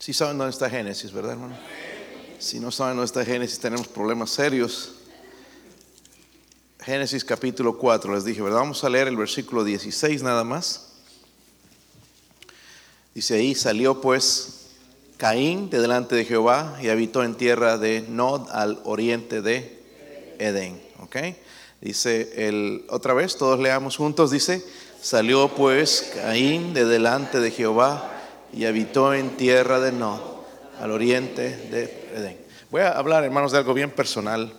Si 0.00 0.14
saben 0.14 0.38
dónde 0.38 0.52
está 0.52 0.70
Génesis, 0.70 1.12
¿verdad, 1.12 1.32
hermano? 1.32 1.54
Si 2.38 2.58
no 2.58 2.70
saben 2.70 2.96
dónde 2.96 3.04
está 3.04 3.22
Génesis, 3.22 3.60
tenemos 3.60 3.86
problemas 3.86 4.30
serios. 4.30 4.92
Génesis 6.80 7.22
capítulo 7.22 7.76
4, 7.76 8.14
les 8.14 8.24
dije, 8.24 8.40
¿verdad? 8.40 8.60
Vamos 8.60 8.82
a 8.82 8.88
leer 8.88 9.08
el 9.08 9.16
versículo 9.18 9.62
16 9.62 10.22
nada 10.22 10.42
más. 10.42 10.92
Dice 13.14 13.34
ahí, 13.34 13.54
salió 13.54 14.00
pues 14.00 14.70
Caín 15.18 15.68
de 15.68 15.82
delante 15.82 16.14
de 16.14 16.24
Jehová 16.24 16.78
y 16.80 16.88
habitó 16.88 17.22
en 17.22 17.34
tierra 17.34 17.76
de 17.76 18.00
Nod 18.08 18.48
al 18.52 18.80
oriente 18.84 19.42
de 19.42 19.82
Edén. 20.38 20.80
¿Ok? 21.00 21.16
Dice 21.82 22.48
el, 22.48 22.86
otra 22.88 23.12
vez, 23.12 23.36
todos 23.36 23.60
leamos 23.60 23.98
juntos, 23.98 24.30
dice, 24.30 24.64
salió 25.02 25.54
pues 25.54 26.12
Caín 26.14 26.72
de 26.72 26.86
delante 26.86 27.38
de 27.38 27.50
Jehová 27.50 28.09
y 28.52 28.64
habitó 28.64 29.14
en 29.14 29.36
tierra 29.36 29.80
de 29.80 29.92
Nod 29.92 30.20
al 30.80 30.90
oriente 30.90 31.56
de 31.56 32.08
Edén. 32.14 32.46
Voy 32.70 32.82
a 32.82 32.92
hablar, 32.92 33.24
hermanos, 33.24 33.52
de 33.52 33.58
algo 33.58 33.74
bien 33.74 33.90
personal. 33.90 34.52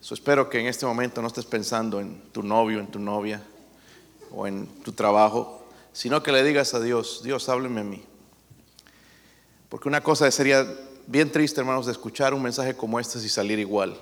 So, 0.00 0.14
espero 0.14 0.48
que 0.48 0.60
en 0.60 0.66
este 0.66 0.86
momento 0.86 1.20
no 1.20 1.28
estés 1.28 1.44
pensando 1.44 2.00
en 2.00 2.20
tu 2.32 2.42
novio, 2.42 2.80
en 2.80 2.86
tu 2.86 2.98
novia 2.98 3.42
o 4.30 4.46
en 4.46 4.66
tu 4.82 4.92
trabajo 4.92 5.56
sino 5.96 6.22
que 6.22 6.30
le 6.30 6.44
digas 6.44 6.74
a 6.74 6.80
Dios, 6.80 7.22
Dios, 7.24 7.48
hábleme 7.48 7.80
a 7.80 7.84
mí. 7.84 8.04
Porque 9.70 9.88
una 9.88 10.02
cosa 10.02 10.30
sería 10.30 10.66
bien 11.06 11.32
triste, 11.32 11.58
hermanos, 11.62 11.86
de 11.86 11.92
escuchar 11.92 12.34
un 12.34 12.42
mensaje 12.42 12.76
como 12.76 13.00
este 13.00 13.18
y 13.18 13.30
salir 13.30 13.58
igual. 13.58 13.98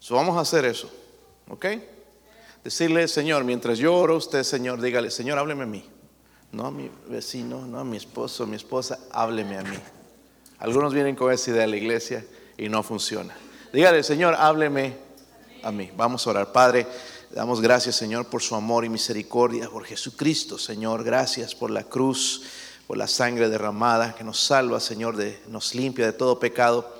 So, 0.00 0.16
vamos 0.16 0.36
a 0.36 0.40
hacer 0.40 0.66
eso, 0.66 0.92
¿ok? 1.48 1.64
Decirle, 2.62 3.08
Señor, 3.08 3.42
mientras 3.44 3.78
yo 3.78 3.94
oro, 3.94 4.18
usted, 4.18 4.42
Señor, 4.42 4.82
dígale, 4.82 5.10
Señor, 5.10 5.38
hábleme 5.38 5.62
a 5.62 5.66
mí. 5.66 5.88
No 6.52 6.66
a 6.66 6.70
mi 6.70 6.90
vecino, 7.08 7.66
no 7.66 7.78
a 7.78 7.84
mi 7.84 7.96
esposo, 7.96 8.46
mi 8.46 8.56
esposa, 8.56 8.98
hábleme 9.10 9.58
a 9.58 9.62
mí. 9.62 9.78
Algunos 10.58 10.94
vienen 10.94 11.14
con 11.14 11.32
esa 11.32 11.50
idea 11.50 11.62
de 11.62 11.68
la 11.68 11.76
iglesia 11.76 12.24
y 12.56 12.68
no 12.68 12.82
funciona. 12.82 13.36
Dígale, 13.72 14.02
Señor, 14.02 14.34
hábleme 14.34 14.96
a 15.62 15.70
mí. 15.70 15.90
Vamos 15.96 16.26
a 16.26 16.30
orar. 16.30 16.52
Padre, 16.52 16.86
Damos 17.30 17.60
gracias, 17.60 17.94
Señor, 17.94 18.26
por 18.26 18.40
su 18.40 18.54
amor 18.54 18.86
y 18.86 18.88
misericordia, 18.88 19.68
por 19.68 19.84
Jesucristo, 19.84 20.58
Señor. 20.58 21.04
Gracias 21.04 21.54
por 21.54 21.70
la 21.70 21.84
cruz, 21.84 22.42
por 22.86 22.96
la 22.96 23.06
sangre 23.06 23.50
derramada 23.50 24.14
que 24.14 24.24
nos 24.24 24.40
salva, 24.40 24.80
Señor, 24.80 25.14
de, 25.14 25.38
nos 25.46 25.74
limpia 25.74 26.06
de 26.06 26.14
todo 26.14 26.40
pecado. 26.40 26.90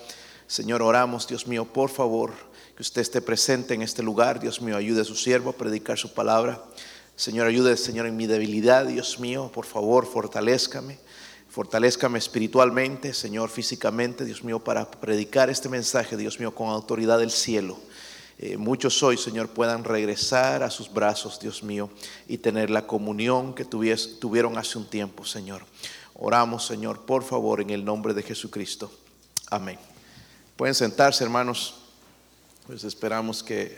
Señor, 0.46 0.82
oramos, 0.82 1.26
Dios 1.26 1.46
mío, 1.46 1.64
por 1.64 1.88
favor, 1.88 2.32
que 2.76 2.82
usted 2.82 3.00
esté 3.00 3.22
presente 3.22 3.72
en 3.72 3.80
este 3.80 4.02
lugar. 4.02 4.38
Dios 4.38 4.60
mío, 4.60 4.76
ayude 4.76 5.00
a 5.00 5.04
su 5.04 5.14
siervo 5.14 5.48
a 5.48 5.54
predicar 5.54 5.96
su 5.96 6.12
palabra. 6.12 6.62
Señor, 7.18 7.48
ayude, 7.48 7.76
Señor, 7.76 8.06
en 8.06 8.16
mi 8.16 8.28
debilidad, 8.28 8.86
Dios 8.86 9.18
mío, 9.18 9.50
por 9.52 9.66
favor, 9.66 10.06
fortalezcame. 10.06 11.00
Fortalezcame 11.50 12.16
espiritualmente, 12.16 13.12
Señor, 13.12 13.50
físicamente, 13.50 14.24
Dios 14.24 14.44
mío, 14.44 14.62
para 14.62 14.88
predicar 14.88 15.50
este 15.50 15.68
mensaje, 15.68 16.16
Dios 16.16 16.38
mío, 16.38 16.54
con 16.54 16.68
autoridad 16.68 17.18
del 17.18 17.32
cielo. 17.32 17.76
Eh, 18.38 18.56
muchos 18.56 19.02
hoy, 19.02 19.16
Señor, 19.16 19.48
puedan 19.48 19.82
regresar 19.82 20.62
a 20.62 20.70
sus 20.70 20.94
brazos, 20.94 21.40
Dios 21.40 21.64
mío, 21.64 21.90
y 22.28 22.38
tener 22.38 22.70
la 22.70 22.86
comunión 22.86 23.52
que 23.52 23.64
tuvieron 23.64 24.56
hace 24.56 24.78
un 24.78 24.88
tiempo, 24.88 25.24
Señor. 25.24 25.64
Oramos, 26.14 26.66
Señor, 26.66 27.04
por 27.04 27.24
favor, 27.24 27.60
en 27.60 27.70
el 27.70 27.84
nombre 27.84 28.14
de 28.14 28.22
Jesucristo. 28.22 28.92
Amén. 29.50 29.80
Pueden 30.56 30.76
sentarse, 30.76 31.24
hermanos. 31.24 31.80
Pues 32.68 32.84
esperamos 32.84 33.42
que 33.42 33.76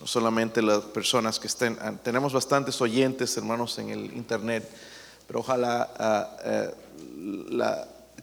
no 0.00 0.06
solamente 0.06 0.62
las 0.62 0.80
personas 0.80 1.38
que 1.38 1.46
estén, 1.46 1.78
ah, 1.80 1.92
tenemos 2.02 2.32
bastantes 2.32 2.80
oyentes, 2.80 3.36
hermanos, 3.36 3.78
en 3.78 3.90
el 3.90 4.04
internet, 4.16 4.68
pero 5.26 5.40
ojalá 5.40 5.90
ah, 5.98 6.36
eh, 6.44 6.70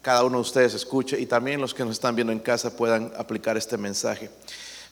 cada 0.01 0.23
uno 0.23 0.37
de 0.37 0.41
ustedes 0.41 0.73
escuche 0.73 1.19
y 1.19 1.25
también 1.25 1.61
los 1.61 1.73
que 1.73 1.83
nos 1.83 1.93
están 1.93 2.15
viendo 2.15 2.33
en 2.33 2.39
casa 2.39 2.75
puedan 2.75 3.11
aplicar 3.17 3.57
este 3.57 3.77
mensaje. 3.77 4.29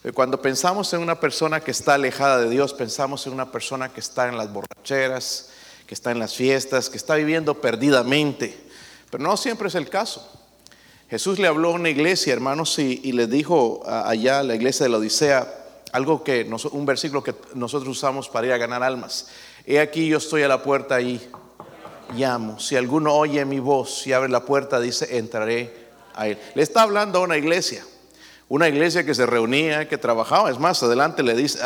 Eh, 0.04 0.12
cuando 0.12 0.42
pensamos 0.42 0.92
en 0.94 1.02
una 1.02 1.20
persona 1.20 1.60
que 1.60 1.72
está 1.72 1.94
alejada 1.94 2.40
de 2.40 2.50
Dios, 2.50 2.74
pensamos 2.74 3.28
en 3.28 3.34
una 3.34 3.52
persona 3.52 3.90
que 3.90 4.00
está 4.00 4.28
en 4.28 4.38
las 4.38 4.52
borracheras, 4.52 5.50
que 5.86 5.94
está 5.94 6.12
en 6.12 6.20
las 6.20 6.34
fiestas, 6.34 6.90
que 6.90 6.98
está 6.98 7.16
viviendo 7.16 7.62
perdidamente. 7.62 8.58
Pero 9.12 9.24
no 9.24 9.38
siempre 9.38 9.68
es 9.68 9.76
el 9.76 9.90
caso. 9.90 10.28
Jesús 11.10 11.38
le 11.38 11.48
habló 11.48 11.72
a 11.72 11.74
una 11.74 11.90
iglesia, 11.90 12.32
hermanos, 12.32 12.80
y, 12.80 13.12
le 13.12 13.28
dijo 13.28 13.84
allá 13.86 14.40
a 14.40 14.44
la 14.44 14.56
iglesia 14.56 14.86
de 14.86 14.90
la 14.90 14.98
Odisea 14.98 15.61
algo 15.92 16.24
que 16.24 16.50
un 16.72 16.86
versículo 16.86 17.24
que 17.24 17.36
nosotros 17.54 17.98
usamos 17.98 18.30
para 18.30 18.48
ir 18.48 18.54
a 18.54 18.58
ganar 18.58 18.84
almas. 18.84 19.28
He 19.66 19.80
aquí 19.80 20.08
yo 20.08 20.18
estoy 20.18 20.44
a 20.44 20.48
la 20.48 20.64
puerta 20.64 21.02
y 21.02 21.22
llamo. 22.16 22.60
Si 22.60 22.76
alguno 22.76 23.14
oye 23.14 23.44
mi 23.46 23.60
voz 23.60 24.06
y 24.08 24.14
abre 24.14 24.30
la 24.30 24.46
puerta, 24.46 24.80
dice, 24.80 25.18
entraré 25.18 25.90
a 26.14 26.28
él. 26.28 26.38
Le 26.56 26.64
está 26.64 26.84
hablando 26.84 27.20
a 27.20 27.22
una 27.22 27.38
iglesia 27.38 27.86
una 28.52 28.68
iglesia 28.68 29.06
que 29.06 29.16
se 29.16 29.26
reunía, 29.26 29.88
que 29.88 29.98
trabajaba. 29.98 30.52
Es 30.52 30.60
más, 30.60 30.84
adelante 30.84 31.24
le 31.24 31.36
dice, 31.36 31.58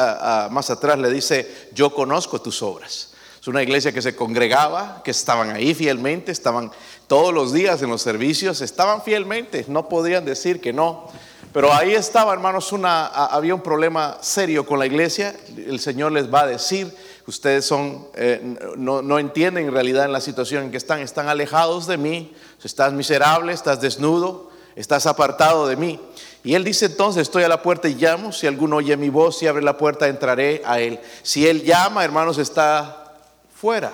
más 0.51 0.69
atrás 0.69 0.99
le 0.99 1.09
dice, 1.09 1.69
yo 1.73 1.91
conozco 1.95 2.39
tus 2.39 2.61
obras. 2.61 3.09
Es 3.41 3.47
una 3.47 3.63
iglesia 3.63 3.91
que 3.91 4.03
se 4.03 4.15
congregaba, 4.15 5.01
que 5.03 5.09
estaban 5.09 5.49
ahí 5.49 5.73
fielmente, 5.73 6.31
estaban 6.31 6.69
todos 7.07 7.33
los 7.33 7.53
días 7.53 7.81
en 7.81 7.89
los 7.89 8.03
servicios, 8.03 8.61
estaban 8.61 9.01
fielmente, 9.01 9.65
no 9.67 9.89
podían 9.89 10.25
decir 10.25 10.61
que 10.61 10.73
no. 10.73 11.09
Pero 11.55 11.73
ahí 11.73 11.93
estaba, 11.93 12.33
hermanos, 12.33 12.73
una, 12.73 13.05
había 13.05 13.55
un 13.55 13.61
problema 13.61 14.17
serio 14.19 14.65
con 14.65 14.77
la 14.77 14.85
iglesia. 14.85 15.33
El 15.55 15.79
Señor 15.79 16.11
les 16.11 16.29
va 16.29 16.41
a 16.41 16.47
decir, 16.47 16.93
ustedes 17.27 17.63
son, 17.63 18.09
eh, 18.13 18.57
no, 18.75 19.17
entienden 19.19 19.67
en 19.67 19.71
realidad 19.71 20.03
en 20.03 20.11
la 20.11 20.19
situación 20.19 20.65
en 20.65 20.71
que 20.71 20.75
están, 20.75 20.99
están 20.99 21.29
alejados 21.29 21.87
de 21.87 21.95
mí, 21.95 22.35
estás 22.61 22.91
miserable, 22.91 23.53
estás 23.53 23.79
desnudo, 23.79 24.51
estás 24.75 25.05
apartado 25.05 25.65
de 25.65 25.77
mí. 25.77 25.97
Y 26.43 26.55
él 26.55 26.65
dice 26.65 26.87
entonces, 26.87 27.21
estoy 27.21 27.43
a 27.43 27.47
la 27.47 27.63
puerta 27.63 27.87
y 27.87 27.95
llamo, 27.95 28.33
si 28.33 28.47
alguno 28.47 28.75
oye 28.75 28.97
mi 28.97 29.07
voz 29.07 29.41
y 29.41 29.47
abre 29.47 29.63
la 29.63 29.77
puerta, 29.77 30.09
entraré 30.09 30.61
a 30.65 30.81
él. 30.81 30.99
Si 31.23 31.47
él 31.47 31.63
llama, 31.63 32.03
hermanos, 32.03 32.37
está 32.37 33.15
fuera. 33.55 33.93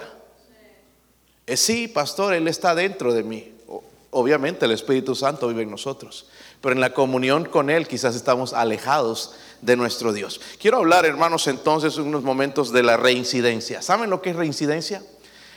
Es 1.45 1.59
sí, 1.59 1.87
pastor, 1.87 2.33
él 2.33 2.47
está 2.47 2.73
dentro 2.73 3.13
de 3.13 3.21
mí. 3.21 3.53
Obviamente 4.09 4.65
el 4.65 4.71
Espíritu 4.71 5.13
Santo 5.13 5.47
vive 5.47 5.61
en 5.61 5.69
nosotros, 5.69 6.25
pero 6.61 6.73
en 6.73 6.81
la 6.81 6.93
comunión 6.93 7.45
con 7.45 7.69
él 7.69 7.87
quizás 7.87 8.15
estamos 8.15 8.53
alejados 8.53 9.33
de 9.61 9.75
nuestro 9.75 10.13
Dios. 10.13 10.39
Quiero 10.59 10.77
hablar, 10.77 11.05
hermanos, 11.05 11.47
entonces 11.47 11.97
unos 11.97 12.23
momentos 12.23 12.71
de 12.71 12.83
la 12.83 12.97
reincidencia. 12.97 13.81
¿Saben 13.81 14.09
lo 14.09 14.21
que 14.21 14.31
es 14.31 14.35
reincidencia? 14.35 15.03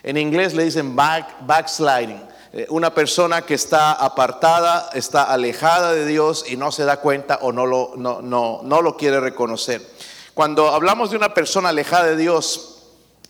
En 0.03 0.17
inglés 0.17 0.55
le 0.55 0.65
dicen 0.65 0.97
back, 0.97 1.47
backsliding 1.47 2.35
eh, 2.57 2.67
una 2.69 2.95
persona 2.95 3.43
que 3.43 3.55
está 3.55 3.93
apartada, 3.93 4.89
está 4.95 5.25
alejada 5.25 5.93
de 5.93 6.07
Dios 6.07 6.45
y 6.49 6.57
no 6.57 6.71
se 6.71 6.85
da 6.85 6.99
cuenta 6.99 7.41
o 7.43 7.51
no 7.51 7.67
lo, 7.67 7.95
no, 7.97 8.23
no, 8.23 8.61
no 8.63 8.81
lo 8.81 8.97
quiere 8.97 9.19
reconocer. 9.19 9.85
Cuando 10.35 10.69
hablamos 10.69 11.11
de 11.11 11.17
una 11.17 11.35
persona 11.35 11.71
alejada 11.71 12.05
de 12.05 12.17
Dios, 12.17 12.79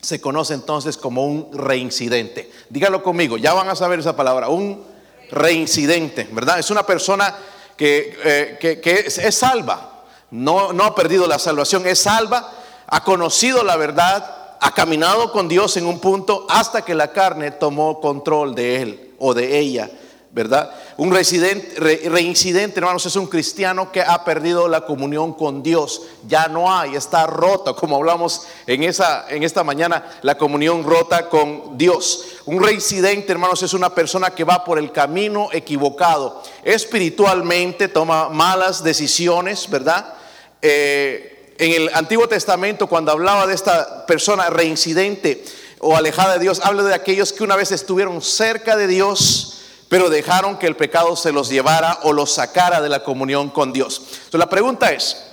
se 0.02 0.20
conoce 0.20 0.52
entonces 0.52 0.98
como 0.98 1.24
un 1.24 1.48
reincidente. 1.54 2.50
Dígalo 2.68 3.02
conmigo, 3.02 3.38
ya 3.38 3.54
van 3.54 3.70
a 3.70 3.74
saber 3.74 3.98
esa 3.98 4.14
palabra, 4.14 4.50
un 4.50 4.84
reincidente, 5.30 6.28
¿verdad? 6.30 6.58
Es 6.58 6.70
una 6.70 6.84
persona 6.84 7.34
que, 7.76 8.16
eh, 8.24 8.80
que, 8.82 9.04
es, 9.06 9.18
es, 9.18 9.34
salva, 9.34 10.04
no, 10.30 10.72
no 10.72 10.84
ha 10.84 10.94
perdido 10.94 11.26
la 11.26 11.38
salvación, 11.38 11.86
es 11.86 12.00
salva, 12.00 12.50
ha 12.86 13.04
conocido 13.04 13.64
la 13.64 13.76
verdad, 13.76 14.56
ha 14.60 14.72
caminado 14.72 15.32
con 15.32 15.48
Dios 15.48 15.76
en 15.76 15.86
un 15.86 15.98
punto 15.98 16.46
hasta 16.48 16.82
que 16.82 16.94
la 16.94 17.12
carne 17.12 17.50
tomó 17.50 18.00
control 18.00 18.54
de 18.54 18.82
él 18.82 19.14
o 19.18 19.34
de 19.34 19.58
ella, 19.58 19.90
¿verdad? 20.34 20.74
Un 20.96 21.12
residente, 21.12 21.76
reincidente, 22.08 22.80
hermanos, 22.80 23.06
es 23.06 23.14
un 23.14 23.28
cristiano 23.28 23.92
que 23.92 24.00
ha 24.00 24.24
perdido 24.24 24.66
la 24.66 24.84
comunión 24.84 25.32
con 25.32 25.62
Dios. 25.62 26.02
Ya 26.26 26.48
no 26.48 26.74
hay, 26.76 26.96
está 26.96 27.24
rota, 27.28 27.72
como 27.74 27.94
hablamos 27.94 28.42
en, 28.66 28.82
esa, 28.82 29.26
en 29.28 29.44
esta 29.44 29.62
mañana, 29.62 30.18
la 30.22 30.36
comunión 30.36 30.82
rota 30.82 31.28
con 31.28 31.78
Dios. 31.78 32.24
Un 32.46 32.60
reincidente, 32.60 33.30
hermanos, 33.30 33.62
es 33.62 33.74
una 33.74 33.94
persona 33.94 34.30
que 34.30 34.42
va 34.42 34.64
por 34.64 34.76
el 34.80 34.90
camino 34.90 35.50
equivocado. 35.52 36.42
Espiritualmente 36.64 37.86
toma 37.86 38.28
malas 38.28 38.82
decisiones, 38.82 39.70
¿verdad? 39.70 40.14
Eh, 40.60 41.54
en 41.58 41.82
el 41.82 41.94
Antiguo 41.94 42.26
Testamento, 42.26 42.88
cuando 42.88 43.12
hablaba 43.12 43.46
de 43.46 43.54
esta 43.54 44.04
persona 44.04 44.50
reincidente, 44.50 45.44
o 45.78 45.96
alejada 45.96 46.34
de 46.34 46.40
Dios, 46.40 46.60
habla 46.64 46.82
de 46.82 46.94
aquellos 46.94 47.32
que 47.32 47.44
una 47.44 47.54
vez 47.54 47.70
estuvieron 47.70 48.20
cerca 48.20 48.76
de 48.76 48.88
Dios, 48.88 49.60
pero 49.94 50.10
dejaron 50.10 50.58
que 50.58 50.66
el 50.66 50.74
pecado 50.74 51.14
se 51.14 51.30
los 51.30 51.48
llevara 51.48 52.00
o 52.02 52.12
los 52.12 52.32
sacara 52.32 52.80
de 52.80 52.88
la 52.88 53.04
comunión 53.04 53.48
con 53.48 53.72
Dios. 53.72 54.00
Entonces 54.08 54.40
la 54.40 54.50
pregunta 54.50 54.90
es, 54.90 55.24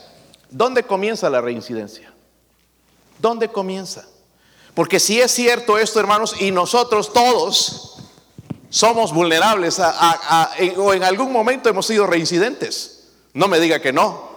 ¿dónde 0.51 0.83
comienza 0.83 1.31
la 1.31 1.41
reincidencia? 1.41 2.13
¿Dónde 3.17 3.47
comienza? 3.47 4.05
Porque 4.75 4.99
si 4.99 5.19
es 5.19 5.31
cierto 5.31 5.79
esto, 5.79 5.99
hermanos, 5.99 6.35
y 6.39 6.51
nosotros 6.51 7.11
todos 7.11 8.03
somos 8.69 9.11
vulnerables 9.11 9.81
o 10.77 10.93
en 10.93 11.03
algún 11.05 11.31
momento 11.31 11.67
hemos 11.67 11.87
sido 11.87 12.05
reincidentes, 12.05 13.07
no 13.33 13.47
me 13.47 13.59
diga 13.59 13.81
que 13.81 13.91
no, 13.91 14.29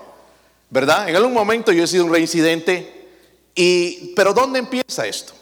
¿verdad? 0.70 1.06
En 1.06 1.16
algún 1.16 1.34
momento 1.34 1.70
yo 1.70 1.84
he 1.84 1.86
sido 1.86 2.06
un 2.06 2.12
reincidente, 2.14 3.10
y, 3.54 4.14
pero 4.14 4.32
¿dónde 4.32 4.58
empieza 4.58 5.06
esto? 5.06 5.34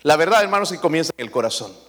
La 0.00 0.16
verdad, 0.16 0.42
hermanos, 0.42 0.72
que 0.72 0.80
comienza 0.80 1.12
en 1.14 1.26
el 1.26 1.30
corazón. 1.30 1.83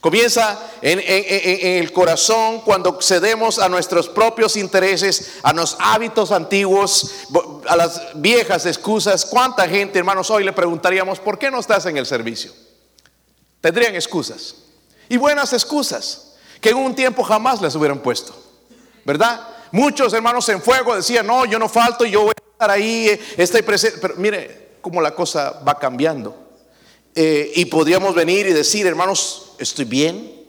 Comienza 0.00 0.58
en, 0.80 0.98
el 1.04 1.92
corazón 1.92 2.62
cuando 2.62 2.98
cedemos 3.02 3.58
a 3.58 3.68
nuestros 3.68 4.08
propios 4.08 4.56
intereses, 4.56 5.32
a 5.42 5.52
los 5.52 5.76
hábitos 5.78 6.32
antiguos, 6.32 7.26
a 7.68 7.76
las 7.76 8.00
viejas 8.14 8.64
excusas. 8.64 9.26
¿Cuánta 9.26 9.68
gente, 9.68 9.98
hermanos, 9.98 10.30
hoy 10.30 10.42
le 10.42 10.54
preguntaríamos, 10.54 11.18
¿por 11.20 11.38
qué 11.38 11.50
no 11.50 11.60
estás 11.60 11.84
en 11.84 11.98
el 11.98 12.06
servicio? 12.06 12.50
Tendrían 13.60 13.94
excusas. 13.94 14.54
Y 15.10 15.18
buenas 15.18 15.52
excusas, 15.52 16.32
que 16.62 16.70
en 16.70 16.78
un 16.78 16.94
tiempo 16.94 17.22
jamás 17.22 17.60
les 17.60 17.74
hubieran 17.74 17.98
puesto. 17.98 18.34
¿Verdad? 19.04 19.46
Muchos 19.70 20.14
hermanos 20.14 20.48
en 20.48 20.62
fuego 20.62 20.96
decían, 20.96 21.26
no, 21.26 21.44
yo 21.44 21.58
no 21.58 21.68
falto, 21.68 22.06
yo 22.06 22.22
voy 22.22 22.32
a 22.34 22.52
estar 22.52 22.70
ahí, 22.70 23.08
eh, 23.08 23.20
estoy 23.36 23.60
presente. 23.60 23.98
Pero 24.00 24.14
mire 24.16 24.76
cómo 24.80 25.02
la 25.02 25.14
cosa 25.14 25.60
va 25.66 25.78
cambiando. 25.78 26.36
Eh, 27.14 27.52
y 27.56 27.66
podríamos 27.66 28.14
venir 28.14 28.46
y 28.46 28.52
decir, 28.52 28.86
hermanos, 28.86 29.49
estoy 29.60 29.84
bien. 29.84 30.40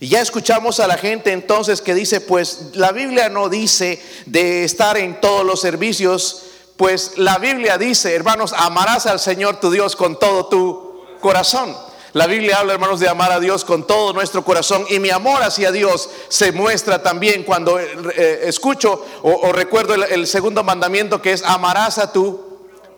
Y 0.00 0.08
ya 0.08 0.20
escuchamos 0.20 0.78
a 0.80 0.86
la 0.86 0.96
gente 0.96 1.32
entonces 1.32 1.82
que 1.82 1.94
dice, 1.94 2.20
pues 2.20 2.70
la 2.74 2.92
Biblia 2.92 3.28
no 3.28 3.48
dice 3.48 4.00
de 4.26 4.64
estar 4.64 4.96
en 4.96 5.20
todos 5.20 5.44
los 5.44 5.60
servicios, 5.60 6.44
pues 6.76 7.14
la 7.16 7.38
Biblia 7.38 7.78
dice, 7.78 8.14
hermanos, 8.14 8.52
amarás 8.56 9.06
al 9.06 9.18
Señor 9.18 9.58
tu 9.58 9.70
Dios 9.70 9.96
con 9.96 10.18
todo 10.18 10.46
tu 10.46 11.18
corazón. 11.20 11.76
La 12.12 12.26
Biblia 12.26 12.60
habla, 12.60 12.72
hermanos, 12.72 13.00
de 13.00 13.08
amar 13.08 13.32
a 13.32 13.40
Dios 13.40 13.64
con 13.64 13.86
todo 13.86 14.12
nuestro 14.12 14.44
corazón 14.44 14.86
y 14.88 14.98
mi 14.98 15.10
amor 15.10 15.42
hacia 15.42 15.72
Dios 15.72 16.08
se 16.28 16.52
muestra 16.52 17.02
también 17.02 17.42
cuando 17.42 17.78
eh, 17.78 18.40
escucho 18.44 19.04
o, 19.22 19.52
recuerdo 19.52 19.94
el 19.94 20.26
segundo 20.26 20.64
mandamiento 20.64 21.20
que 21.20 21.32
es 21.32 21.42
amarás 21.42 21.98
a 21.98 22.12
tu 22.12 22.47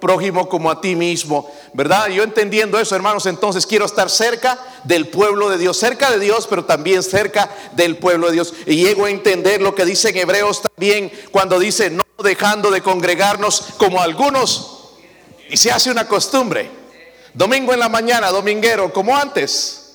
prójimo 0.00 0.48
como 0.48 0.70
a 0.70 0.80
ti 0.80 0.96
mismo, 0.96 1.50
¿verdad? 1.74 2.08
Yo 2.08 2.22
entendiendo 2.22 2.78
eso, 2.80 2.96
hermanos, 2.96 3.26
entonces 3.26 3.66
quiero 3.66 3.84
estar 3.84 4.10
cerca 4.10 4.58
del 4.84 5.08
pueblo 5.08 5.50
de 5.50 5.58
Dios, 5.58 5.76
cerca 5.76 6.10
de 6.10 6.18
Dios, 6.18 6.46
pero 6.48 6.64
también 6.64 7.02
cerca 7.02 7.50
del 7.72 7.98
pueblo 7.98 8.26
de 8.28 8.32
Dios. 8.32 8.54
Y 8.66 8.76
llego 8.76 9.04
a 9.04 9.10
entender 9.10 9.60
lo 9.60 9.74
que 9.74 9.84
dice 9.84 10.08
en 10.08 10.16
Hebreos 10.16 10.62
también, 10.62 11.12
cuando 11.30 11.58
dice, 11.58 11.90
no 11.90 12.02
dejando 12.24 12.70
de 12.70 12.82
congregarnos 12.82 13.62
como 13.76 14.00
algunos, 14.02 14.78
y 15.48 15.56
se 15.56 15.70
hace 15.70 15.90
una 15.90 16.08
costumbre. 16.08 16.70
Domingo 17.34 17.72
en 17.72 17.80
la 17.80 17.88
mañana, 17.88 18.30
dominguero, 18.30 18.92
como 18.92 19.16
antes, 19.16 19.92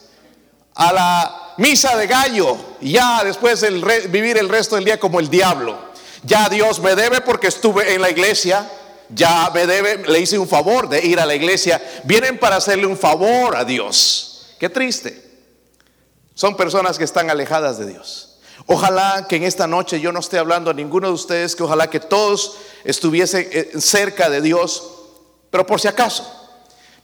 a 0.75 0.93
la 0.93 1.53
misa 1.57 1.95
de 1.95 2.07
gallo, 2.07 2.57
ya 2.81 3.23
después 3.23 3.63
el 3.63 3.83
vivir 4.09 4.37
el 4.37 4.49
resto 4.49 4.75
del 4.75 4.85
día 4.85 4.99
como 4.99 5.19
el 5.19 5.29
diablo. 5.29 5.77
Ya 6.23 6.49
Dios 6.49 6.79
me 6.79 6.95
debe 6.95 7.21
porque 7.21 7.47
estuve 7.47 7.93
en 7.93 8.01
la 8.01 8.09
iglesia, 8.09 8.69
ya 9.09 9.51
me 9.53 9.65
debe, 9.67 9.97
le 10.07 10.19
hice 10.19 10.37
un 10.37 10.47
favor 10.47 10.89
de 10.89 11.05
ir 11.05 11.19
a 11.19 11.25
la 11.25 11.35
iglesia, 11.35 11.81
vienen 12.03 12.39
para 12.39 12.55
hacerle 12.57 12.85
un 12.85 12.97
favor 12.97 13.55
a 13.55 13.63
Dios. 13.63 14.55
Qué 14.59 14.69
triste. 14.69 15.23
Son 16.33 16.57
personas 16.57 16.97
que 16.97 17.03
están 17.03 17.29
alejadas 17.29 17.77
de 17.77 17.87
Dios. 17.87 18.39
Ojalá 18.67 19.25
que 19.29 19.35
en 19.35 19.43
esta 19.43 19.67
noche 19.67 19.99
yo 19.99 20.11
no 20.11 20.19
esté 20.19 20.39
hablando 20.39 20.71
a 20.71 20.73
ninguno 20.73 21.07
de 21.07 21.13
ustedes, 21.13 21.55
que 21.55 21.63
ojalá 21.63 21.89
que 21.89 21.99
todos 21.99 22.57
estuviesen 22.83 23.47
eh, 23.51 23.71
cerca 23.79 24.29
de 24.29 24.41
Dios, 24.41 24.83
pero 25.51 25.65
por 25.65 25.79
si 25.79 25.87
acaso, 25.87 26.25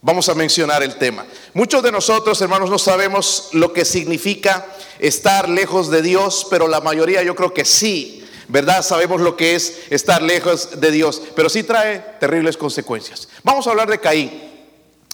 vamos 0.00 0.28
a 0.28 0.34
mencionar 0.34 0.82
el 0.82 0.96
tema. 0.96 1.24
Muchos 1.54 1.82
de 1.82 1.92
nosotros, 1.92 2.40
hermanos, 2.40 2.68
no 2.68 2.78
sabemos 2.78 3.50
lo 3.52 3.72
que 3.72 3.84
significa 3.84 4.66
estar 4.98 5.48
lejos 5.48 5.88
de 5.90 6.02
Dios, 6.02 6.46
pero 6.50 6.66
la 6.66 6.80
mayoría 6.80 7.22
yo 7.22 7.36
creo 7.36 7.54
que 7.54 7.64
sí 7.64 8.21
¿verdad? 8.48 8.82
Sabemos 8.82 9.20
lo 9.20 9.36
que 9.36 9.54
es 9.54 9.82
estar 9.90 10.22
lejos 10.22 10.80
de 10.80 10.90
Dios, 10.90 11.22
pero 11.34 11.48
sí 11.48 11.62
trae 11.62 11.98
terribles 12.20 12.56
consecuencias. 12.56 13.28
Vamos 13.42 13.66
a 13.66 13.70
hablar 13.70 13.88
de 13.90 14.00
Caín. 14.00 14.50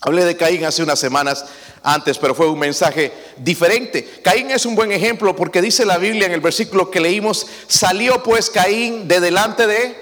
Hablé 0.00 0.24
de 0.24 0.36
Caín 0.36 0.64
hace 0.64 0.82
unas 0.82 0.98
semanas 0.98 1.44
antes, 1.82 2.18
pero 2.18 2.34
fue 2.34 2.48
un 2.48 2.58
mensaje 2.58 3.12
diferente. 3.38 4.20
Caín 4.22 4.50
es 4.50 4.64
un 4.64 4.74
buen 4.74 4.92
ejemplo 4.92 5.34
porque 5.34 5.60
dice 5.60 5.84
la 5.84 5.98
Biblia 5.98 6.26
en 6.26 6.32
el 6.32 6.40
versículo 6.40 6.90
que 6.90 7.00
leímos, 7.00 7.46
salió 7.66 8.22
pues 8.22 8.50
Caín 8.50 9.08
de 9.08 9.20
delante 9.20 9.66
de, 9.66 9.96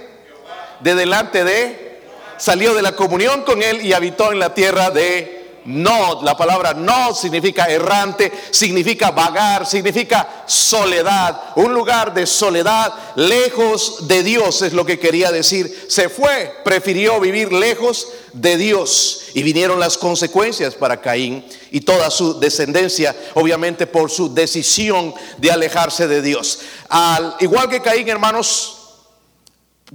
de 0.81 0.95
delante 0.95 1.45
de, 1.45 2.01
salió 2.37 2.75
de 2.75 2.83
la 2.83 2.95
comunión 2.95 3.43
con 3.43 3.63
él 3.63 3.85
y 3.85 3.95
habitó 3.95 4.33
en 4.33 4.39
la 4.39 4.53
tierra 4.53 4.91
de 4.91 5.46
no, 5.67 6.23
la 6.23 6.37
palabra 6.37 6.75
no 6.75 7.15
significa 7.15 7.67
errante, 7.67 8.33
significa 8.51 9.11
vagar, 9.11 9.67
significa 9.67 10.45
soledad, 10.47 11.41
un 11.57 11.75
lugar 11.75 12.15
de 12.15 12.27
soledad, 12.27 12.93
lejos 13.17 14.07
de 14.07 14.23
Dios 14.23 14.63
es 14.63 14.73
lo 14.73 14.87
que 14.87 14.99
quería 14.99 15.33
decir. 15.33 15.87
Se 15.89 16.09
fue, 16.09 16.55
prefirió 16.65 17.21
vivir 17.21 17.53
lejos 17.53 18.09
de 18.33 18.57
Dios 18.57 19.23
y 19.35 19.43
vinieron 19.43 19.81
las 19.81 19.99
consecuencias 19.99 20.75
para 20.75 21.01
Caín 21.01 21.45
y 21.71 21.81
toda 21.81 22.11
su 22.11 22.39
descendencia, 22.39 23.15
obviamente 23.35 23.87
por 23.87 24.11
su 24.11 24.33
decisión 24.33 25.15
de 25.39 25.51
alejarse 25.51 26.07
de 26.07 26.23
Dios. 26.23 26.61
Al 26.89 27.35
igual 27.41 27.69
que 27.69 27.83
Caín, 27.83 28.09
hermanos, 28.09 28.79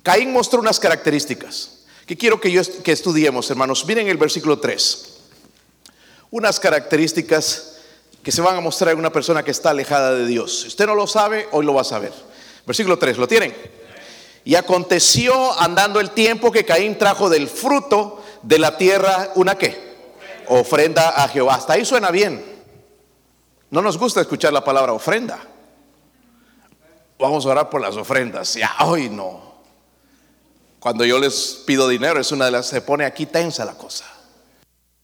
Caín 0.04 0.34
mostró 0.34 0.60
unas 0.60 0.80
características 0.80 1.80
que 2.06 2.18
quiero 2.18 2.42
que, 2.42 2.52
yo, 2.52 2.62
que 2.84 2.92
estudiemos, 2.92 3.50
hermanos. 3.50 3.86
Miren 3.86 4.08
el 4.08 4.18
versículo 4.18 4.60
3 4.60 5.11
unas 6.32 6.60
características 6.60 7.78
que 8.24 8.32
se 8.32 8.42
van 8.42 8.56
a 8.56 8.62
mostrar 8.62 8.94
en 8.94 9.00
una 9.00 9.12
persona 9.12 9.44
que 9.44 9.52
está 9.52 9.72
alejada 9.72 10.14
de 10.14 10.26
Dios. 10.26 10.62
Si 10.62 10.68
usted 10.68 10.88
no 10.88 10.96
lo 10.96 11.08
sabe, 11.08 11.48
hoy 11.52 11.66
lo 11.66 11.74
va 11.74 11.82
a 11.82 11.86
saber. 11.86 12.14
Versículo 12.66 12.98
3, 12.98 13.18
¿lo 13.18 13.28
tienen? 13.28 13.56
Y 14.44 14.56
aconteció 14.56 15.60
andando 15.60 16.00
el 16.00 16.12
tiempo 16.12 16.52
que 16.52 16.66
Caín 16.66 16.98
trajo 16.98 17.30
del 17.30 17.48
fruto 17.48 18.24
de 18.42 18.60
la 18.60 18.78
tierra 18.78 19.32
una 19.36 19.58
qué? 19.58 19.92
Ofrenda 20.48 21.10
a 21.10 21.28
Jehová. 21.28 21.56
Hasta 21.56 21.74
ahí 21.74 21.86
suena 21.86 22.12
bien. 22.12 22.44
No 23.70 23.82
nos 23.82 23.98
gusta 23.98 24.22
escuchar 24.22 24.54
la 24.54 24.64
palabra 24.64 24.94
ofrenda. 24.94 25.40
Vamos 27.20 27.46
a 27.46 27.50
orar 27.50 27.70
por 27.70 27.82
las 27.82 27.96
ofrendas. 27.96 28.56
Ya, 28.56 28.76
hoy 28.86 29.10
no. 29.10 29.52
Cuando 30.80 31.06
yo 31.06 31.20
les 31.20 31.62
pido 31.66 31.88
dinero 31.88 32.20
es 32.20 32.32
una 32.32 32.46
de 32.46 32.52
las 32.52 32.68
se 32.68 32.82
pone 32.82 33.06
aquí 33.06 33.28
tensa 33.28 33.64
la 33.64 33.74
cosa. 33.74 34.11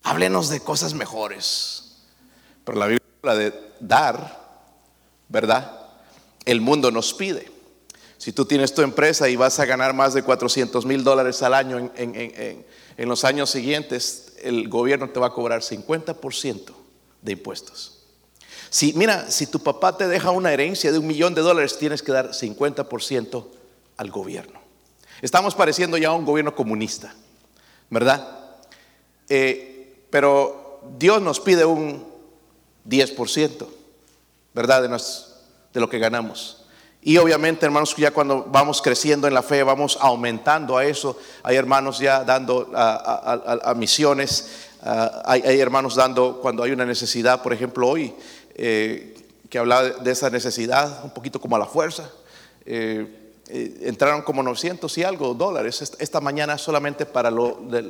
Háblenos 0.07 0.47
de 0.47 0.61
cosas 0.61 0.93
mejores. 0.93 1.97
Pero 2.63 2.79
la 2.79 2.85
Biblia 2.85 3.05
habla 3.21 3.35
de 3.35 3.53
dar, 3.81 4.39
¿verdad? 5.27 5.81
El 6.45 6.61
mundo 6.61 6.91
nos 6.91 7.13
pide. 7.13 7.51
Si 8.17 8.31
tú 8.31 8.45
tienes 8.45 8.73
tu 8.73 8.83
empresa 8.83 9.27
y 9.27 9.35
vas 9.35 9.59
a 9.59 9.65
ganar 9.65 9.93
más 9.93 10.13
de 10.13 10.23
400 10.23 10.85
mil 10.85 11.03
dólares 11.03 11.43
al 11.43 11.53
año 11.53 11.91
en, 11.97 12.65
los 12.97 13.25
años 13.25 13.49
siguientes, 13.49 14.37
el 14.41 14.69
gobierno 14.69 15.09
te 15.09 15.19
va 15.19 15.27
a 15.27 15.33
cobrar 15.33 15.59
50% 15.59 16.71
de 17.21 17.31
impuestos. 17.33 18.05
Si, 18.69 18.93
mira, 18.93 19.29
si 19.29 19.45
tu 19.47 19.59
papá 19.59 19.97
te 19.97 20.07
deja 20.07 20.31
una 20.31 20.53
herencia 20.53 20.89
de 20.93 20.99
un 20.99 21.07
millón 21.07 21.35
de 21.35 21.41
dólares, 21.41 21.77
tienes 21.77 22.01
que 22.01 22.13
dar 22.13 22.29
50% 22.29 23.45
al 23.97 24.09
gobierno. 24.09 24.61
Estamos 25.21 25.53
pareciendo 25.53 25.97
ya 25.97 26.07
a 26.07 26.13
un 26.13 26.23
gobierno 26.23 26.55
comunista, 26.55 27.13
¿verdad? 27.89 28.55
Eh, 29.27 29.76
pero 30.17 30.81
Dios 30.97 31.21
nos 31.21 31.39
pide 31.39 31.63
un 31.63 32.03
10%, 32.89 33.67
¿verdad? 34.51 34.81
De, 34.81 35.79
lo 35.79 35.87
que 35.87 35.99
ganamos. 35.99 36.65
Y 37.03 37.17
obviamente, 37.17 37.67
hermanos, 37.67 37.95
ya 37.95 38.09
cuando 38.09 38.43
vamos 38.45 38.81
creciendo 38.81 39.27
en 39.27 39.35
la 39.35 39.43
fe, 39.43 39.61
vamos 39.61 39.95
aumentando 40.01 40.75
a 40.75 40.85
eso. 40.85 41.19
Hay 41.43 41.55
hermanos 41.55 41.99
ya 41.99 42.23
dando 42.23 42.71
a, 42.73 43.75
misiones, 43.77 44.69
hay, 45.23 45.59
hermanos 45.59 45.93
dando 45.93 46.39
cuando 46.41 46.63
hay 46.63 46.71
una 46.71 46.87
necesidad, 46.87 47.43
por 47.43 47.53
ejemplo, 47.53 47.87
hoy, 47.87 48.11
eh, 48.55 49.13
que 49.51 49.59
hablaba 49.59 49.83
de 49.83 50.11
esa 50.11 50.31
necesidad, 50.31 51.03
un 51.03 51.11
poquito 51.11 51.39
como 51.39 51.57
a 51.57 51.59
la 51.59 51.67
fuerza. 51.67 52.09
Eh, 52.65 53.05
eh, 53.49 53.81
entraron 53.83 54.23
como 54.23 54.41
900 54.41 54.97
y 54.97 55.03
algo 55.03 55.35
dólares 55.35 55.93
esta, 55.99 56.21
mañana 56.21 56.57
solamente 56.57 57.05
para 57.05 57.29
lo 57.29 57.59
de 57.69 57.83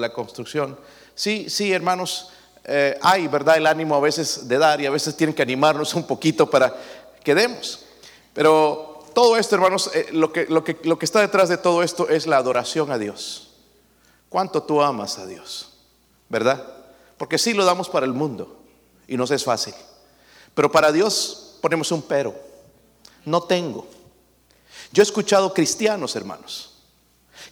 la 0.00 0.12
construcción. 0.12 0.78
Sí, 1.14 1.48
sí, 1.48 1.72
hermanos, 1.72 2.30
eh, 2.64 2.98
hay, 3.02 3.28
¿verdad? 3.28 3.56
El 3.56 3.66
ánimo 3.66 3.94
a 3.94 4.00
veces 4.00 4.48
de 4.48 4.58
dar 4.58 4.80
y 4.80 4.86
a 4.86 4.90
veces 4.90 5.16
tienen 5.16 5.34
que 5.34 5.42
animarnos 5.42 5.94
un 5.94 6.06
poquito 6.06 6.48
para 6.48 6.74
que 7.22 7.34
demos. 7.34 7.84
Pero 8.32 9.04
todo 9.14 9.36
esto, 9.36 9.54
hermanos, 9.54 9.90
eh, 9.94 10.08
lo, 10.12 10.32
que, 10.32 10.46
lo, 10.46 10.64
que, 10.64 10.78
lo 10.84 10.98
que 10.98 11.04
está 11.04 11.20
detrás 11.20 11.48
de 11.48 11.58
todo 11.58 11.82
esto 11.82 12.08
es 12.08 12.26
la 12.26 12.36
adoración 12.36 12.90
a 12.90 12.98
Dios. 12.98 13.50
¿Cuánto 14.28 14.62
tú 14.62 14.80
amas 14.80 15.18
a 15.18 15.26
Dios? 15.26 15.72
¿Verdad? 16.28 16.66
Porque 17.18 17.38
sí 17.38 17.52
lo 17.52 17.64
damos 17.64 17.88
para 17.88 18.06
el 18.06 18.12
mundo 18.12 18.62
y 19.06 19.16
nos 19.16 19.30
es 19.30 19.44
fácil. 19.44 19.74
Pero 20.54 20.72
para 20.72 20.92
Dios 20.92 21.58
ponemos 21.60 21.92
un 21.92 22.02
pero. 22.02 22.34
No 23.24 23.42
tengo. 23.42 23.86
Yo 24.92 25.02
he 25.02 25.04
escuchado 25.04 25.52
cristianos, 25.52 26.16
hermanos, 26.16 26.71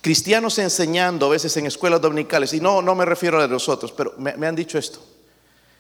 cristianos 0.01 0.59
enseñando 0.59 1.27
a 1.27 1.31
veces 1.31 1.57
en 1.57 1.67
escuelas 1.67 2.01
dominicales, 2.01 2.53
y 2.53 2.61
no, 2.61 2.83
no 2.83 2.95
me 2.95 3.05
refiero 3.05 3.43
a 3.43 3.47
nosotros, 3.47 3.93
pero 3.93 4.15
me, 4.19 4.47
han 4.47 4.57
dicho 4.57 4.79
esto. 4.79 5.01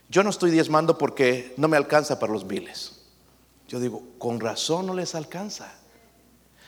Yo 0.08 0.22
no 0.22 0.30
estoy 0.30 0.50
diezmando 0.50 0.98
porque 0.98 1.54
no 1.56 1.68
me 1.68 1.76
alcanza 1.76 2.18
para 2.18 2.32
los 2.32 2.46
biles. 2.46 2.92
Yo 3.68 3.78
digo, 3.78 4.02
con 4.18 4.40
razón 4.40 4.86
no 4.86 4.94
les 4.94 5.14
alcanza 5.14 5.72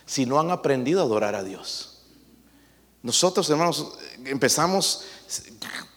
si 0.05 0.25
no 0.25 0.39
han 0.39 0.51
aprendido 0.51 1.01
a 1.01 1.03
adorar 1.03 1.35
a 1.35 1.43
Dios. 1.43 2.01
Nosotros, 3.01 3.49
hermanos, 3.49 3.97
empezamos 4.23 5.03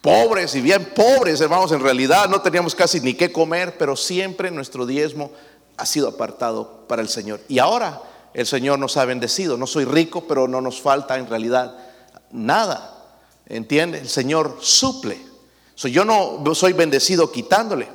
pobres 0.00 0.56
y 0.56 0.60
bien 0.60 0.92
pobres, 0.94 1.40
hermanos, 1.40 1.70
en 1.70 1.80
realidad 1.80 2.28
no 2.28 2.40
teníamos 2.42 2.74
casi 2.74 3.00
ni 3.00 3.14
qué 3.14 3.30
comer, 3.30 3.78
pero 3.78 3.94
siempre 3.94 4.50
nuestro 4.50 4.86
diezmo 4.86 5.30
ha 5.76 5.86
sido 5.86 6.08
apartado 6.08 6.84
para 6.88 7.02
el 7.02 7.08
Señor. 7.08 7.40
Y 7.48 7.60
ahora 7.60 8.02
el 8.36 8.46
Señor 8.46 8.78
nos 8.78 8.98
ha 8.98 9.06
bendecido. 9.06 9.56
No 9.56 9.66
soy 9.66 9.86
rico, 9.86 10.24
pero 10.28 10.46
no 10.46 10.60
nos 10.60 10.82
falta 10.82 11.16
en 11.16 11.26
realidad 11.26 11.74
nada. 12.30 13.02
¿Entiende? 13.46 13.98
El 13.98 14.10
Señor 14.10 14.58
suple. 14.60 15.18
yo 15.76 16.04
no 16.04 16.54
soy 16.54 16.74
bendecido 16.74 17.32
quitándole. 17.32 17.88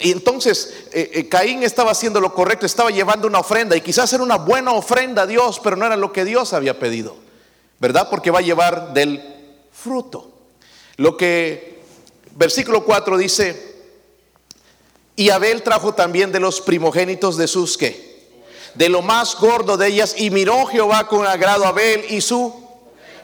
y 0.00 0.12
entonces 0.12 0.88
eh, 0.92 1.10
eh, 1.14 1.28
Caín 1.30 1.62
estaba 1.62 1.92
haciendo 1.92 2.20
lo 2.20 2.34
correcto, 2.34 2.66
estaba 2.66 2.90
llevando 2.90 3.26
una 3.26 3.38
ofrenda 3.38 3.74
y 3.74 3.80
quizás 3.80 4.12
era 4.12 4.22
una 4.22 4.36
buena 4.36 4.72
ofrenda 4.72 5.22
a 5.22 5.26
Dios, 5.26 5.58
pero 5.64 5.76
no 5.76 5.86
era 5.86 5.96
lo 5.96 6.12
que 6.12 6.26
Dios 6.26 6.52
había 6.52 6.78
pedido. 6.78 7.16
¿Verdad? 7.78 8.08
Porque 8.10 8.30
va 8.30 8.40
a 8.40 8.42
llevar 8.42 8.92
del 8.92 9.22
fruto. 9.72 10.30
Lo 10.96 11.16
que 11.16 11.80
versículo 12.36 12.84
4 12.84 13.16
dice, 13.16 13.76
y 15.16 15.30
Abel 15.30 15.62
trajo 15.62 15.94
también 15.94 16.32
de 16.32 16.40
los 16.40 16.60
primogénitos 16.60 17.38
de 17.38 17.48
sus 17.48 17.78
que 17.78 18.09
de 18.74 18.88
lo 18.88 19.02
más 19.02 19.36
gordo 19.36 19.76
de 19.76 19.88
ellas 19.88 20.14
y 20.16 20.30
miró 20.30 20.66
Jehová 20.66 21.06
con 21.06 21.26
agrado 21.26 21.64
a 21.64 21.68
Abel 21.68 22.04
y 22.08 22.20
su 22.20 22.70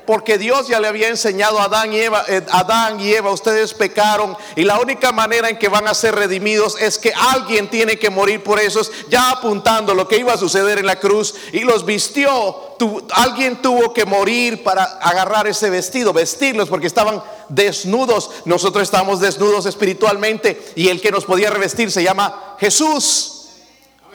porque 0.06 0.38
Dios 0.38 0.68
ya 0.68 0.78
le 0.78 0.86
había 0.86 1.08
enseñado 1.08 1.58
a 1.58 1.64
Adán 1.64 1.92
y 1.92 1.98
Eva, 1.98 2.24
eh, 2.28 2.40
Adán 2.50 3.00
y 3.00 3.12
Eva, 3.12 3.32
ustedes 3.32 3.74
pecaron 3.74 4.36
y 4.54 4.62
la 4.62 4.78
única 4.78 5.10
manera 5.10 5.50
en 5.50 5.58
que 5.58 5.68
van 5.68 5.88
a 5.88 5.94
ser 5.94 6.14
redimidos 6.14 6.80
es 6.80 6.96
que 6.96 7.12
alguien 7.12 7.68
tiene 7.68 7.98
que 7.98 8.08
morir 8.08 8.42
por 8.42 8.60
esos, 8.60 8.90
ya 9.10 9.30
apuntando 9.30 9.94
lo 9.94 10.06
que 10.06 10.18
iba 10.18 10.32
a 10.32 10.38
suceder 10.38 10.78
en 10.78 10.86
la 10.86 11.00
cruz 11.00 11.34
y 11.52 11.60
los 11.60 11.84
vistió. 11.84 12.76
alguien 13.10 13.60
tuvo 13.60 13.92
que 13.92 14.04
morir 14.04 14.62
para 14.62 14.84
agarrar 14.84 15.48
ese 15.48 15.68
vestido, 15.70 16.12
vestirlos 16.12 16.68
porque 16.68 16.86
estaban 16.86 17.22
desnudos. 17.48 18.30
Nosotros 18.44 18.84
estamos 18.84 19.20
desnudos 19.20 19.66
espiritualmente 19.66 20.72
y 20.76 20.88
el 20.88 21.00
que 21.00 21.10
nos 21.10 21.24
podía 21.24 21.50
revestir 21.50 21.90
se 21.90 22.04
llama 22.04 22.54
Jesús. 22.60 23.48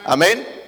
Amén. 0.04 0.61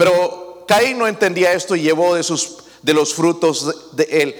Pero 0.00 0.64
Caín 0.66 0.96
no 0.96 1.06
entendía 1.06 1.52
esto 1.52 1.76
y 1.76 1.82
llevó 1.82 2.14
de 2.14 2.22
sus 2.22 2.56
de 2.80 2.94
los 2.94 3.14
frutos 3.14 3.94
de 3.94 4.04
él. 4.04 4.36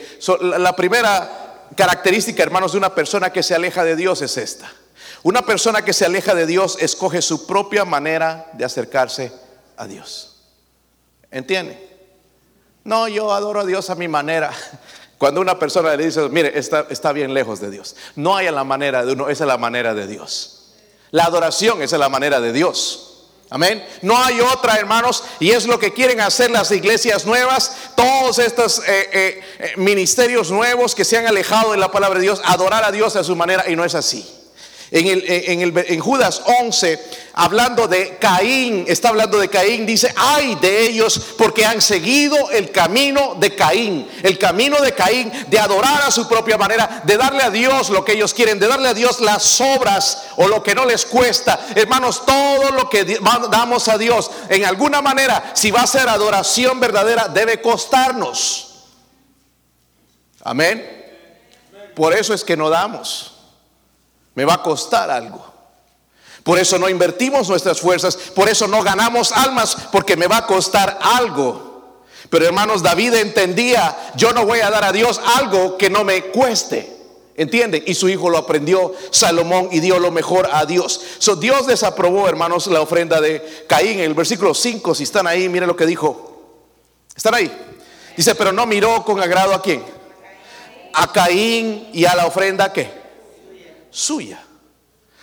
la 0.58 0.74
primera 0.74 1.66
característica, 1.76 2.42
hermanos, 2.42 2.72
de 2.72 2.78
una 2.78 2.94
persona 2.94 3.30
que 3.30 3.42
se 3.42 3.54
aleja 3.54 3.84
de 3.84 3.94
Dios 3.94 4.22
es 4.22 4.38
esta. 4.38 4.72
Una 5.22 5.42
persona 5.42 5.82
que 5.82 5.92
se 5.92 6.06
aleja 6.06 6.34
de 6.34 6.46
Dios 6.46 6.78
escoge 6.80 7.20
su 7.20 7.46
propia 7.46 7.84
manera 7.84 8.48
de 8.54 8.64
acercarse 8.64 9.32
a 9.76 9.86
Dios. 9.86 10.36
¿Entiende? 11.30 11.78
No, 12.82 13.06
yo 13.06 13.30
adoro 13.34 13.60
a 13.60 13.66
Dios 13.66 13.90
a 13.90 13.94
mi 13.94 14.08
manera. 14.08 14.50
Cuando 15.18 15.42
una 15.42 15.58
persona 15.58 15.94
le 15.94 16.06
dice, 16.06 16.26
mire, 16.30 16.58
está, 16.58 16.86
está 16.88 17.12
bien 17.12 17.34
lejos 17.34 17.60
de 17.60 17.70
Dios. 17.70 17.96
No 18.16 18.34
hay 18.34 18.50
la 18.50 18.64
manera 18.64 19.04
de 19.04 19.12
uno, 19.12 19.28
esa 19.28 19.44
es 19.44 19.48
la 19.48 19.58
manera 19.58 19.92
de 19.92 20.06
Dios. 20.06 20.72
La 21.10 21.24
adoración 21.24 21.82
es 21.82 21.92
la 21.92 22.08
manera 22.08 22.40
de 22.40 22.54
Dios. 22.54 23.09
Amén. 23.50 23.84
No 24.02 24.16
hay 24.16 24.40
otra, 24.40 24.76
hermanos, 24.76 25.24
y 25.40 25.50
es 25.50 25.66
lo 25.66 25.80
que 25.80 25.92
quieren 25.92 26.20
hacer 26.20 26.52
las 26.52 26.70
iglesias 26.70 27.26
nuevas, 27.26 27.74
todos 27.96 28.38
estos 28.38 28.78
eh, 28.78 29.10
eh, 29.12 29.42
eh, 29.58 29.72
ministerios 29.76 30.52
nuevos 30.52 30.94
que 30.94 31.04
se 31.04 31.18
han 31.18 31.26
alejado 31.26 31.72
de 31.72 31.78
la 31.78 31.90
palabra 31.90 32.20
de 32.20 32.26
Dios, 32.26 32.40
adorar 32.44 32.84
a 32.84 32.92
Dios 32.92 33.16
a 33.16 33.24
su 33.24 33.34
manera, 33.34 33.68
y 33.68 33.74
no 33.74 33.84
es 33.84 33.96
así. 33.96 34.39
En, 34.92 36.00
Judas 36.00 36.42
11, 36.44 36.98
hablando 37.34 37.86
de 37.86 38.18
Caín, 38.18 38.84
está 38.88 39.10
hablando 39.10 39.38
de 39.38 39.48
Caín, 39.48 39.86
dice, 39.86 40.12
ay 40.16 40.56
de 40.56 40.88
ellos 40.88 41.34
porque 41.38 41.64
han 41.64 41.80
seguido 41.80 42.50
el 42.50 42.72
camino 42.72 43.36
de 43.36 43.54
Caín, 43.54 44.08
el 44.24 44.36
camino 44.36 44.80
de 44.80 44.92
Caín 44.92 45.30
de 45.46 45.60
adorar 45.60 46.02
a 46.02 46.10
su 46.10 46.26
propia 46.26 46.58
manera, 46.58 47.02
de 47.04 47.16
darle 47.16 47.44
a 47.44 47.50
Dios 47.50 47.90
lo 47.90 48.04
que 48.04 48.14
ellos 48.14 48.34
quieren, 48.34 48.58
de 48.58 48.66
darle 48.66 48.88
a 48.88 48.94
Dios 48.94 49.20
las 49.20 49.60
obras 49.60 50.24
o 50.36 50.48
lo 50.48 50.60
que 50.60 50.74
no 50.74 50.84
les 50.84 51.06
cuesta. 51.06 51.68
Hermanos, 51.76 52.26
todo 52.26 52.72
lo 52.72 52.90
que 52.90 53.04
damos 53.50 53.86
a 53.86 53.96
Dios, 53.96 54.28
en 54.48 54.64
alguna 54.64 55.00
manera, 55.00 55.52
si 55.54 55.70
va 55.70 55.82
a 55.82 55.86
ser 55.86 56.08
adoración 56.08 56.80
verdadera, 56.80 57.28
debe 57.28 57.62
costarnos. 57.62 58.70
Amén. 60.42 60.98
Por 61.94 62.12
eso 62.12 62.34
es 62.34 62.42
que 62.42 62.56
no 62.56 62.70
damos. 62.70 63.39
Me 64.40 64.46
va 64.46 64.54
a 64.54 64.62
costar 64.62 65.10
algo. 65.10 65.44
Por 66.42 66.58
eso 66.58 66.78
no 66.78 66.88
invertimos 66.88 67.46
nuestras 67.50 67.78
fuerzas, 67.78 68.16
por 68.16 68.48
eso 68.48 68.66
no 68.66 68.82
ganamos 68.82 69.32
almas, 69.32 69.76
porque 69.92 70.16
me 70.16 70.28
va 70.28 70.38
a 70.38 70.46
costar 70.46 70.98
algo. 71.02 72.00
Pero 72.30 72.46
hermanos, 72.46 72.82
David 72.82 73.16
entendía, 73.16 73.94
yo 74.16 74.32
no 74.32 74.46
voy 74.46 74.60
a 74.60 74.70
dar 74.70 74.82
a 74.82 74.92
Dios 74.92 75.20
algo 75.36 75.76
que 75.76 75.90
no 75.90 76.04
me 76.04 76.22
cueste. 76.30 76.90
¿Entienden? 77.36 77.84
Y 77.86 77.92
su 77.92 78.08
hijo 78.08 78.30
lo 78.30 78.38
aprendió, 78.38 78.94
Salomón, 79.10 79.68
y 79.72 79.80
dio 79.80 79.98
lo 79.98 80.10
mejor 80.10 80.48
a 80.50 80.64
Dios. 80.64 81.02
So, 81.18 81.36
Dios 81.36 81.66
desaprobó, 81.66 82.26
hermanos, 82.26 82.66
la 82.68 82.80
ofrenda 82.80 83.20
de 83.20 83.66
Caín. 83.68 83.98
En 83.98 84.06
el 84.06 84.14
versículo 84.14 84.54
5, 84.54 84.94
si 84.94 85.02
están 85.02 85.26
ahí, 85.26 85.50
miren 85.50 85.68
lo 85.68 85.76
que 85.76 85.84
dijo. 85.84 86.64
¿Están 87.14 87.34
ahí? 87.34 87.54
Dice, 88.16 88.34
pero 88.34 88.52
no 88.52 88.64
miró 88.64 89.04
con 89.04 89.20
agrado 89.20 89.52
a 89.52 89.60
quién. 89.60 89.84
A 90.94 91.12
Caín 91.12 91.90
y 91.92 92.06
a 92.06 92.14
la 92.14 92.24
ofrenda 92.24 92.72
que 92.72 92.99
suya. 93.90 94.42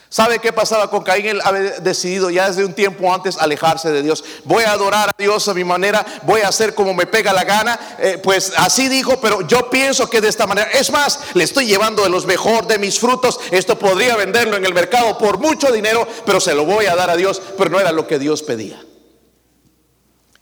¿Sabe 0.10 0.40
qué 0.40 0.54
pasaba 0.54 0.90
con 0.90 1.04
Caín? 1.04 1.26
Él 1.26 1.42
había 1.44 1.80
decidido 1.80 2.30
ya 2.30 2.48
desde 2.48 2.64
un 2.64 2.74
tiempo 2.74 3.14
antes 3.14 3.38
alejarse 3.38 3.92
de 3.92 4.02
Dios. 4.02 4.24
Voy 4.46 4.64
a 4.64 4.72
adorar 4.72 5.10
a 5.10 5.16
Dios 5.18 5.48
a 5.50 5.54
mi 5.54 5.66
manera, 5.66 6.06
voy 6.24 6.42
a 6.42 6.48
hacer 6.48 6.74
como 6.74 6.94
me 6.94 7.06
pega 7.06 7.34
la 7.34 7.44
gana. 7.44 7.78
Eh, 8.00 8.18
pues 8.24 8.54
así 8.56 8.88
dijo, 8.88 9.20
pero 9.20 9.46
yo 9.46 9.70
pienso 9.70 10.10
que 10.10 10.22
de 10.22 10.30
esta 10.30 10.48
manera, 10.48 10.70
es 10.72 10.92
más, 10.92 11.20
le 11.34 11.44
estoy 11.44 11.66
llevando 11.66 12.04
de 12.04 12.10
los 12.10 12.26
mejor 12.26 12.68
de 12.68 12.80
mis 12.80 13.00
frutos. 13.00 13.38
Esto 13.52 13.78
podría 13.78 14.16
venderlo 14.16 14.56
en 14.56 14.66
el 14.66 14.74
mercado 14.74 15.18
por 15.18 15.40
mucho 15.40 15.74
dinero, 15.74 16.08
pero 16.26 16.40
se 16.40 16.56
lo 16.56 16.64
voy 16.64 16.86
a 16.86 16.96
dar 16.96 17.10
a 17.10 17.18
Dios, 17.18 17.42
pero 17.58 17.70
no 17.70 17.80
era 17.80 17.92
lo 17.92 18.08
que 18.08 18.18
Dios 18.18 18.44
pedía. 18.44 18.82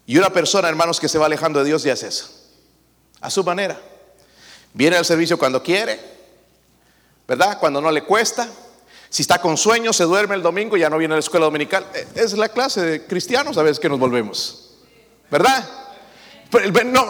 Y 0.05 0.19
una 0.19 0.29
persona, 0.29 0.69
hermanos, 0.69 0.99
que 0.99 1.09
se 1.09 1.17
va 1.17 1.25
alejando 1.25 1.59
de 1.59 1.65
Dios 1.65 1.81
ya 1.81 1.93
es 1.93 2.03
eso, 2.03 2.29
a 3.19 3.31
su 3.31 3.43
manera. 3.43 3.81
Viene 4.73 4.95
al 4.95 5.05
servicio 5.05 5.39
cuando 5.39 5.63
quiere 5.63 6.14
¿verdad? 7.27 7.57
Cuando 7.59 7.81
no 7.81 7.91
le 7.91 8.03
cuesta. 8.03 8.47
Si 9.09 9.21
está 9.21 9.39
con 9.39 9.55
sueño, 9.57 9.93
se 9.93 10.03
duerme 10.03 10.35
el 10.35 10.41
domingo, 10.41 10.75
ya 10.77 10.89
no 10.89 10.97
viene 10.97 11.13
a 11.13 11.17
la 11.17 11.21
escuela 11.21 11.45
dominical. 11.45 11.85
Eh, 11.93 12.07
es 12.15 12.33
la 12.33 12.49
clase 12.49 12.81
de 12.81 13.05
cristianos 13.05 13.57
a 13.57 13.63
veces 13.63 13.79
que 13.79 13.89
nos 13.89 13.99
volvemos, 13.99 14.71
¿verdad? 15.31 15.65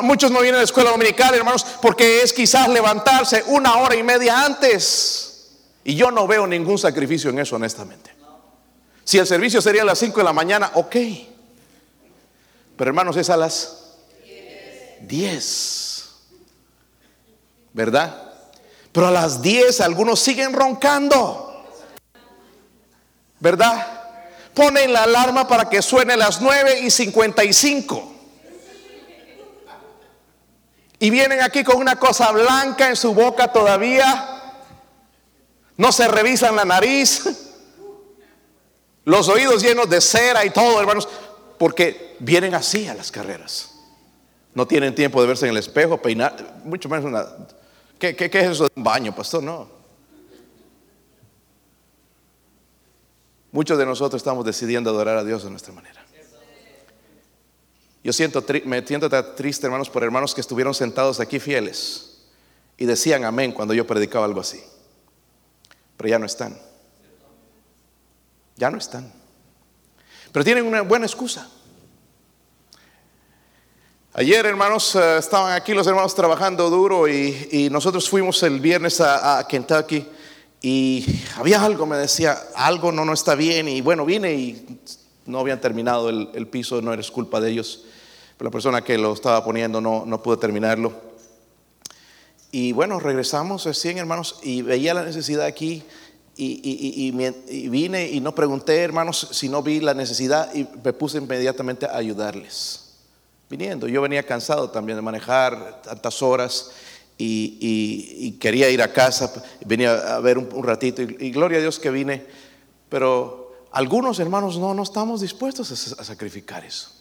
muchos 0.02 0.32
no 0.32 0.40
vienen 0.40 0.56
a 0.56 0.60
la 0.60 0.64
escuela 0.64 0.92
dominical, 0.92 1.36
hermanos, 1.36 1.66
porque 1.82 2.22
es 2.22 2.34
quizás 2.34 2.68
levantarse 2.68 3.44
una 3.48 3.78
hora 3.78 3.96
y 3.96 4.02
media 4.02 4.44
antes. 4.44 5.52
Y 5.84 5.96
yo 5.96 6.10
no 6.10 6.26
veo 6.26 6.48
ningún 6.48 6.80
sacrificio 6.80 7.30
en 7.30 7.40
eso, 7.40 7.56
honestamente. 7.56 8.12
Si 9.04 9.20
el 9.20 9.28
servicio 9.28 9.62
sería 9.62 9.84
a 9.84 9.86
las 9.86 10.00
5 10.00 10.18
de 10.18 10.24
la 10.24 10.34
mañana, 10.34 10.72
ok. 10.74 10.96
Pero 12.76 12.90
hermanos, 12.90 13.18
es 13.18 13.30
a 13.30 13.38
las 13.38 13.98
10. 15.02 16.10
¿Verdad? 17.74 18.25
Pero 18.96 19.08
a 19.08 19.12
las 19.12 19.42
10 19.42 19.82
algunos 19.82 20.22
siguen 20.22 20.54
roncando. 20.54 21.66
¿Verdad? 23.42 23.86
Ponen 24.54 24.94
la 24.94 25.04
alarma 25.04 25.50
para 25.50 25.70
que 25.70 25.82
suene 25.82 26.16
las 26.16 26.40
9 26.40 26.80
y 26.80 26.90
55. 26.90 28.14
Y 31.00 31.10
vienen 31.10 31.42
aquí 31.42 31.66
con 31.66 31.76
una 31.76 31.98
cosa 31.98 32.32
blanca 32.32 32.88
en 32.88 32.96
su 32.96 33.14
boca 33.14 33.52
todavía. 33.52 34.64
No 35.76 35.92
se 35.92 36.08
revisan 36.08 36.56
la 36.56 36.64
nariz. 36.64 37.26
Los 39.04 39.28
oídos 39.28 39.62
llenos 39.62 39.90
de 39.90 40.00
cera 40.00 40.46
y 40.46 40.52
todo, 40.52 40.80
hermanos. 40.80 41.10
Porque 41.58 42.16
vienen 42.20 42.56
así 42.56 42.88
a 42.88 42.94
las 42.94 43.12
carreras. 43.12 43.72
No 44.54 44.66
tienen 44.66 44.96
tiempo 44.96 45.20
de 45.20 45.28
verse 45.28 45.48
en 45.48 45.52
el 45.52 45.58
espejo, 45.58 46.02
peinar, 46.02 46.62
mucho 46.64 46.88
menos 46.88 47.04
una 47.04 47.28
¿Qué, 48.00 48.16
es 48.20 48.36
eso 48.36 48.66
de 48.66 48.72
un 48.76 48.84
baño, 48.84 49.16
pastor? 49.16 49.44
No. 49.44 49.70
Muchos 53.52 53.78
de 53.78 53.86
nosotros 53.86 54.20
estamos 54.20 54.46
decidiendo 54.46 54.90
adorar 54.90 55.18
a 55.18 55.24
Dios 55.24 55.44
de 55.44 55.50
nuestra 55.50 55.74
manera. 55.74 56.06
Yo 58.04 58.14
siento, 58.14 58.44
me 58.66 58.86
siento 58.86 59.10
triste, 59.36 59.66
hermanos, 59.66 59.90
por 59.90 60.04
hermanos 60.04 60.36
que 60.36 60.42
estuvieron 60.42 60.74
sentados 60.76 61.20
aquí 61.20 61.40
fieles 61.40 62.18
y 62.78 62.86
decían 62.86 63.24
amén 63.24 63.52
cuando 63.52 63.74
yo 63.74 63.88
predicaba 63.88 64.26
algo 64.26 64.42
así. 64.42 64.62
Pero 65.98 66.10
ya 66.10 66.20
no 66.20 66.26
están. 66.26 66.60
Ya 68.58 68.70
no 68.70 68.78
están. 68.78 69.12
Pero 70.32 70.44
tienen 70.44 70.66
una 70.66 70.82
buena 70.82 71.06
excusa. 71.06 71.50
Ayer, 74.18 74.46
hermanos, 74.46 74.96
eh, 74.96 75.18
estaban 75.18 75.52
aquí 75.52 75.74
los 75.74 75.86
hermanos 75.88 76.16
trabajando 76.16 76.70
duro 76.70 77.06
y, 77.06 77.68
nosotros 77.70 78.10
fuimos 78.10 78.42
el 78.44 78.62
viernes 78.62 79.02
a, 79.02 79.46
Kentucky 79.46 80.08
y 80.62 81.06
había 81.36 81.62
algo, 81.62 81.86
me 81.86 81.98
decía, 81.98 82.38
algo 82.56 82.94
no, 82.94 83.04
no 83.04 83.12
está 83.12 83.36
bien 83.36 83.68
y 83.68 83.82
bueno, 83.82 84.06
vine 84.06 84.34
y 84.34 84.80
no 85.26 85.40
habían 85.40 85.60
terminado 85.60 86.08
el, 86.10 86.48
piso, 86.48 86.82
no 86.82 86.94
eres 86.94 87.12
culpa 87.12 87.42
de 87.42 87.52
ellos, 87.52 87.84
pero 88.38 88.48
la 88.48 88.52
persona 88.54 88.82
que 88.82 88.98
lo 88.98 89.12
estaba 89.12 89.44
poniendo 89.44 89.82
no, 89.82 90.06
no 90.06 90.24
pudo 90.24 90.40
terminarlo. 90.40 90.94
Y 92.54 92.72
bueno, 92.72 93.02
regresamos 93.02 93.66
recién, 93.66 93.98
hermanos, 93.98 94.40
y 94.44 94.62
veía 94.62 94.94
la 94.94 95.04
necesidad 95.04 95.46
aquí. 95.46 95.84
Y, 96.38 96.62
y, 96.64 97.70
vine 97.70 98.10
y 98.10 98.22
no 98.22 98.34
pregunté, 98.34 98.82
hermanos, 98.82 99.28
si 99.32 99.50
no 99.50 99.62
vi 99.62 99.82
la 99.82 99.94
necesidad 99.94 100.56
y 100.56 100.66
me 100.82 100.94
puse 100.94 101.18
inmediatamente 101.18 101.86
a 101.86 101.98
ayudarles. 101.98 102.85
Viniendo, 103.50 103.88
yo 103.88 104.02
venía 104.02 104.24
cansado 104.24 104.70
también 104.72 104.98
de 104.98 105.02
manejar 105.04 105.82
tantas 105.84 106.22
horas 106.22 106.72
y, 107.18 108.32
quería 108.40 108.70
ir 108.70 108.82
a 108.82 108.92
casa, 108.92 109.32
venía 109.66 110.16
a 110.16 110.20
ver 110.20 110.38
un, 110.38 110.64
ratito 110.64 111.02
y, 111.02 111.32
gloria 111.32 111.60
a 111.60 111.62
Dios 111.62 111.80
que 111.80 111.90
vine, 111.92 112.26
pero 112.90 113.68
algunos 113.72 114.20
hermanos 114.20 114.58
no, 114.58 114.74
no 114.74 114.84
estamos 114.84 115.22
dispuestos 115.22 115.72
a, 115.98 116.04
sacrificar 116.04 116.66
eso. 116.66 116.92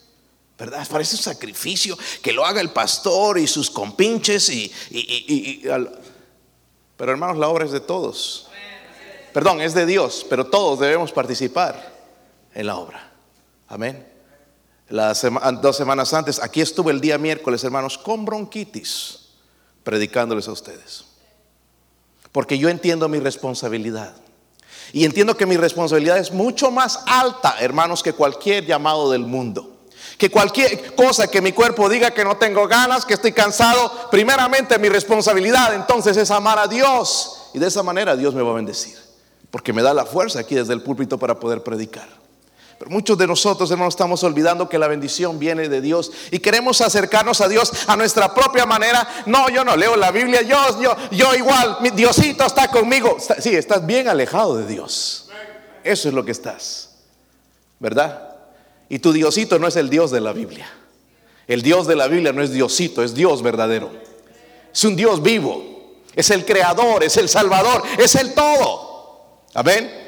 ¿Verdad? 0.57 0.87
Parece 0.89 1.17
un 1.17 1.23
sacrificio 1.23 1.99
que 2.23 2.33
lo 2.33 2.45
haga 2.45 2.61
el 2.61 2.71
pastor 2.71 3.39
y 3.39 3.47
sus 3.49 3.71
compinches 3.71 4.49
y, 4.51 5.63
pero 6.97 7.11
hermanos, 7.11 7.39
la 7.39 7.49
obra 7.49 7.65
es 7.65 7.73
de 7.73 7.81
todos. 7.81 8.49
Perdón, 9.33 9.61
es 9.61 9.75
de 9.75 9.85
Dios, 9.85 10.25
pero 10.31 10.47
todos 10.47 10.79
debemos 10.79 11.11
participar 11.11 11.93
en 12.55 12.67
la 12.69 12.77
obra. 12.77 13.13
Amén. 13.67 14.14
Las 14.89 15.27
dos 15.63 15.77
semanas 15.77 16.13
antes, 16.13 16.43
aquí 16.43 16.61
estuve 16.61 16.93
el 16.93 17.01
día 17.01 17.17
miércoles, 17.17 17.65
hermanos, 17.65 17.97
con 17.97 18.25
bronquitis 18.25 19.21
predicándoles 19.83 20.49
a 20.49 20.53
ustedes. 20.53 21.05
Porque 22.33 22.59
yo 22.59 22.69
entiendo 22.69 23.09
mi 23.09 23.19
responsabilidad. 23.19 24.15
Y 24.93 25.05
entiendo 25.05 25.37
que 25.37 25.47
mi 25.47 25.57
responsabilidad 25.57 26.19
es 26.19 26.33
mucho 26.33 26.71
más 26.71 27.01
alta, 27.07 27.57
hermanos, 27.61 28.03
que 28.03 28.13
cualquier 28.13 28.67
llamado 28.67 29.11
del 29.11 29.23
mundo. 29.23 29.71
Que 30.19 30.31
cualquier 30.31 30.95
cosa 30.95 31.29
que 31.29 31.41
mi 31.41 31.53
cuerpo 31.53 31.89
diga 31.89 32.13
que 32.13 32.25
no 32.25 32.37
tengo 32.37 32.69
ganas, 32.69 33.05
que 33.05 33.15
estoy 33.15 33.33
cansado, 33.33 34.11
primeramente 34.11 34.79
mi 34.79 34.89
responsabilidad 34.89 35.75
entonces 35.75 36.17
es 36.17 36.31
amar 36.31 36.59
a 36.59 36.69
Dios. 36.69 37.51
Y 37.55 37.59
de 37.59 37.69
esa 37.69 37.83
manera 37.83 38.17
Dios 38.17 38.35
me 38.35 38.43
va 38.43 38.51
a 38.51 38.55
bendecir. 38.55 38.99
Porque 39.51 39.73
me 39.73 39.83
da 39.83 39.95
la 39.95 40.05
fuerza 40.05 40.41
aquí 40.41 40.55
desde 40.55 40.75
el 40.75 40.83
púlpito 40.83 41.19
para 41.19 41.41
poder 41.41 41.63
predicar. 41.63 42.24
Muchos 42.89 43.17
de 43.17 43.27
nosotros, 43.27 43.71
hermanos, 43.71 43.95
estamos 43.95 44.23
olvidando 44.25 44.69
que 44.69 44.79
la 44.79 44.89
bendición 44.89 45.39
viene 45.39 45.69
de 45.69 45.81
Dios 45.81 46.11
y 46.31 46.39
queremos 46.39 46.81
acercarnos 46.81 47.41
a 47.41 47.49
Dios 47.49 47.73
a 47.87 47.97
nuestra 47.97 48.35
propia 48.35 48.67
manera. 48.67 49.07
No, 49.27 49.49
yo 49.49 49.65
no 49.65 49.77
leo 49.77 49.97
la 49.97 50.11
Biblia, 50.11 50.43
yo, 50.43 50.81
yo, 50.81 50.95
yo 51.11 51.35
igual, 51.35 51.79
mi 51.81 51.91
Diosito 51.91 52.45
está 52.45 52.69
conmigo. 52.69 53.17
Sí, 53.41 53.55
estás 53.55 53.87
bien 53.87 54.09
alejado 54.09 54.57
de 54.57 54.67
Dios. 54.67 55.29
Eso 55.83 56.09
es 56.09 56.15
lo 56.15 56.25
que 56.25 56.33
estás, 56.33 56.91
¿verdad? 57.79 58.37
Y 58.89 58.99
tu 58.99 59.13
Diosito 59.13 59.59
no 59.59 59.67
es 59.67 59.77
el 59.77 59.89
Dios 59.89 60.11
de 60.11 60.21
la 60.21 60.33
Biblia. 60.33 60.71
El 61.47 61.63
Dios 61.63 61.87
de 61.87 61.97
la 61.97 62.07
Biblia 62.07 62.33
no 62.33 62.43
es 62.43 62.51
Diosito, 62.51 63.03
es 63.03 63.15
Dios 63.15 63.43
verdadero. 63.43 63.91
Es 64.73 64.85
un 64.85 64.97
Dios 64.97 65.23
vivo. 65.23 65.75
Es 66.15 66.31
el 66.31 66.45
creador, 66.45 67.03
es 67.03 67.17
el 67.17 67.29
salvador, 67.29 67.83
es 67.99 68.15
el 68.15 68.35
todo. 68.35 69.43
Amén. 69.55 70.04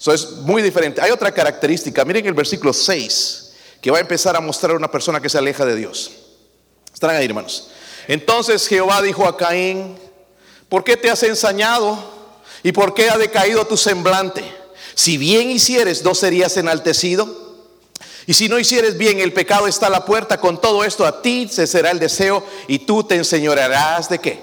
Eso 0.00 0.14
es 0.14 0.30
muy 0.30 0.62
diferente. 0.62 1.02
Hay 1.02 1.10
otra 1.10 1.30
característica. 1.30 2.06
Miren 2.06 2.24
el 2.26 2.32
versículo 2.32 2.72
6, 2.72 3.52
que 3.82 3.90
va 3.90 3.98
a 3.98 4.00
empezar 4.00 4.34
a 4.34 4.40
mostrar 4.40 4.72
a 4.72 4.76
una 4.76 4.90
persona 4.90 5.20
que 5.20 5.28
se 5.28 5.36
aleja 5.36 5.66
de 5.66 5.76
Dios. 5.76 6.10
Están 6.92 7.10
ahí, 7.10 7.26
hermanos. 7.26 7.68
Entonces 8.08 8.66
Jehová 8.66 9.02
dijo 9.02 9.26
a 9.26 9.36
Caín, 9.36 9.98
¿por 10.70 10.84
qué 10.84 10.96
te 10.96 11.10
has 11.10 11.22
ensañado? 11.22 11.98
¿Y 12.62 12.72
por 12.72 12.94
qué 12.94 13.10
ha 13.10 13.18
decaído 13.18 13.66
tu 13.66 13.76
semblante? 13.76 14.42
Si 14.94 15.18
bien 15.18 15.50
hicieres, 15.50 16.02
¿no 16.02 16.14
serías 16.14 16.56
enaltecido? 16.56 17.50
Y 18.26 18.32
si 18.32 18.48
no 18.48 18.58
hicieres 18.58 18.96
bien, 18.96 19.20
el 19.20 19.34
pecado 19.34 19.66
está 19.66 19.88
a 19.88 19.90
la 19.90 20.06
puerta. 20.06 20.40
Con 20.40 20.62
todo 20.62 20.82
esto 20.82 21.04
a 21.04 21.20
ti 21.20 21.46
se 21.50 21.66
será 21.66 21.90
el 21.90 21.98
deseo 21.98 22.42
y 22.68 22.80
tú 22.80 23.04
te 23.04 23.16
enseñarás 23.16 24.08
de 24.08 24.18
qué? 24.18 24.40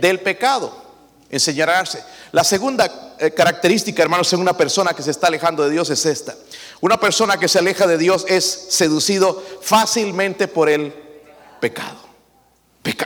Del 0.00 0.20
pecado. 0.20 0.81
Enseñarás. 1.32 1.96
La 2.30 2.44
segunda 2.44 3.14
eh, 3.18 3.30
característica, 3.30 4.02
hermanos, 4.02 4.30
en 4.34 4.40
una 4.40 4.54
persona 4.54 4.92
que 4.92 5.02
se 5.02 5.10
está 5.10 5.28
alejando 5.28 5.64
de 5.64 5.70
Dios 5.70 5.88
es 5.88 6.04
esta. 6.04 6.36
Una 6.82 7.00
persona 7.00 7.38
que 7.38 7.48
se 7.48 7.58
aleja 7.58 7.86
de 7.86 7.96
Dios 7.96 8.26
es 8.28 8.66
seducido 8.68 9.42
fácilmente 9.62 10.46
por 10.46 10.68
el 10.68 10.92
pecado. 11.58 11.96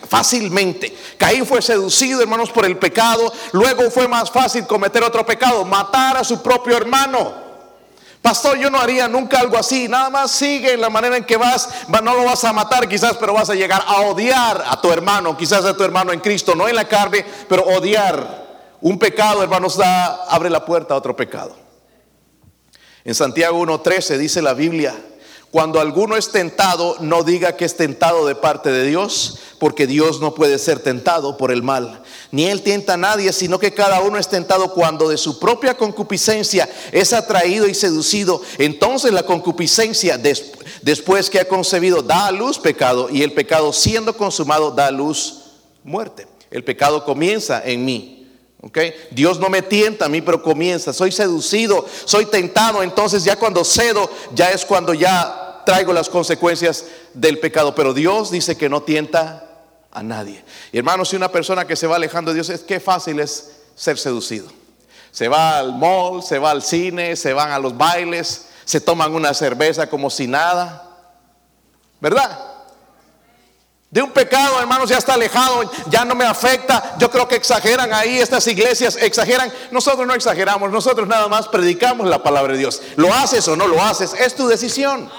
fácilmente. 0.09 0.96
Caín 1.16 1.46
fue 1.46 1.62
seducido, 1.62 2.20
hermanos, 2.20 2.50
por 2.50 2.66
el 2.66 2.77
pecado. 2.79 3.33
Luego 3.53 3.90
fue 3.92 4.09
más 4.09 4.29
fácil 4.29 4.66
cometer 4.66 5.05
otro 5.05 5.24
pecado, 5.24 5.64
matar 5.64 6.16
a 6.16 6.24
su 6.24 6.42
propio 6.42 6.77
hermano. 6.77 7.45
Pastor, 8.26 8.58
yo 8.58 8.70
no 8.70 8.80
haría 8.80 9.06
nunca 9.06 9.38
algo 9.38 9.56
así. 9.56 9.86
Nada 9.86 10.10
más 10.10 10.32
sigue 10.32 10.72
en 10.72 10.80
la 10.80 10.90
manera 10.90 11.16
en 11.16 11.22
que 11.22 11.36
vas. 11.36 11.68
No 12.02 12.12
lo 12.12 12.24
vas 12.24 12.42
a 12.42 12.52
matar 12.52 12.88
quizás, 12.88 13.16
pero 13.18 13.32
vas 13.32 13.50
a 13.50 13.54
llegar 13.54 13.84
a 13.86 14.00
odiar 14.00 14.64
a 14.66 14.80
tu 14.80 14.90
hermano. 14.90 15.36
Quizás 15.36 15.64
a 15.64 15.76
tu 15.76 15.84
hermano 15.84 16.12
en 16.12 16.18
Cristo, 16.18 16.56
no 16.56 16.66
en 16.66 16.74
la 16.74 16.88
carne, 16.88 17.24
pero 17.48 17.62
odiar. 17.62 18.44
Un 18.80 18.98
pecado, 18.98 19.44
hermanos, 19.44 19.76
da, 19.76 20.24
abre 20.24 20.50
la 20.50 20.64
puerta 20.64 20.94
a 20.94 20.96
otro 20.96 21.14
pecado. 21.14 21.54
En 23.04 23.14
Santiago 23.14 23.64
1.13 23.64 24.16
dice 24.16 24.42
la 24.42 24.54
Biblia, 24.54 24.92
cuando 25.50 25.80
alguno 25.80 26.16
es 26.16 26.32
tentado, 26.32 26.96
no 27.00 27.22
diga 27.22 27.56
que 27.56 27.64
es 27.64 27.76
tentado 27.76 28.26
de 28.26 28.35
parte 28.35 28.70
de 28.70 28.85
Dios, 28.85 29.38
porque 29.59 29.87
Dios 29.87 30.20
no 30.20 30.35
puede 30.35 30.59
ser 30.59 30.80
tentado 30.80 31.37
por 31.37 31.50
el 31.50 31.62
mal. 31.62 32.02
Ni 32.30 32.46
Él 32.46 32.62
tienta 32.62 32.94
a 32.94 32.98
nadie, 32.98 33.32
sino 33.32 33.59
que 33.59 33.72
cada 33.72 34.00
uno 34.00 34.18
es 34.18 34.28
tentado 34.28 34.74
cuando 34.74 35.09
de 35.09 35.16
su 35.16 35.38
propia 35.38 35.74
concupiscencia 35.74 36.68
es 36.92 37.12
atraído 37.12 37.66
y 37.68 37.74
seducido. 37.74 38.42
Entonces 38.59 39.12
la 39.12 39.22
concupiscencia, 39.22 40.18
después 40.82 41.30
que 41.30 41.40
ha 41.40 41.48
concebido, 41.48 42.02
da 42.02 42.26
a 42.26 42.32
luz 42.32 42.59
pecado, 42.59 43.09
y 43.11 43.22
el 43.22 43.32
pecado 43.32 43.72
siendo 43.72 44.16
consumado 44.16 44.72
da 44.72 44.88
a 44.88 44.90
luz 44.90 45.44
muerte. 45.85 46.26
El 46.50 46.64
pecado 46.64 47.04
comienza 47.04 47.62
en 47.64 47.85
mí. 47.85 48.15
Dios 49.11 49.38
no 49.38 49.49
me 49.49 49.62
tienta 49.62 50.07
a 50.07 50.09
mí, 50.09 50.21
pero 50.21 50.42
comienza. 50.42 50.92
Soy 50.92 51.12
seducido, 51.12 51.87
soy 52.05 52.27
tentado. 52.27 52.83
Entonces 52.83 53.25
ya 53.25 53.37
cuando 53.37 53.64
cedo, 53.64 54.11
ya 54.35 54.51
es 54.51 54.64
cuando 54.64 54.95
ya 54.95 55.62
traigo 55.64 55.92
las 55.92 56.09
consecuencias 56.09 56.87
del 57.14 57.38
pecado. 57.38 57.75
Pero 57.75 57.95
Dios 57.95 58.31
dice 58.31 58.57
que 58.57 58.69
no 58.69 58.83
tienta 58.83 59.45
a 59.90 60.03
nadie. 60.03 60.45
Y 60.73 60.79
hermanos, 60.79 61.09
si 61.09 61.16
una 61.16 61.31
persona 61.31 61.66
que 61.66 61.77
se 61.77 61.87
va 61.87 61.97
alejando 61.97 62.31
de 62.31 62.37
Dios, 62.37 62.51
es 62.51 62.62
que 62.62 62.81
fácil 62.81 63.21
es 63.21 63.53
ser 63.75 63.99
seducido. 63.99 64.49
Se 65.11 65.29
va 65.29 65.59
al 65.59 65.75
mall, 65.75 66.23
se 66.23 66.38
va 66.38 66.51
al 66.51 66.62
cine, 66.62 67.16
se 67.16 67.33
van 67.33 67.51
a 67.51 67.59
los 67.59 67.77
bailes, 67.77 68.47
se 68.64 68.81
toman 68.81 69.14
una 69.14 69.33
cerveza 69.33 69.88
como 69.88 70.11
si 70.11 70.27
nada. 70.27 70.83
¿Verdad? 72.01 72.56
De 73.96 74.02
un 74.02 74.11
pecado, 74.11 74.61
hermanos, 74.61 74.90
ya 74.90 74.98
está 74.98 75.14
alejado, 75.14 75.72
ya 75.88 76.04
no 76.04 76.14
me 76.14 76.26
afecta. 76.26 76.96
Yo 76.98 77.11
creo 77.11 77.26
que 77.26 77.37
exageran 77.37 77.94
ahí, 77.94 78.18
estas 78.18 78.46
iglesias 78.46 78.98
exageran. 79.00 79.50
Nosotros 79.70 80.06
no 80.06 80.12
exageramos, 80.12 80.70
nosotros 80.70 81.09
nada 81.09 81.28
más 81.28 81.48
predicamos 81.48 82.06
la 82.06 82.22
palabra 82.22 82.52
de 82.52 82.59
Dios. 82.59 82.82
Lo 82.96 83.11
haces 83.14 83.48
o 83.48 83.56
no 83.56 83.66
lo 83.66 83.82
haces, 83.82 84.12
es 84.12 84.35
tu 84.35 84.48
decisión. 84.48 85.11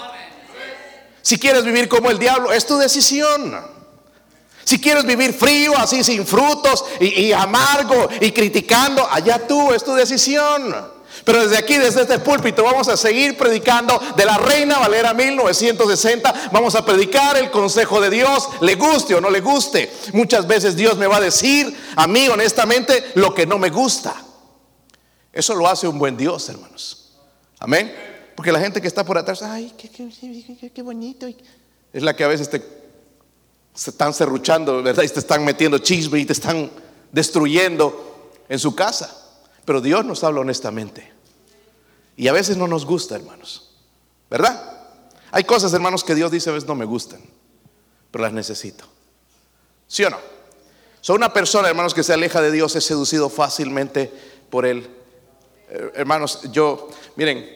Si 1.22 1.40
quieres 1.40 1.64
vivir 1.64 1.88
como 1.88 2.08
el 2.08 2.20
diablo, 2.20 2.52
es 2.52 2.66
tu 2.66 2.78
decisión. 2.78 3.60
Si 4.62 4.80
quieres 4.80 5.04
vivir 5.04 5.34
frío, 5.34 5.76
así 5.76 6.04
sin 6.04 6.24
frutos 6.24 6.84
y, 7.00 7.22
y 7.22 7.32
amargo 7.32 8.08
y 8.20 8.30
criticando, 8.30 9.08
allá 9.10 9.44
tú, 9.44 9.72
es 9.72 9.82
tu 9.82 9.92
decisión. 9.94 10.97
Pero 11.28 11.42
desde 11.42 11.58
aquí, 11.58 11.76
desde 11.76 12.00
este 12.00 12.20
púlpito, 12.20 12.64
vamos 12.64 12.88
a 12.88 12.96
seguir 12.96 13.36
predicando 13.36 14.00
de 14.16 14.24
la 14.24 14.38
Reina 14.38 14.78
Valera 14.78 15.12
1960. 15.12 16.48
Vamos 16.52 16.74
a 16.74 16.86
predicar 16.86 17.36
el 17.36 17.50
consejo 17.50 18.00
de 18.00 18.08
Dios, 18.08 18.48
le 18.62 18.76
guste 18.76 19.14
o 19.14 19.20
no 19.20 19.28
le 19.28 19.42
guste. 19.42 19.92
Muchas 20.14 20.46
veces 20.46 20.74
Dios 20.74 20.96
me 20.96 21.06
va 21.06 21.18
a 21.18 21.20
decir 21.20 21.70
a 21.96 22.06
mí 22.06 22.26
honestamente 22.28 23.12
lo 23.16 23.34
que 23.34 23.44
no 23.44 23.58
me 23.58 23.68
gusta. 23.68 24.16
Eso 25.30 25.54
lo 25.54 25.68
hace 25.68 25.86
un 25.86 25.98
buen 25.98 26.16
Dios, 26.16 26.48
hermanos. 26.48 27.12
Amén. 27.58 27.94
Porque 28.34 28.50
la 28.50 28.60
gente 28.60 28.80
que 28.80 28.88
está 28.88 29.04
por 29.04 29.18
atrás, 29.18 29.42
ay, 29.42 29.74
qué, 29.76 30.82
bonito. 30.82 31.28
Es 31.92 32.02
la 32.02 32.16
que 32.16 32.24
a 32.24 32.28
veces 32.28 32.48
te 32.48 32.62
se 33.74 33.90
están 33.90 34.14
serruchando, 34.14 34.82
¿verdad? 34.82 35.02
Y 35.02 35.08
te 35.08 35.18
están 35.18 35.44
metiendo 35.44 35.76
chisme 35.76 36.20
y 36.20 36.24
te 36.24 36.32
están 36.32 36.70
destruyendo 37.12 38.30
en 38.48 38.58
su 38.58 38.74
casa. 38.74 39.14
Pero 39.66 39.82
Dios 39.82 40.06
nos 40.06 40.24
habla 40.24 40.40
honestamente. 40.40 41.17
Y 42.18 42.26
a 42.26 42.32
veces 42.32 42.56
no 42.56 42.66
nos 42.66 42.84
gusta, 42.84 43.14
hermanos. 43.14 43.70
¿Verdad? 44.28 44.60
Hay 45.30 45.44
cosas, 45.44 45.72
hermanos, 45.72 46.02
que 46.02 46.16
Dios 46.16 46.32
dice 46.32 46.50
a 46.50 46.52
veces 46.52 46.68
no 46.68 46.74
me 46.74 46.84
gustan, 46.84 47.20
pero 48.10 48.24
las 48.24 48.32
necesito. 48.32 48.84
¿Sí 49.86 50.02
o 50.02 50.10
no? 50.10 50.18
Soy 51.00 51.14
una 51.14 51.32
persona, 51.32 51.68
hermanos, 51.68 51.94
que 51.94 52.02
se 52.02 52.12
aleja 52.12 52.42
de 52.42 52.50
Dios 52.50 52.74
es 52.74 52.84
seducido 52.84 53.28
fácilmente 53.28 54.12
por 54.50 54.66
Él. 54.66 54.90
Eh, 55.70 55.92
hermanos, 55.94 56.40
yo, 56.50 56.88
miren, 57.14 57.48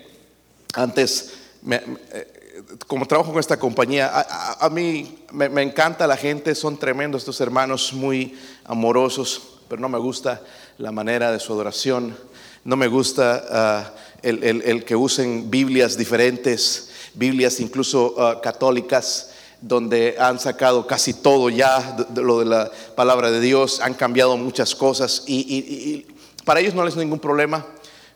antes, 0.74 1.32
eh, 1.68 2.62
como 2.86 3.06
trabajo 3.06 3.32
con 3.32 3.40
esta 3.40 3.58
compañía, 3.58 4.12
a, 4.60 4.70
mí 4.70 5.24
me, 5.32 5.48
me, 5.48 5.62
encanta 5.62 6.06
la 6.06 6.16
gente, 6.16 6.54
son 6.54 6.78
tremendos 6.78 7.22
estos 7.22 7.40
hermanos, 7.40 7.92
muy 7.92 8.38
amorosos, 8.64 9.58
pero 9.68 9.82
no 9.82 9.88
me 9.88 9.98
gusta 9.98 10.40
la 10.78 10.92
manera 10.92 11.32
de 11.32 11.40
su 11.40 11.52
adoración. 11.52 12.16
No 12.64 12.76
me 12.76 12.86
gusta 12.86 13.44
ah, 13.50 13.92
el, 14.22 14.84
que 14.84 14.96
usen 14.96 15.50
Biblias 15.50 15.96
diferentes, 15.96 16.90
Biblias 17.14 17.60
incluso 17.60 18.14
ah, 18.18 18.40
católicas. 18.42 19.28
donde 19.60 20.16
han 20.18 20.40
sacado 20.40 20.88
casi 20.88 21.14
todo 21.14 21.48
ya 21.48 21.96
de, 22.10 22.20
lo 22.20 22.40
de 22.40 22.46
la 22.46 22.68
palabra 22.96 23.30
de 23.30 23.40
Dios, 23.40 23.78
han 23.80 23.94
cambiado 23.94 24.36
muchas 24.36 24.74
cosas 24.74 25.22
y, 25.28 26.04
para 26.44 26.58
ellos 26.58 26.74
no 26.74 26.84
les 26.84 26.96
ningún 26.96 27.20
problema, 27.20 27.64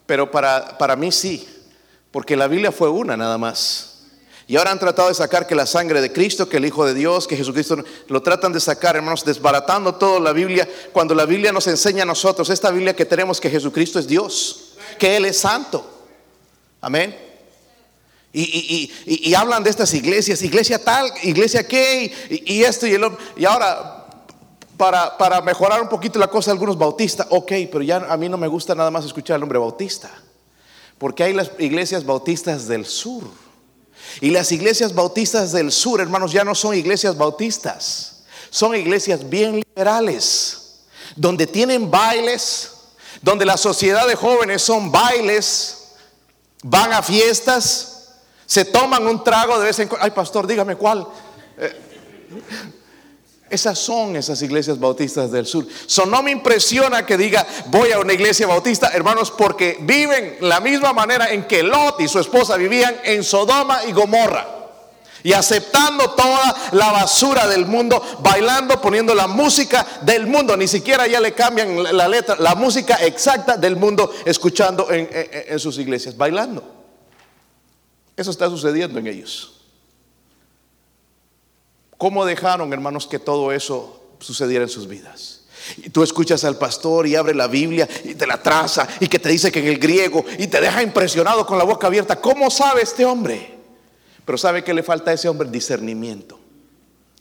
pero 0.07 0.29
para, 0.29 0.77
para 0.77 0.97
mí 0.97 1.13
sí, 1.13 1.47
porque 2.11 2.35
la 2.35 2.49
Biblia 2.49 2.73
fue 2.73 2.89
una 2.89 3.17
nada 3.17 3.39
más. 3.39 3.97
Y 4.49 4.57
ahora 4.57 4.71
han 4.71 4.79
tratado 4.79 5.09
de 5.09 5.15
sacar 5.15 5.47
que 5.47 5.57
la 5.57 5.67
sangre 5.67 6.01
de 6.01 6.13
Cristo, 6.13 6.49
que 6.49 6.59
el 6.59 6.65
Hijo 6.65 6.87
de 6.87 6.95
Dios, 6.95 7.27
que 7.27 7.37
Jesucristo, 7.37 7.83
lo 8.07 8.23
tratan 8.23 8.53
de 8.53 8.61
sacar, 8.61 8.95
hermanos, 8.95 9.25
desbaratando 9.25 9.97
toda 9.97 10.21
la 10.21 10.33
Biblia, 10.33 10.69
cuando 10.93 11.17
la 11.17 11.27
Biblia 11.27 11.51
nos 11.51 11.67
enseña 11.67 12.05
a 12.05 12.07
nosotros, 12.07 12.49
esta 12.51 12.71
Biblia 12.71 12.95
que 12.95 13.05
tenemos, 13.05 13.41
que 13.41 13.51
Jesucristo 13.51 13.99
es 13.99 14.07
Dios, 14.07 14.75
que 15.01 15.17
Él 15.17 15.25
es 15.25 15.39
santo. 15.39 15.85
Amén. 16.81 17.17
Y, 18.33 19.33
hablan 19.35 19.65
de 19.65 19.71
estas 19.71 19.95
iglesias, 19.95 20.43
iglesia 20.43 20.83
tal, 20.83 21.11
iglesia 21.23 21.67
qué, 21.67 22.13
y, 22.45 22.63
esto 22.63 22.87
y 22.87 22.93
el 22.93 23.05
otro. 23.05 23.19
Y 23.37 23.47
ahora, 23.47 24.07
para, 24.77 25.17
para 25.17 25.41
mejorar 25.41 25.81
un 25.81 25.89
poquito 25.89 26.19
la 26.19 26.29
cosa, 26.29 26.51
algunos 26.51 26.77
bautistas, 26.77 27.27
ok, 27.31 27.53
pero 27.73 27.83
ya 27.83 27.97
a 27.97 28.17
mí 28.19 28.29
no 28.29 28.37
me 28.37 28.47
gusta 28.47 28.75
nada 28.75 28.91
más 28.91 29.07
escuchar 29.07 29.37
el 29.37 29.41
nombre 29.41 29.59
bautista, 29.59 30.11
porque 30.99 31.25
hay 31.25 31.33
las 31.33 31.51
iglesias 31.59 32.05
bautistas 32.05 32.69
del 32.69 32.85
sur 32.85 33.23
y 34.21 34.31
las 34.31 34.51
iglesias 34.53 34.95
bautistas 34.95 35.53
del 35.53 35.73
sur, 35.73 36.01
hermanos, 36.01 36.33
ya 36.33 36.45
no 36.45 36.55
son 36.55 36.75
iglesias 36.75 37.17
bautistas, 37.17 38.25
son 38.51 38.75
iglesias 38.75 39.29
bien 39.29 39.57
liberales, 39.57 40.81
donde 41.15 41.47
tienen 41.47 41.91
bailes, 41.91 42.73
donde 43.23 43.45
la 43.45 43.57
sociedad 43.57 44.07
de 44.07 44.15
jóvenes 44.15 44.63
son 44.63 44.91
bailes, 44.91 45.76
van 46.63 46.93
a 46.93 47.03
fiestas, 47.03 48.15
se 48.47 48.65
toman 48.65 49.07
un 49.07 49.23
trago 49.23 49.59
de 49.59 49.67
vez 49.67 49.79
en 49.79 49.89
cuando. 49.89 50.05
Ay, 50.05 50.11
pastor, 50.11 50.47
dígame 50.47 50.77
cuál. 50.77 51.07
Eh, 51.59 51.83
esas 53.49 53.79
son 53.79 54.17
esas 54.17 54.43
iglesias 54.43 54.79
bautistas 54.79 55.31
del 55.31 55.47
sur. 55.47 55.67
So, 55.87 56.05
no 56.05 56.23
me 56.23 56.33
impresiona 56.33 57.07
que 57.07 57.17
diga 57.17 57.47
voy 57.67 57.93
a 57.93 58.01
una 58.01 58.13
iglesia 58.13 58.47
bautista, 58.47 58.89
hermanos, 58.89 59.31
porque 59.31 59.79
viven 59.81 60.39
la 60.41 60.61
misma 60.61 60.93
manera 60.93 61.31
en 61.31 61.47
que 61.47 61.63
Lot 61.63 62.01
y 62.01 62.09
su 62.09 62.19
esposa 62.19 62.57
vivían 62.57 62.97
en 63.05 63.23
Sodoma 63.23 63.85
y 63.87 63.93
Gomorra. 63.93 64.57
Y 65.27 65.33
aceptando 65.33 66.11
toda 66.11 66.55
la 66.71 66.93
basura 66.93 67.49
del 67.49 67.67
mundo, 67.67 68.01
bailando, 68.21 68.81
poniendo 68.81 69.13
la 69.13 69.27
música 69.27 69.85
del 70.03 70.29
mundo. 70.29 70.57
Ni 70.57 70.69
siquiera 70.69 71.09
ya 71.09 71.19
le 71.19 71.33
cambian 71.33 71.97
la 71.97 72.07
letra, 72.07 72.37
la 72.39 72.55
música 72.55 72.95
exacta 73.05 73.57
del 73.57 73.75
mundo, 73.75 74.15
escuchando 74.25 74.87
en 74.89 75.59
sus 75.59 75.79
iglesias, 75.79 76.17
bailando. 76.17 76.63
Eso 78.17 78.31
está 78.31 78.49
sucediendo 78.49 79.01
en 79.01 79.09
ellos. 79.09 79.63
¿Cómo 81.99 82.25
dejaron, 82.25 82.73
hermanos, 82.73 83.09
que 83.09 83.19
todo 83.19 83.51
eso 83.51 84.01
sucediera 84.21 84.63
en 84.63 84.71
sus 84.71 84.87
vidas? 84.87 85.41
Y 85.79 85.91
tú 85.91 86.05
escuchas 86.05 86.45
al 86.45 86.57
pastor 86.57 87.05
y 87.09 87.17
abre 87.17 87.35
la 87.35 87.49
Biblia 87.49 87.89
y 88.05 88.15
te 88.15 88.29
la 88.29 88.41
traza 88.41 88.87
y 89.01 89.09
que 89.09 89.19
te 89.19 89.29
dice 89.29 89.51
que 89.51 89.59
en 89.59 89.67
el 89.67 89.81
griego 89.81 90.25
y 90.39 90.47
te 90.47 90.61
deja 90.61 90.85
impresionado 90.85 91.45
con 91.45 91.59
la 91.59 91.65
boca 91.65 91.89
abierta. 91.89 92.15
¿Cómo 92.21 92.49
sabe 92.49 92.83
este 92.83 93.05
hombre? 93.05 93.56
Pero 94.27 94.37
sabe 94.37 94.63
que 94.65 94.75
le 94.75 94.83
falta 94.83 95.13
a 95.13 95.15
ese 95.15 95.29
hombre 95.29 95.49
discernimiento. 95.49 96.39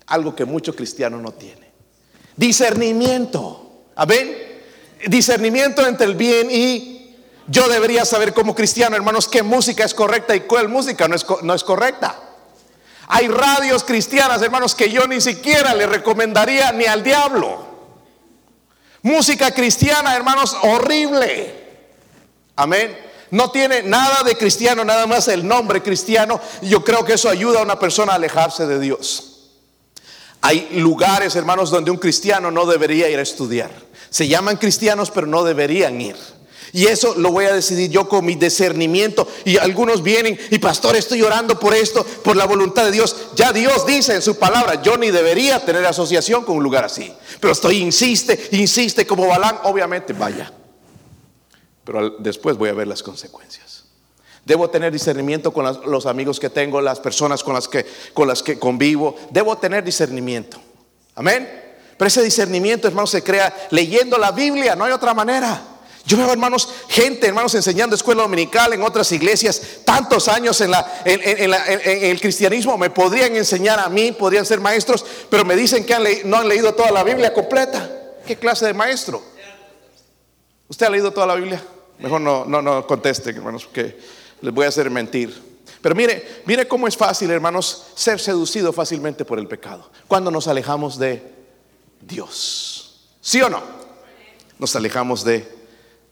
Algo 0.07 0.35
que 0.35 0.43
muchos 0.43 0.75
cristianos 0.75 1.21
no 1.21 1.31
tienen. 1.31 1.69
Discernimiento. 2.35 3.83
Amén. 3.95 4.35
Discernimiento 5.07 5.85
entre 5.87 6.07
el 6.07 6.15
bien 6.15 6.49
y 6.51 7.15
yo 7.47 7.69
debería 7.69 8.05
saber 8.05 8.33
como 8.33 8.55
cristiano, 8.55 8.95
hermanos, 8.95 9.27
qué 9.27 9.43
música 9.43 9.83
es 9.83 9.93
correcta 9.93 10.35
y 10.35 10.41
cuál 10.41 10.67
música 10.67 11.07
no 11.07 11.15
es, 11.15 11.25
no 11.43 11.53
es 11.53 11.63
correcta. 11.63 12.19
Hay 13.07 13.27
radios 13.27 13.83
cristianas, 13.83 14.41
hermanos, 14.41 14.73
que 14.73 14.89
yo 14.89 15.07
ni 15.07 15.21
siquiera 15.21 15.75
le 15.75 15.85
recomendaría 15.85 16.71
ni 16.71 16.85
al 16.85 17.03
diablo. 17.03 17.67
Música 19.03 19.51
cristiana, 19.51 20.15
hermanos, 20.15 20.57
horrible. 20.63 21.53
Amén. 22.55 23.04
No 23.31 23.51
tiene 23.51 23.83
nada 23.83 24.23
de 24.23 24.35
cristiano, 24.37 24.85
nada 24.85 25.07
más 25.07 25.27
el 25.27 25.47
nombre 25.47 25.81
cristiano. 25.81 26.39
Yo 26.61 26.83
creo 26.83 27.03
que 27.03 27.13
eso 27.13 27.29
ayuda 27.29 27.59
a 27.59 27.63
una 27.63 27.79
persona 27.79 28.13
a 28.13 28.15
alejarse 28.15 28.65
de 28.65 28.79
Dios. 28.79 29.31
Hay 30.41 30.69
lugares, 30.73 31.35
hermanos, 31.35 31.71
donde 31.71 31.89
un 31.89 31.97
cristiano 31.97 32.51
no 32.51 32.65
debería 32.65 33.09
ir 33.09 33.17
a 33.17 33.23
estudiar. 33.23 33.71
Se 34.09 34.27
llaman 34.27 34.57
cristianos, 34.57 35.09
pero 35.09 35.25
no 35.25 35.43
deberían 35.43 35.99
ir. 35.99 36.15
Y 36.71 36.87
eso 36.87 37.15
lo 37.15 37.31
voy 37.31 37.45
a 37.45 37.53
decidir 37.53 37.89
yo 37.89 38.07
con 38.07 38.25
mi 38.25 38.35
discernimiento. 38.35 39.27
Y 39.45 39.57
algunos 39.57 40.03
vienen 40.03 40.37
y 40.51 40.59
pastor, 40.59 40.95
estoy 40.95 41.21
orando 41.21 41.57
por 41.57 41.73
esto, 41.73 42.03
por 42.03 42.35
la 42.35 42.45
voluntad 42.45 42.85
de 42.85 42.91
Dios. 42.91 43.15
Ya 43.35 43.53
Dios 43.53 43.85
dice 43.85 44.13
en 44.13 44.21
su 44.21 44.37
palabra, 44.37 44.81
yo 44.81 44.97
ni 44.97 45.09
debería 45.09 45.63
tener 45.65 45.85
asociación 45.85 46.43
con 46.43 46.57
un 46.57 46.63
lugar 46.63 46.83
así. 46.83 47.11
Pero 47.39 47.53
estoy, 47.53 47.77
insiste, 47.77 48.49
insiste 48.51 49.07
como 49.07 49.25
Balán, 49.25 49.59
obviamente 49.63 50.13
vaya. 50.13 50.51
Pero 51.85 52.09
después 52.17 52.57
voy 52.57 52.69
a 52.69 52.73
ver 52.73 52.87
las 52.87 53.03
consecuencias. 53.03 53.85
Debo 54.43 54.69
tener 54.69 54.91
discernimiento 54.91 55.51
con 55.53 55.65
los 55.89 56.05
amigos 56.05 56.39
que 56.39 56.49
tengo, 56.49 56.81
las 56.81 56.99
personas 56.99 57.43
con 57.43 57.53
las 57.53 57.67
que, 57.67 57.85
con 58.13 58.27
las 58.27 58.43
que 58.43 58.59
convivo. 58.59 59.15
Debo 59.31 59.57
tener 59.57 59.83
discernimiento. 59.83 60.59
Amén. 61.15 61.63
Pero 61.97 62.07
ese 62.07 62.21
discernimiento, 62.21 62.87
hermano, 62.87 63.07
se 63.07 63.23
crea 63.23 63.53
leyendo 63.71 64.17
la 64.17 64.31
Biblia, 64.31 64.75
no 64.75 64.83
hay 64.83 64.91
otra 64.91 65.13
manera. 65.13 65.61
Yo 66.05 66.17
veo, 66.17 66.31
hermanos, 66.31 66.69
gente, 66.87 67.25
hermanos, 67.25 67.55
enseñando 67.55 67.95
escuela 67.95 68.21
dominical 68.21 68.73
en 68.73 68.83
otras 68.83 69.11
iglesias, 69.11 69.59
tantos 69.83 70.27
años 70.27 70.61
en, 70.61 70.71
el 71.05 72.21
cristianismo, 72.21 72.77
me 72.77 72.91
podrían 72.91 73.35
enseñar 73.35 73.79
a 73.79 73.89
mí, 73.89 74.11
podrían 74.11 74.45
ser 74.45 74.59
maestros, 74.59 75.03
pero 75.31 75.43
me 75.43 75.55
dicen 75.55 75.83
que 75.83 76.21
no 76.25 76.37
han 76.37 76.47
leído 76.47 76.75
toda 76.75 76.91
la 76.91 77.03
Biblia 77.03 77.33
completa. 77.33 77.89
¿Qué 78.27 78.35
clase 78.35 78.67
de 78.67 78.73
maestro? 78.75 79.23
¿Usted 80.67 80.85
ha 80.85 80.89
leído 80.91 81.11
toda 81.11 81.25
la 81.25 81.35
Biblia? 81.35 81.63
Mejor 81.99 82.21
no, 82.21 82.45
no, 82.45 82.61
no 82.61 82.85
contesten, 82.85 83.35
hermanos, 83.35 83.65
porque 83.65 83.97
les 84.41 84.53
voy 84.53 84.65
a 84.65 84.69
hacer 84.69 84.89
mentir. 84.89 85.55
Pero 85.81 85.95
mire, 85.95 86.41
mire 86.45 86.67
cómo 86.67 86.87
es 86.87 86.97
fácil, 86.97 87.29
hermanos, 87.31 87.87
ser 87.95 88.19
seducido 88.19 88.73
fácilmente 88.73 89.23
por 89.23 89.39
el 89.39 89.47
pecado. 89.47 89.89
Cuando 90.07 90.31
nos 90.31 90.47
alejamos 90.47 90.97
de 90.97 91.21
Dios. 92.01 93.07
¿Sí 93.21 93.41
o 93.41 93.49
no? 93.49 93.61
Nos 94.59 94.75
alejamos 94.75 95.23
de 95.23 95.47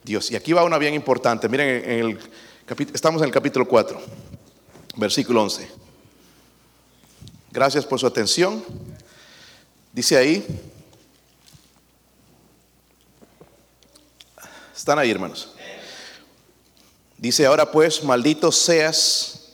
Dios. 0.03 0.31
Y 0.31 0.35
aquí 0.35 0.53
va 0.53 0.63
una 0.63 0.77
bien 0.77 0.93
importante. 0.93 1.49
Miren, 1.49 2.19
estamos 2.93 3.21
en 3.21 3.27
el 3.27 3.33
capítulo 3.33 3.67
4, 3.67 3.99
versículo 4.97 5.43
11. 5.43 5.67
Gracias 7.51 7.85
por 7.85 7.99
su 7.99 8.07
atención. 8.07 8.63
Dice 9.91 10.17
ahí, 10.17 10.45
están 14.75 14.97
ahí 14.97 15.11
hermanos. 15.11 15.52
Dice, 17.23 17.45
ahora 17.45 17.71
pues, 17.71 18.03
maldito 18.03 18.51
seas 18.51 19.53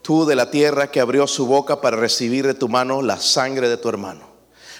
tú 0.00 0.24
de 0.24 0.34
la 0.34 0.50
tierra 0.50 0.90
que 0.90 1.00
abrió 1.00 1.26
su 1.26 1.46
boca 1.46 1.80
para 1.80 1.96
recibir 1.96 2.46
de 2.46 2.54
tu 2.54 2.68
mano 2.68 3.02
la 3.02 3.20
sangre 3.20 3.68
de 3.68 3.76
tu 3.76 3.88
hermano. 3.88 4.32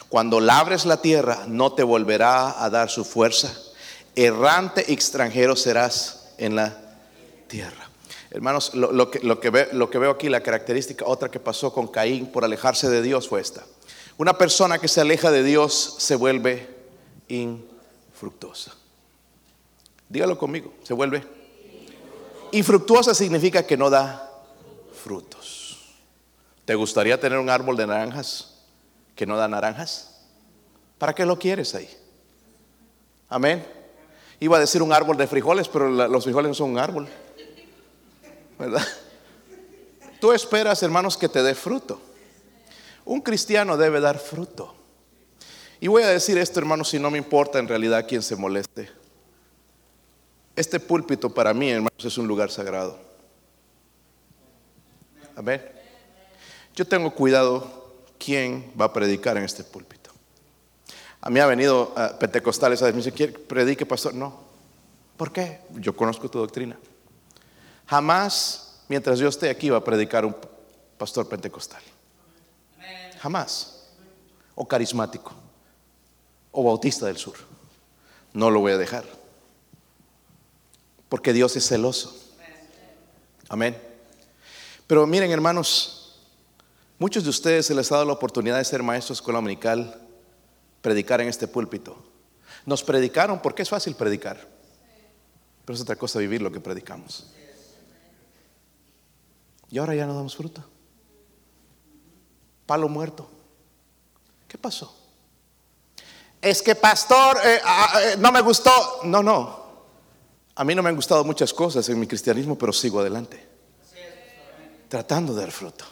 Cuando 0.08 0.40
labres 0.40 0.84
la 0.84 1.00
tierra, 1.00 1.44
no 1.46 1.74
te 1.74 1.82
volverá 1.82 2.62
a 2.62 2.70
dar 2.70 2.90
su 2.90 3.04
fuerza 3.04 3.52
errante 4.14 4.92
extranjero 4.92 5.56
serás 5.56 6.32
en 6.38 6.56
la 6.56 6.76
tierra. 7.48 7.88
Hermanos, 8.30 8.74
lo, 8.74 8.88
que, 9.10 9.20
lo, 9.20 9.40
que 9.40 9.68
lo, 9.72 9.90
que, 9.90 9.98
veo 9.98 10.10
aquí, 10.10 10.28
la 10.28 10.42
característica 10.42 11.04
otra 11.06 11.30
que 11.30 11.38
pasó 11.38 11.72
con 11.72 11.88
Caín 11.88 12.26
por 12.26 12.44
alejarse 12.44 12.88
de 12.88 13.02
Dios 13.02 13.28
fue 13.28 13.40
esta. 13.40 13.62
Una 14.16 14.38
persona 14.38 14.78
que 14.78 14.88
se 14.88 15.00
aleja 15.00 15.30
de 15.30 15.42
Dios 15.42 15.96
se 15.98 16.16
vuelve 16.16 16.68
infructuosa. 17.28 18.74
Dígalo 20.08 20.38
conmigo, 20.38 20.72
se 20.82 20.94
vuelve. 20.94 21.41
Infructuosa 22.52 23.14
significa 23.14 23.66
que 23.66 23.76
no 23.76 23.88
da 23.88 24.30
frutos. 25.02 25.78
¿Te 26.64 26.74
gustaría 26.74 27.18
tener 27.18 27.38
un 27.38 27.50
árbol 27.50 27.76
de 27.76 27.86
naranjas 27.86 28.54
que 29.16 29.26
no 29.26 29.36
da 29.36 29.48
naranjas? 29.48 30.20
¿Para 30.98 31.14
qué 31.14 31.26
lo 31.26 31.38
quieres 31.38 31.74
ahí? 31.74 31.88
Amén. 33.28 33.66
Iba 34.38 34.58
a 34.58 34.60
decir 34.60 34.82
un 34.82 34.92
árbol 34.92 35.16
de 35.16 35.26
frijoles, 35.26 35.68
pero 35.68 35.88
los 35.88 36.24
frijoles 36.24 36.50
no 36.50 36.54
son 36.54 36.70
un 36.70 36.78
árbol. 36.78 37.08
¿Verdad? 38.58 38.86
Tú 40.20 40.32
esperas, 40.32 40.82
hermanos, 40.82 41.16
que 41.16 41.28
te 41.28 41.42
dé 41.42 41.54
fruto. 41.54 42.00
Un 43.04 43.22
cristiano 43.22 43.76
debe 43.76 44.00
dar 44.00 44.18
fruto. 44.18 44.74
Y 45.80 45.88
voy 45.88 46.02
a 46.02 46.08
decir 46.08 46.38
esto, 46.38 46.60
hermanos, 46.60 46.90
si 46.90 46.98
no 46.98 47.10
me 47.10 47.18
importa 47.18 47.58
en 47.58 47.66
realidad 47.66 48.06
quién 48.06 48.22
se 48.22 48.36
moleste. 48.36 49.01
Este 50.54 50.78
púlpito 50.78 51.30
para 51.30 51.54
mí, 51.54 51.70
hermanos, 51.70 52.04
es 52.04 52.18
un 52.18 52.28
lugar 52.28 52.50
sagrado. 52.50 52.98
Amén. 55.34 55.62
Yo 56.74 56.86
tengo 56.86 57.14
cuidado 57.14 57.94
quién 58.18 58.72
va 58.78 58.86
a 58.86 58.92
predicar 58.92 59.36
en 59.36 59.44
este 59.44 59.64
púlpito. 59.64 60.10
A 61.20 61.30
mí 61.30 61.40
ha 61.40 61.46
venido 61.46 61.92
a 61.96 62.18
pentecostales 62.18 62.82
a 62.82 62.86
decirme, 62.86 63.12
¿quiere 63.12 63.32
predique, 63.32 63.86
pastor? 63.86 64.14
No. 64.14 64.40
¿Por 65.16 65.32
qué? 65.32 65.60
Yo 65.74 65.94
conozco 65.94 66.28
tu 66.28 66.38
doctrina. 66.38 66.78
Jamás, 67.86 68.80
mientras 68.88 69.18
yo 69.18 69.28
esté 69.28 69.48
aquí, 69.48 69.70
va 69.70 69.78
a 69.78 69.84
predicar 69.84 70.24
un 70.24 70.34
pastor 70.98 71.28
pentecostal. 71.28 71.82
jamás. 73.20 73.84
O 74.54 74.66
carismático, 74.66 75.32
o 76.50 76.62
bautista 76.62 77.06
del 77.06 77.16
sur. 77.16 77.36
No 78.34 78.50
lo 78.50 78.60
voy 78.60 78.72
a 78.72 78.78
dejar. 78.78 79.21
Porque 81.12 81.34
Dios 81.34 81.54
es 81.56 81.68
celoso. 81.68 82.16
Amén. 83.50 83.78
Pero 84.86 85.06
miren 85.06 85.30
hermanos, 85.30 86.18
muchos 86.98 87.22
de 87.22 87.28
ustedes 87.28 87.66
se 87.66 87.74
les 87.74 87.92
ha 87.92 87.96
dado 87.96 88.06
la 88.06 88.14
oportunidad 88.14 88.56
de 88.56 88.64
ser 88.64 88.82
maestros 88.82 89.18
escuela 89.18 89.36
dominical, 89.36 90.00
predicar 90.80 91.20
en 91.20 91.28
este 91.28 91.46
púlpito. 91.46 92.02
Nos 92.64 92.82
predicaron 92.82 93.42
porque 93.42 93.60
es 93.60 93.68
fácil 93.68 93.94
predicar. 93.94 94.38
Pero 95.66 95.74
es 95.76 95.82
otra 95.82 95.96
cosa 95.96 96.18
vivir 96.18 96.40
lo 96.40 96.50
que 96.50 96.60
predicamos. 96.60 97.26
Y 99.68 99.76
ahora 99.76 99.94
ya 99.94 100.06
no 100.06 100.14
damos 100.14 100.34
fruto. 100.34 100.64
Palo 102.64 102.88
muerto. 102.88 103.28
¿Qué 104.48 104.56
pasó? 104.56 104.96
Es 106.40 106.62
que 106.62 106.74
pastor, 106.74 107.36
eh, 107.44 107.60
ah, 107.62 108.00
eh, 108.02 108.16
no 108.16 108.32
me 108.32 108.40
gustó. 108.40 109.00
No, 109.04 109.22
no. 109.22 109.61
A 110.54 110.64
mí 110.64 110.74
no 110.74 110.82
me 110.82 110.90
han 110.90 110.96
gustado 110.96 111.24
muchas 111.24 111.52
cosas 111.52 111.88
en 111.88 111.98
mi 111.98 112.06
cristianismo, 112.06 112.56
pero 112.58 112.72
sigo 112.72 113.00
adelante. 113.00 113.46
Tratando 114.88 115.34
de 115.34 115.40
dar 115.40 115.50
fruto. 115.50 115.84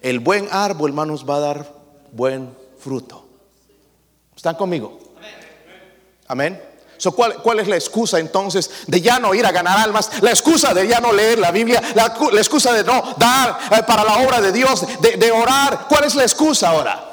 El 0.00 0.20
buen 0.20 0.48
árbol, 0.50 0.90
hermanos, 0.90 1.24
va 1.28 1.36
a 1.36 1.40
dar 1.40 1.74
buen 2.12 2.54
fruto. 2.78 3.28
¿Están 4.34 4.56
conmigo? 4.56 4.98
Amén. 6.26 6.60
¿cuál, 7.14 7.60
es 7.60 7.68
la 7.68 7.76
excusa 7.76 8.18
entonces 8.18 8.70
de 8.86 9.00
ya 9.00 9.18
no 9.20 9.34
ir 9.34 9.46
a 9.46 9.52
ganar 9.52 9.78
almas? 9.78 10.10
La 10.20 10.30
excusa 10.30 10.74
de 10.74 10.86
ya 10.86 11.00
no 11.00 11.12
leer 11.12 11.38
la 11.38 11.52
Biblia, 11.52 11.80
la, 11.94 12.06
excusa 12.38 12.72
de 12.72 12.82
no 12.82 13.14
dar 13.16 13.58
eh, 13.70 13.82
para 13.86 14.04
la 14.04 14.18
obra 14.18 14.40
de 14.40 14.52
Dios, 14.52 14.84
de, 15.00 15.16
de 15.16 15.30
orar. 15.30 15.86
¿Cuál 15.88 16.04
es 16.04 16.14
la 16.14 16.24
excusa 16.24 16.70
ahora? 16.70 17.07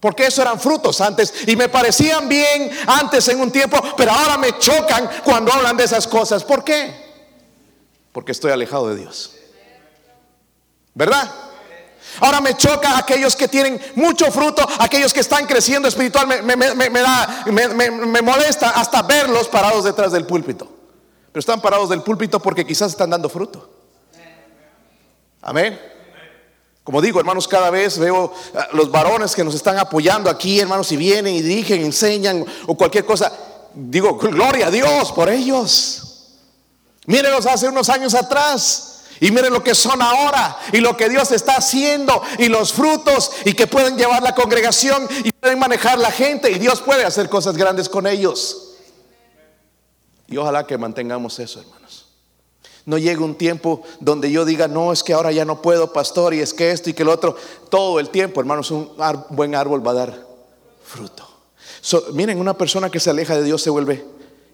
Porque 0.00 0.26
eso 0.26 0.42
eran 0.42 0.60
frutos 0.60 1.00
antes 1.00 1.32
y 1.46 1.56
me 1.56 1.68
parecían 1.68 2.28
bien 2.28 2.70
antes 2.86 3.28
en 3.28 3.40
un 3.40 3.50
tiempo, 3.50 3.80
pero 3.96 4.12
ahora 4.12 4.36
me 4.36 4.58
chocan 4.58 5.08
cuando 5.24 5.52
hablan 5.52 5.76
de 5.76 5.84
esas 5.84 6.06
cosas. 6.06 6.44
¿Por 6.44 6.62
qué? 6.62 7.06
Porque 8.12 8.32
estoy 8.32 8.52
alejado 8.52 8.88
de 8.90 8.96
Dios. 8.96 9.32
¿Verdad? 10.94 11.30
Ahora 12.20 12.40
me 12.40 12.56
choca 12.56 12.96
aquellos 12.96 13.36
que 13.36 13.48
tienen 13.48 13.80
mucho 13.94 14.30
fruto, 14.30 14.66
aquellos 14.78 15.12
que 15.12 15.20
están 15.20 15.46
creciendo 15.46 15.88
espiritual, 15.88 16.26
me, 16.26 17.00
da, 17.00 17.44
me, 17.46 18.22
molesta 18.22 18.70
hasta 18.70 19.02
verlos 19.02 19.48
parados 19.48 19.84
detrás 19.84 20.12
del 20.12 20.24
púlpito. 20.24 20.68
Pero 21.32 21.40
están 21.40 21.60
parados 21.60 21.90
del 21.90 22.02
púlpito 22.02 22.40
porque 22.40 22.64
quizás 22.64 22.92
están 22.92 23.10
dando 23.10 23.28
fruto. 23.28 23.68
Amén. 25.42 25.78
Como 26.86 27.02
digo, 27.02 27.18
hermanos, 27.18 27.48
cada 27.48 27.68
vez 27.68 27.98
veo 27.98 28.32
los 28.72 28.92
varones 28.92 29.34
que 29.34 29.42
nos 29.42 29.56
están 29.56 29.76
apoyando 29.76 30.30
aquí, 30.30 30.60
hermanos, 30.60 30.92
y 30.92 30.96
vienen 30.96 31.34
y 31.34 31.42
dirigen, 31.42 31.84
enseñan 31.84 32.46
o 32.64 32.76
cualquier 32.76 33.04
cosa. 33.04 33.32
Digo, 33.74 34.16
gloria 34.22 34.68
a 34.68 34.70
Dios 34.70 35.10
por 35.10 35.28
ellos. 35.28 36.28
Mírenlos 37.06 37.44
hace 37.46 37.68
unos 37.68 37.88
años 37.88 38.14
atrás. 38.14 39.02
Y 39.18 39.32
miren 39.32 39.52
lo 39.52 39.64
que 39.64 39.74
son 39.74 40.00
ahora 40.00 40.56
y 40.72 40.78
lo 40.78 40.96
que 40.96 41.08
Dios 41.08 41.32
está 41.32 41.56
haciendo 41.56 42.22
y 42.38 42.46
los 42.46 42.72
frutos 42.72 43.32
y 43.44 43.54
que 43.54 43.66
pueden 43.66 43.98
llevar 43.98 44.22
la 44.22 44.36
congregación 44.36 45.08
y 45.24 45.32
pueden 45.32 45.58
manejar 45.58 45.98
la 45.98 46.12
gente 46.12 46.52
y 46.52 46.60
Dios 46.60 46.82
puede 46.82 47.04
hacer 47.04 47.28
cosas 47.28 47.56
grandes 47.56 47.88
con 47.88 48.06
ellos. 48.06 48.76
Y 50.28 50.36
ojalá 50.36 50.64
que 50.68 50.78
mantengamos 50.78 51.36
eso, 51.40 51.60
hermanos. 51.60 52.05
No 52.86 52.96
llegue 52.98 53.22
un 53.22 53.34
tiempo 53.34 53.82
donde 54.00 54.30
yo 54.30 54.44
diga, 54.44 54.68
no, 54.68 54.92
es 54.92 55.02
que 55.02 55.12
ahora 55.12 55.32
ya 55.32 55.44
no 55.44 55.60
puedo, 55.60 55.92
pastor, 55.92 56.32
y 56.32 56.40
es 56.40 56.54
que 56.54 56.70
esto 56.70 56.88
y 56.88 56.94
que 56.94 57.04
lo 57.04 57.12
otro. 57.12 57.36
Todo 57.68 58.00
el 58.00 58.08
tiempo, 58.10 58.40
hermanos, 58.40 58.70
un 58.70 58.90
buen 59.30 59.54
árbol 59.54 59.86
va 59.86 59.90
a 59.90 59.94
dar 59.94 60.26
fruto. 60.84 61.28
miren, 62.12 62.38
una 62.38 62.56
persona 62.56 62.88
que 62.88 63.00
se 63.00 63.10
aleja 63.10 63.36
de 63.36 63.42
Dios 63.42 63.60
se 63.60 63.70
vuelve 63.70 64.04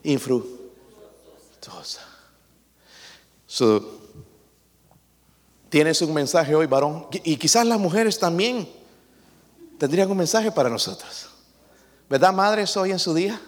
infructuosa. 0.03 2.01
Tienes 5.69 6.03
un 6.03 6.13
mensaje 6.13 6.55
hoy, 6.55 6.67
varón. 6.67 7.07
Y 7.25 7.37
quizás 7.37 7.67
las 7.67 7.79
mujeres 7.79 8.19
también 8.19 8.69
tendrían 9.79 10.11
un 10.11 10.19
mensaje 10.19 10.53
para 10.53 10.69
nosotros. 10.69 11.29
¿Verdad, 12.11 12.33
madres, 12.33 12.77
hoy 12.77 12.91
en 12.91 12.99
su 12.99 13.15
día? 13.15 13.41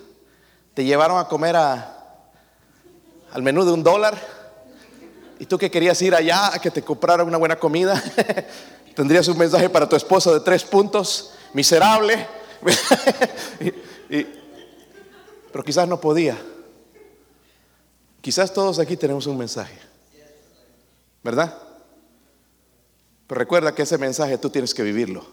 Te 0.72 0.84
llevaron 0.84 1.18
a 1.18 1.28
comer 1.28 1.54
a, 1.54 2.22
al 3.30 3.42
menú 3.42 3.64
de 3.64 3.72
un 3.72 3.82
dólar. 3.82 4.33
Y 5.38 5.46
tú 5.46 5.58
que 5.58 5.70
querías 5.70 6.00
ir 6.02 6.14
allá 6.14 6.54
a 6.54 6.58
que 6.58 6.70
te 6.70 6.82
comprara 6.82 7.24
una 7.24 7.38
buena 7.38 7.56
comida, 7.56 8.02
tendrías 8.94 9.26
un 9.28 9.38
mensaje 9.38 9.68
para 9.68 9.88
tu 9.88 9.96
esposo 9.96 10.32
de 10.32 10.40
tres 10.40 10.64
puntos, 10.64 11.32
miserable. 11.52 12.26
pero 15.52 15.64
quizás 15.64 15.88
no 15.88 16.00
podía. 16.00 16.36
Quizás 18.20 18.52
todos 18.52 18.78
aquí 18.78 18.96
tenemos 18.96 19.26
un 19.26 19.36
mensaje. 19.36 19.78
¿Verdad? 21.22 21.58
Pero 23.26 23.38
recuerda 23.38 23.74
que 23.74 23.82
ese 23.82 23.98
mensaje 23.98 24.38
tú 24.38 24.50
tienes 24.50 24.74
que 24.74 24.82
vivirlo. 24.82 25.26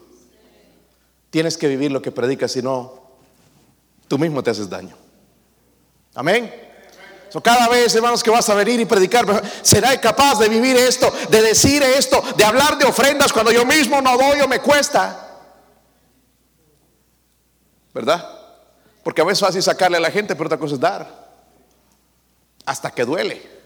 Tienes 1.30 1.58
que 1.58 1.68
vivir 1.68 1.92
lo 1.92 2.02
que 2.02 2.12
predicas, 2.12 2.52
si 2.52 2.62
no, 2.62 3.02
tú 4.08 4.18
mismo 4.20 4.44
te 4.44 4.50
haces 4.50 4.70
daño. 4.70 4.98
Amén. 6.14 6.71
Cada 7.40 7.70
vez, 7.70 7.96
hermanos, 7.96 8.22
que 8.22 8.30
vas 8.30 8.50
a 8.50 8.56
venir 8.56 8.80
y 8.82 8.86
predicar, 8.86 9.26
será 9.62 10.00
capaz 10.02 10.40
de 10.40 10.50
vivir 10.50 10.76
esto, 10.76 11.14
de 11.30 11.42
decir 11.42 11.82
esto, 11.82 12.22
de 12.36 12.44
hablar 12.44 12.78
de 12.78 12.86
ofrendas 12.86 13.32
cuando 13.32 13.52
yo 13.52 13.66
mismo 13.66 14.02
no 14.02 14.18
doy 14.18 14.42
o 14.42 14.48
me 14.50 14.60
cuesta. 14.60 15.30
¿Verdad? 17.94 18.28
Porque 19.04 19.22
a 19.22 19.24
veces 19.24 19.42
es 19.42 19.48
fácil 19.48 19.64
sacarle 19.64 19.98
a 19.98 20.02
la 20.02 20.12
gente, 20.12 20.36
pero 20.36 20.48
otra 20.48 20.58
cosa 20.58 20.74
es 20.76 20.80
dar. 20.80 21.32
Hasta 22.66 22.92
que 22.92 23.06
duele. 23.06 23.62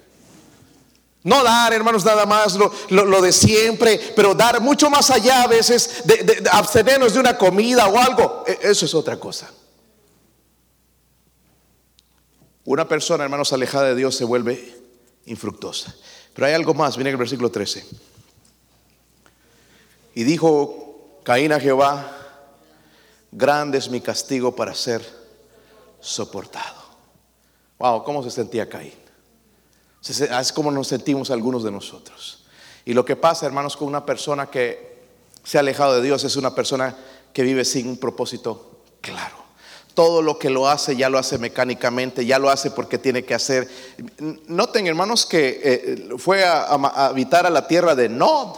No 1.24 1.44
dar, 1.44 1.74
hermanos, 1.74 2.06
nada 2.06 2.28
más 2.28 2.56
lo, 2.90 3.22
de 3.22 3.32
siempre, 3.32 4.00
pero 4.16 4.36
dar 4.36 4.62
mucho 4.62 4.92
más 4.92 5.10
allá 5.10 5.42
a 5.42 5.48
veces 5.48 6.04
de, 6.06 6.48
abstenernos 6.52 7.14
de 7.14 7.20
una 7.20 7.36
comida 7.36 7.88
o 7.88 7.98
algo. 7.98 8.44
E, 8.46 8.60
eso 8.62 8.86
es 8.86 8.94
otra 8.94 9.18
cosa. 9.18 9.50
Una 12.66 12.88
persona, 12.88 13.24
hermanos, 13.24 13.54
alejada 13.54 13.90
de 13.90 13.96
Dios 13.96 14.16
se 14.16 14.26
vuelve 14.26 14.76
infructuosa. 15.28 15.96
Pero 16.34 16.48
hay 16.48 16.54
algo 16.54 16.74
más, 16.74 16.98
viene 16.98 17.12
el 17.12 17.18
versículo 17.18 17.52
13. 17.52 17.86
Y 20.16 20.24
dijo 20.24 21.20
Caín 21.24 21.54
a 21.54 21.60
Jehová, 21.60 22.12
grande 23.32 23.78
es 23.78 23.90
mi 23.90 24.02
castigo 24.02 24.56
para 24.56 24.74
ser 24.74 25.06
soportado. 26.00 26.84
Wow, 27.78 28.04
¿cómo 28.04 28.24
se 28.24 28.32
sentía 28.32 28.68
Caín? 28.68 28.94
Es 30.08 30.52
como 30.52 30.72
nos 30.72 30.88
sentimos 30.88 31.32
algunos 31.32 31.64
de 31.64 31.72
nosotros. 31.72 32.46
Y 32.84 32.94
lo 32.94 33.06
que 33.06 33.16
pasa, 33.16 33.46
hermanos, 33.46 33.76
con 33.78 33.88
una 33.88 34.06
persona 34.06 34.48
que 34.48 35.04
se 35.44 35.58
ha 35.58 35.62
alejado 35.62 35.96
de 35.96 36.02
Dios 36.02 36.24
es 36.24 36.36
una 36.36 36.54
persona 36.54 36.96
que 37.34 37.44
vive 37.44 37.66
sin 37.66 37.88
un 37.88 37.98
propósito 37.98 38.82
claro. 39.02 39.45
Todo 39.96 40.22
lo 40.22 40.38
que 40.38 40.52
lo 40.52 40.68
hace 40.68 40.96
ya 40.96 41.10
lo 41.10 41.18
hace 41.18 41.40
mecánicamente, 41.40 42.26
ya 42.26 42.38
lo 42.38 42.50
hace 42.50 42.70
porque 42.70 43.00
tiene 43.00 43.24
que 43.24 43.34
hacer. 43.34 43.68
Noten, 44.48 44.86
hermanos, 44.86 45.26
que 45.26 45.62
eh, 45.64 46.10
fue 46.18 46.44
a, 46.44 46.66
habitar 46.66 47.48
a 47.48 47.50
la 47.50 47.66
tierra 47.68 47.96
de 47.96 48.10
Nod. 48.10 48.58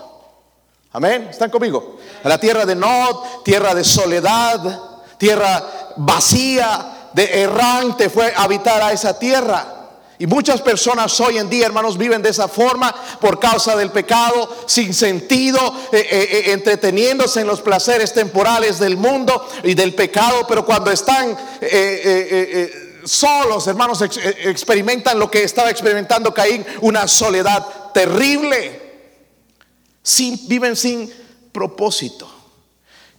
Amén. 0.92 1.28
¿Están 1.30 1.50
conmigo? 1.50 1.98
A 2.24 2.28
la 2.28 2.40
tierra 2.40 2.66
de 2.66 2.76
Nod, 2.76 3.44
tierra 3.46 3.74
de 3.74 3.84
soledad, 3.84 4.82
tierra 5.18 5.94
vacía, 5.98 7.10
de 7.14 7.42
errante, 7.42 8.10
fue 8.10 8.34
a 8.36 8.44
habitar 8.44 8.82
a 8.82 8.92
esa 8.92 9.18
tierra. 9.18 9.77
Y 10.20 10.26
muchas 10.26 10.62
personas 10.62 11.20
hoy 11.20 11.38
en 11.38 11.48
día, 11.48 11.68
hermanos, 11.68 11.96
viven 11.98 12.24
de 12.24 12.30
esa 12.30 12.48
forma 12.48 12.94
por 13.22 13.40
causa 13.40 13.76
del 13.76 13.92
pecado, 13.92 14.64
sin 14.66 14.92
sentido, 14.94 15.60
eh, 15.92 16.08
eh, 16.10 16.28
eh, 16.32 16.52
entreteniéndose 16.54 17.42
en 17.42 17.48
los 17.48 17.62
placeres 17.62 18.14
temporales 18.14 18.80
del 18.80 18.98
mundo 18.98 19.48
y 19.64 19.76
del 19.76 19.94
pecado, 19.94 20.46
pero 20.48 20.66
cuando 20.66 20.90
están 20.90 21.38
solos, 23.06 23.68
hermanos, 23.68 24.02
experimentan 24.02 25.20
lo 25.20 25.30
que 25.30 25.44
estaba 25.44 25.70
experimentando 25.70 26.34
Caín, 26.34 26.66
una 26.82 27.08
soledad 27.08 27.92
terrible. 27.94 28.88
Viven 30.48 30.76
sin 30.76 31.14
propósito. 31.52 32.28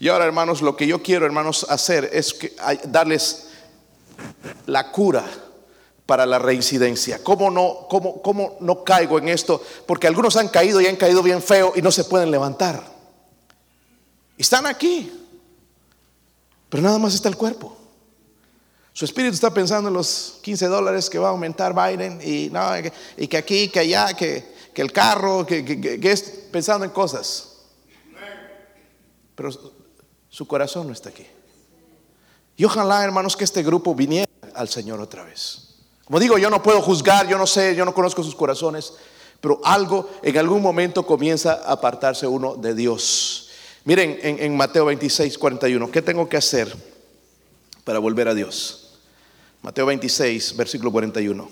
Y 0.00 0.08
ahora, 0.08 0.24
hermanos, 0.24 0.62
lo 0.62 0.76
que 0.76 0.87
yo 0.87 1.02
quiero, 1.02 1.26
hermanos, 1.26 1.64
hacer 1.68 2.11
es 2.12 2.37
darles 2.84 3.50
la 4.66 4.90
cura 4.90 5.24
para 6.08 6.24
la 6.24 6.38
reincidencia. 6.38 7.22
¿Cómo 7.22 7.50
no, 7.50 7.86
cómo, 7.86 8.22
¿Cómo 8.22 8.56
no 8.60 8.82
caigo 8.82 9.18
en 9.18 9.28
esto? 9.28 9.62
Porque 9.84 10.06
algunos 10.06 10.38
han 10.38 10.48
caído 10.48 10.80
y 10.80 10.86
han 10.86 10.96
caído 10.96 11.22
bien 11.22 11.42
feo 11.42 11.74
y 11.76 11.82
no 11.82 11.92
se 11.92 12.04
pueden 12.04 12.30
levantar. 12.30 12.82
Están 14.38 14.64
aquí, 14.64 15.12
pero 16.70 16.82
nada 16.82 16.98
más 16.98 17.12
está 17.12 17.28
el 17.28 17.36
cuerpo. 17.36 17.76
Su 18.94 19.04
espíritu 19.04 19.34
está 19.34 19.52
pensando 19.52 19.88
en 19.88 19.94
los 19.94 20.38
15 20.40 20.68
dólares 20.68 21.10
que 21.10 21.18
va 21.18 21.28
a 21.28 21.32
aumentar 21.32 21.74
Biden 21.74 22.22
y, 22.24 22.48
no, 22.48 22.62
y 23.18 23.28
que 23.28 23.36
aquí, 23.36 23.68
que 23.68 23.80
allá, 23.80 24.14
que, 24.14 24.54
que 24.72 24.80
el 24.80 24.90
carro, 24.92 25.44
que, 25.44 25.62
que, 25.62 26.10
es 26.10 26.22
pensando 26.50 26.86
en 26.86 26.90
cosas. 26.90 27.66
pero 29.34 29.50
su 30.30 30.48
corazón 30.48 30.86
no 30.86 30.94
está 30.94 31.10
aquí. 31.10 31.26
Y 32.56 32.64
ojalá, 32.64 33.04
hermanos, 33.04 33.36
que 33.36 33.44
este 33.44 33.62
grupo 33.62 33.94
viniera 33.94 34.26
al 34.54 34.70
Señor 34.70 35.02
otra 35.02 35.24
vez. 35.24 35.67
Como 36.08 36.20
digo, 36.20 36.38
yo 36.38 36.48
no 36.48 36.62
puedo 36.62 36.80
juzgar, 36.80 37.28
yo 37.28 37.36
no 37.36 37.46
sé, 37.46 37.76
yo 37.76 37.84
no 37.84 37.92
conozco 37.92 38.24
sus 38.24 38.34
corazones, 38.34 38.94
pero 39.42 39.60
algo 39.62 40.08
en 40.22 40.38
algún 40.38 40.62
momento 40.62 41.04
comienza 41.04 41.60
a 41.66 41.72
apartarse 41.72 42.26
uno 42.26 42.54
de 42.56 42.74
Dios. 42.74 43.50
Miren 43.84 44.18
en, 44.22 44.42
en 44.42 44.56
Mateo 44.56 44.86
26, 44.86 45.36
41, 45.36 45.90
¿qué 45.90 46.00
tengo 46.00 46.26
que 46.26 46.38
hacer 46.38 46.74
para 47.84 47.98
volver 47.98 48.26
a 48.26 48.32
Dios? 48.32 48.98
Mateo 49.60 49.84
26, 49.84 50.56
versículo 50.56 50.90
41. 50.90 51.46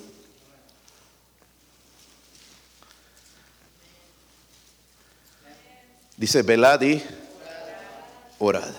Dice, 6.16 6.40
velad 6.40 6.80
y 6.80 7.04
orad. 8.38 8.72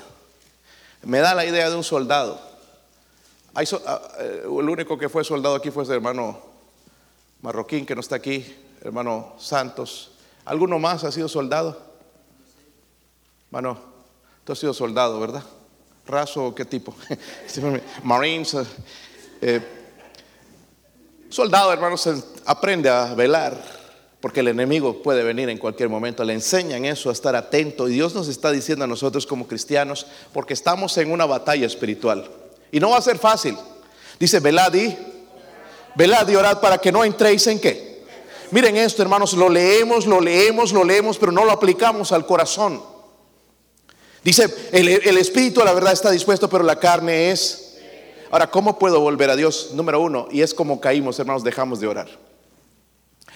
Me 1.03 1.19
da 1.19 1.35
la 1.35 1.45
idea 1.45 1.69
de 1.69 1.75
un 1.75 1.83
soldado. 1.83 2.46
Ah, 3.53 3.63
eh, 4.19 4.41
el 4.43 4.69
único 4.69 4.97
que 4.97 5.09
fue 5.09 5.23
soldado 5.23 5.55
aquí 5.55 5.71
fue 5.71 5.83
ese 5.83 5.93
hermano 5.93 6.39
marroquín 7.41 7.85
que 7.85 7.95
no 7.95 8.01
está 8.01 8.15
aquí, 8.15 8.45
hermano 8.81 9.33
Santos. 9.37 10.11
¿Alguno 10.45 10.79
más 10.79 11.03
ha 11.03 11.11
sido 11.11 11.27
soldado? 11.27 11.77
Hermano, 13.47 13.79
tú 14.43 14.53
has 14.53 14.59
sido 14.59 14.73
soldado, 14.73 15.19
¿verdad? 15.19 15.43
¿Raso 16.05 16.47
o 16.47 16.55
qué 16.55 16.65
tipo? 16.65 16.95
Marines. 18.03 18.53
Eh, 18.53 18.65
eh, 19.41 19.61
soldado, 21.29 21.73
hermanos, 21.73 22.07
aprende 22.45 22.89
a 22.89 23.13
velar 23.13 23.77
porque 24.21 24.39
el 24.39 24.47
enemigo 24.47 25.01
puede 25.03 25.23
venir 25.23 25.49
en 25.49 25.57
cualquier 25.57 25.89
momento. 25.89 26.23
Le 26.23 26.33
enseñan 26.33 26.85
eso, 26.85 27.09
a 27.09 27.13
estar 27.13 27.35
atento. 27.35 27.87
Y 27.87 27.93
Dios 27.93 28.15
nos 28.15 28.27
está 28.27 28.51
diciendo 28.51 28.85
a 28.85 28.87
nosotros 28.87 29.27
como 29.27 29.47
cristianos, 29.47 30.07
porque 30.33 30.53
estamos 30.53 30.97
en 30.97 31.11
una 31.11 31.25
batalla 31.25 31.65
espiritual. 31.65 32.29
Y 32.71 32.79
no 32.79 32.89
va 32.89 32.97
a 32.97 33.01
ser 33.01 33.17
fácil. 33.17 33.57
Dice, 34.19 34.39
velad 34.39 34.73
y, 34.73 34.97
y 35.97 36.35
orad 36.35 36.59
para 36.59 36.77
que 36.77 36.91
no 36.91 37.03
entréis 37.03 37.45
en 37.47 37.59
qué. 37.59 38.05
Miren 38.51 38.77
esto, 38.77 39.01
hermanos, 39.01 39.33
lo 39.33 39.49
leemos, 39.49 40.05
lo 40.05 40.21
leemos, 40.21 40.71
lo 40.71 40.83
leemos, 40.83 41.17
pero 41.17 41.31
no 41.31 41.43
lo 41.43 41.51
aplicamos 41.51 42.11
al 42.11 42.25
corazón. 42.25 42.81
Dice, 44.23 44.53
el, 44.71 44.87
el 44.87 45.17
espíritu, 45.17 45.63
la 45.63 45.73
verdad, 45.73 45.93
está 45.93 46.11
dispuesto, 46.11 46.49
pero 46.49 46.63
la 46.63 46.79
carne 46.79 47.31
es... 47.31 47.77
Ahora, 48.29 48.49
¿cómo 48.49 48.77
puedo 48.77 48.99
volver 48.99 49.29
a 49.29 49.35
Dios? 49.35 49.71
Número 49.73 50.01
uno, 50.01 50.27
y 50.31 50.41
es 50.41 50.53
como 50.53 50.81
caímos, 50.81 51.17
hermanos, 51.19 51.43
dejamos 51.43 51.79
de 51.79 51.87
orar. 51.87 52.09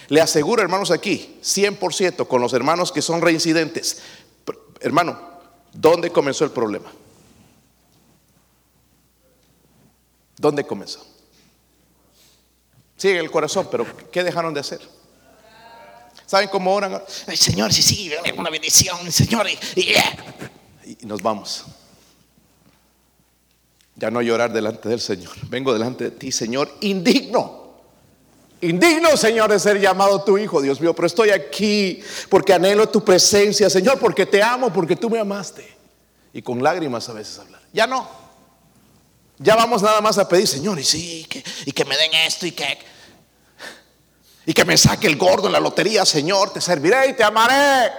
Le 0.08 0.20
aseguro, 0.20 0.62
hermanos, 0.62 0.90
aquí, 0.90 1.38
100% 1.42 2.26
con 2.26 2.40
los 2.40 2.52
hermanos 2.52 2.92
que 2.92 3.00
son 3.00 3.22
reincidentes. 3.22 4.02
Hermano, 4.80 5.18
¿dónde 5.72 6.10
comenzó 6.10 6.44
el 6.44 6.50
problema? 6.50 6.92
¿Dónde 10.36 10.64
comenzó? 10.64 11.06
En 13.02 13.16
el 13.16 13.30
corazón, 13.32 13.66
pero 13.68 13.84
¿qué 14.12 14.22
dejaron 14.22 14.54
de 14.54 14.60
hacer? 14.60 14.80
¿Saben 16.24 16.48
cómo 16.48 16.72
oran? 16.72 17.02
Ay, 17.26 17.36
Señor, 17.36 17.72
sí, 17.72 17.82
sí, 17.82 18.12
una 18.36 18.48
bendición, 18.48 19.10
Señor. 19.10 19.46
Y, 19.74 19.92
y 21.00 21.06
nos 21.06 21.20
vamos. 21.20 21.64
Ya 23.96 24.10
no 24.10 24.22
llorar 24.22 24.52
delante 24.52 24.88
del 24.88 25.00
Señor. 25.00 25.32
Vengo 25.48 25.72
delante 25.72 26.04
de 26.04 26.10
ti, 26.12 26.30
Señor, 26.30 26.72
indigno 26.80 27.62
Indigno, 28.62 29.16
Señor, 29.16 29.50
de 29.50 29.58
ser 29.58 29.80
llamado 29.80 30.22
tu 30.22 30.38
hijo, 30.38 30.62
Dios 30.62 30.80
mío, 30.80 30.94
pero 30.94 31.06
estoy 31.06 31.30
aquí 31.30 32.00
porque 32.28 32.54
anhelo 32.54 32.88
tu 32.88 33.04
presencia, 33.04 33.68
Señor, 33.68 33.98
porque 33.98 34.24
te 34.24 34.40
amo, 34.40 34.72
porque 34.72 34.94
tú 34.94 35.10
me 35.10 35.18
amaste. 35.18 35.68
Y 36.32 36.42
con 36.42 36.62
lágrimas 36.62 37.08
a 37.08 37.12
veces 37.12 37.40
hablar. 37.40 37.60
Ya 37.72 37.88
no. 37.88 38.21
Ya 39.42 39.56
vamos 39.56 39.82
nada 39.82 40.00
más 40.00 40.18
a 40.18 40.28
pedir, 40.28 40.46
Señor, 40.46 40.78
y 40.78 40.84
sí, 40.84 41.26
y 41.66 41.72
que 41.72 41.84
me 41.84 41.96
den 41.96 42.14
esto 42.14 42.46
y 42.46 42.52
que, 42.52 42.78
y 44.46 44.54
que 44.54 44.64
me 44.64 44.76
saque 44.76 45.08
el 45.08 45.16
gordo 45.16 45.48
en 45.48 45.52
la 45.52 45.60
lotería, 45.60 46.04
Señor, 46.06 46.52
te 46.52 46.60
serviré 46.60 47.08
y 47.08 47.12
te 47.14 47.24
amaré. 47.24 47.90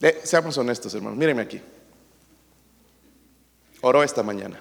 Eh, 0.00 0.20
seamos 0.22 0.58
honestos, 0.58 0.92
hermanos. 0.94 1.16
Mírenme 1.16 1.40
aquí. 1.40 1.62
Oró 3.80 4.02
esta 4.02 4.22
mañana. 4.22 4.60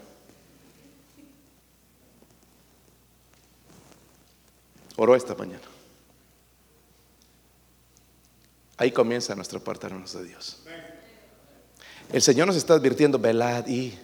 Oró 4.96 5.16
esta 5.18 5.36
mañana. 5.36 5.73
Ahí 8.84 8.92
comienza 8.92 9.34
nuestra 9.34 9.62
parte, 9.62 9.88
hermanos 9.88 10.12
de 10.12 10.26
Dios. 10.26 10.58
El 12.12 12.22
Señor 12.22 12.48
nos 12.48 12.58
está 12.58 12.74
advirtiendo, 12.74 13.18
velad 13.18 13.66
y, 13.66 13.98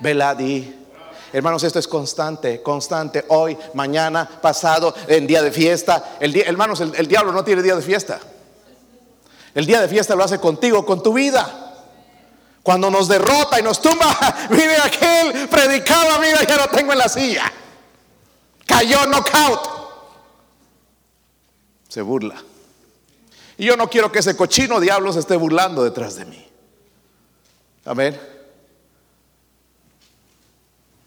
velad 0.00 0.38
y. 0.38 0.70
Hermanos, 1.32 1.64
esto 1.64 1.78
es 1.78 1.88
constante, 1.88 2.60
constante. 2.62 3.24
Hoy, 3.28 3.56
mañana, 3.72 4.28
pasado, 4.42 4.94
en 5.08 5.26
día 5.26 5.40
de 5.40 5.50
fiesta. 5.50 6.18
El 6.20 6.36
hermanos, 6.36 6.82
el, 6.82 7.08
diablo 7.08 7.32
no 7.32 7.42
tiene 7.42 7.62
día 7.62 7.74
de 7.74 7.80
fiesta. 7.80 8.20
El 9.54 9.64
día 9.64 9.80
de 9.80 9.88
fiesta 9.88 10.14
lo 10.14 10.24
hace 10.24 10.38
contigo, 10.38 10.84
con 10.84 11.02
tu 11.02 11.14
vida. 11.14 11.86
Cuando 12.62 12.90
nos 12.90 13.08
derrota 13.08 13.58
y 13.58 13.62
nos 13.62 13.80
tumba, 13.80 14.14
mire 14.50 14.76
aquel 14.76 15.48
predicaba, 15.48 16.18
mira, 16.18 16.44
ya 16.44 16.58
lo 16.58 16.66
tengo 16.68 16.92
en 16.92 16.98
la 16.98 17.08
silla. 17.08 17.50
Cayó 18.66 19.06
knockout. 19.06 19.60
Se 21.88 22.02
burla. 22.02 22.36
Y 23.58 23.66
yo 23.66 23.76
no 23.76 23.88
quiero 23.88 24.12
que 24.12 24.18
ese 24.18 24.36
cochino 24.36 24.80
diablo 24.80 25.12
se 25.12 25.20
esté 25.20 25.36
burlando 25.36 25.82
detrás 25.82 26.16
de 26.16 26.24
mí. 26.24 26.46
Amén. 27.84 28.18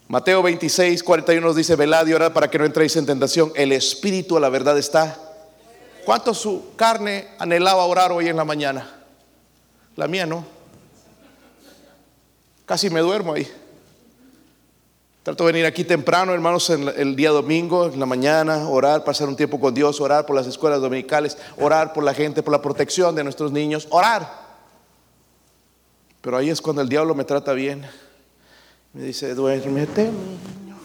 Mateo 0.08 0.42
26, 0.42 1.04
41 1.04 1.46
nos 1.46 1.56
dice, 1.56 1.76
velad 1.76 2.08
y 2.08 2.14
orad 2.14 2.34
para 2.34 2.50
que 2.50 2.58
no 2.58 2.66
entréis 2.66 2.96
en 2.96 3.06
tentación. 3.06 3.52
El 3.56 3.72
espíritu 3.72 4.38
a 4.38 4.40
la 4.40 4.50
verdad 4.50 4.78
está. 4.78 5.18
¿Cuánto 6.04 6.34
su 6.34 6.74
carne 6.76 7.28
anhelaba 7.38 7.86
orar 7.86 8.12
hoy 8.12 8.28
en 8.28 8.36
la 8.36 8.44
mañana? 8.44 8.90
La 9.96 10.08
mía 10.08 10.26
no. 10.26 10.44
Casi 12.66 12.90
me 12.90 13.02
duermo 13.02 13.34
ahí. 13.34 13.48
Trato 15.24 15.46
de 15.46 15.52
venir 15.52 15.66
aquí 15.66 15.84
temprano, 15.84 16.34
hermanos, 16.34 16.70
el 16.70 17.16
día 17.16 17.32
domingo, 17.32 17.88
en 17.88 18.00
la 18.00 18.06
mañana, 18.06 18.70
orar, 18.70 19.04
pasar 19.04 19.28
un 19.28 19.36
tiempo 19.36 19.60
con 19.60 19.74
Dios, 19.74 20.00
orar 20.00 20.26
por 20.26 20.34
las 20.34 20.48
escuelas 20.48 20.80
dominicales, 20.80 21.38
orar 21.58 21.92
por 21.92 22.06
la 22.06 22.14
gente, 22.14 22.42
por 22.42 22.54
la 22.54 22.62
protección 22.62 23.14
de 23.16 23.24
nuestros 23.26 23.52
niños, 23.52 23.88
orar. 23.90 24.48
Pero 26.22 26.38
ahí 26.38 26.50
es 26.50 26.62
cuando 26.62 26.82
el 26.82 26.88
diablo 26.88 27.16
me 27.16 27.26
trata 27.26 27.52
bien. 27.52 27.86
Me 28.94 29.04
dice, 29.04 29.36
duérmete, 29.36 30.06
niño, 30.06 30.78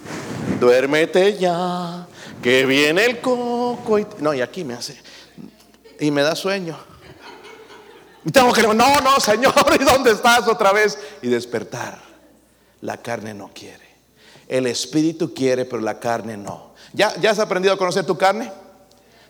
duérmete 0.61 1.39
ya, 1.39 2.07
que 2.43 2.67
viene 2.67 3.05
el 3.05 3.21
coco. 3.21 3.99
No, 4.19 4.35
y 4.35 4.41
aquí 4.41 4.65
me 4.65 4.75
hace, 4.75 5.01
y 6.01 6.11
me 6.11 6.23
da 6.23 6.35
sueño. 6.35 6.77
Y 8.25 8.33
tengo 8.33 8.53
que, 8.53 8.63
no, 8.63 8.75
no, 8.75 9.21
Señor, 9.21 9.55
¿y 9.81 9.85
dónde 9.85 10.11
estás 10.11 10.49
otra 10.49 10.73
vez? 10.73 10.99
Y 11.23 11.29
despertar. 11.29 12.03
La 12.81 12.97
carne 12.97 13.33
no 13.33 13.51
quiere. 13.55 13.84
El 14.55 14.69
espíritu 14.69 15.35
quiere, 15.35 15.65
pero 15.65 15.83
la 15.83 15.99
carne 15.99 16.37
no. 16.37 16.75
¿Ya, 16.93 17.13
¿Ya 17.17 17.33
has 17.33 17.41
aprendido 17.41 17.75
a 17.75 17.77
conocer 17.77 18.07
tu 18.07 18.17
carne? 18.17 18.53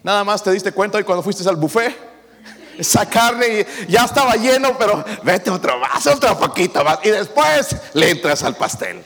Nada 0.02 0.22
más 0.22 0.42
te 0.42 0.52
diste 0.52 0.70
cuenta 0.70 0.98
hoy 0.98 1.04
cuando 1.04 1.22
fuiste 1.22 1.48
al 1.48 1.56
buffet. 1.56 1.96
Esa 2.78 3.08
carne 3.08 3.66
ya 3.88 4.04
estaba 4.04 4.36
lleno, 4.36 4.76
pero 4.76 5.02
vete 5.22 5.48
otro 5.48 5.78
más, 5.78 6.06
otro 6.08 6.38
poquito 6.38 6.84
más. 6.84 6.98
Y 7.04 7.08
después 7.08 7.74
le 7.94 8.10
entras 8.10 8.42
al 8.42 8.54
pastel. 8.54 9.02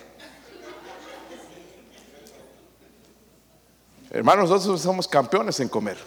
Hermanos, 4.10 4.50
nosotros 4.50 4.80
somos 4.80 5.06
campeones 5.06 5.60
en 5.60 5.68
comer. 5.68 5.98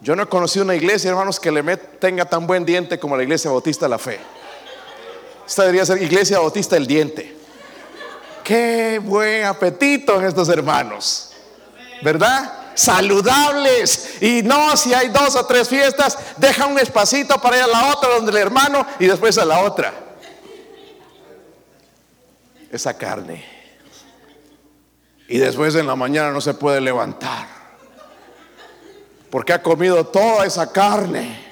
Yo 0.00 0.16
no 0.16 0.22
he 0.22 0.26
conocido 0.28 0.64
una 0.64 0.76
iglesia, 0.76 1.10
hermanos, 1.10 1.38
que 1.38 1.52
le 1.52 1.76
tenga 1.76 2.24
tan 2.24 2.46
buen 2.46 2.64
diente 2.64 2.98
como 2.98 3.18
la 3.18 3.22
iglesia 3.22 3.50
bautista 3.50 3.86
la 3.86 3.98
fe. 3.98 4.18
Esta 5.46 5.64
debería 5.64 5.84
ser 5.84 6.02
iglesia 6.02 6.38
bautista 6.38 6.78
el 6.78 6.86
diente. 6.86 7.35
Qué 8.46 9.00
buen 9.02 9.44
apetito 9.44 10.20
en 10.20 10.26
estos 10.26 10.48
hermanos. 10.48 11.32
¿Verdad? 12.00 12.70
Saludables. 12.76 14.22
Y 14.22 14.44
no, 14.44 14.76
si 14.76 14.94
hay 14.94 15.08
dos 15.08 15.34
o 15.34 15.44
tres 15.46 15.68
fiestas, 15.68 16.16
deja 16.36 16.66
un 16.66 16.78
espacito 16.78 17.40
para 17.40 17.56
ir 17.56 17.62
a 17.64 17.66
la 17.66 17.92
otra 17.92 18.10
donde 18.10 18.30
el 18.30 18.36
hermano 18.36 18.86
y 19.00 19.06
después 19.06 19.36
a 19.38 19.44
la 19.44 19.64
otra. 19.64 19.92
Esa 22.70 22.96
carne. 22.96 23.44
Y 25.26 25.38
después 25.38 25.74
en 25.74 25.88
la 25.88 25.96
mañana 25.96 26.30
no 26.30 26.40
se 26.40 26.54
puede 26.54 26.80
levantar 26.80 27.48
porque 29.28 29.52
ha 29.52 29.60
comido 29.60 30.06
toda 30.06 30.46
esa 30.46 30.70
carne. 30.70 31.44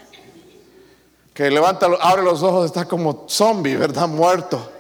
Que 1.35 1.51
levanta, 1.51 1.89
abre 2.01 2.23
los 2.23 2.45
ojos, 2.45 2.67
está 2.67 2.85
como 2.85 3.27
zombie, 3.29 3.75
¿verdad? 3.75 4.07
Muerto. 4.07 4.71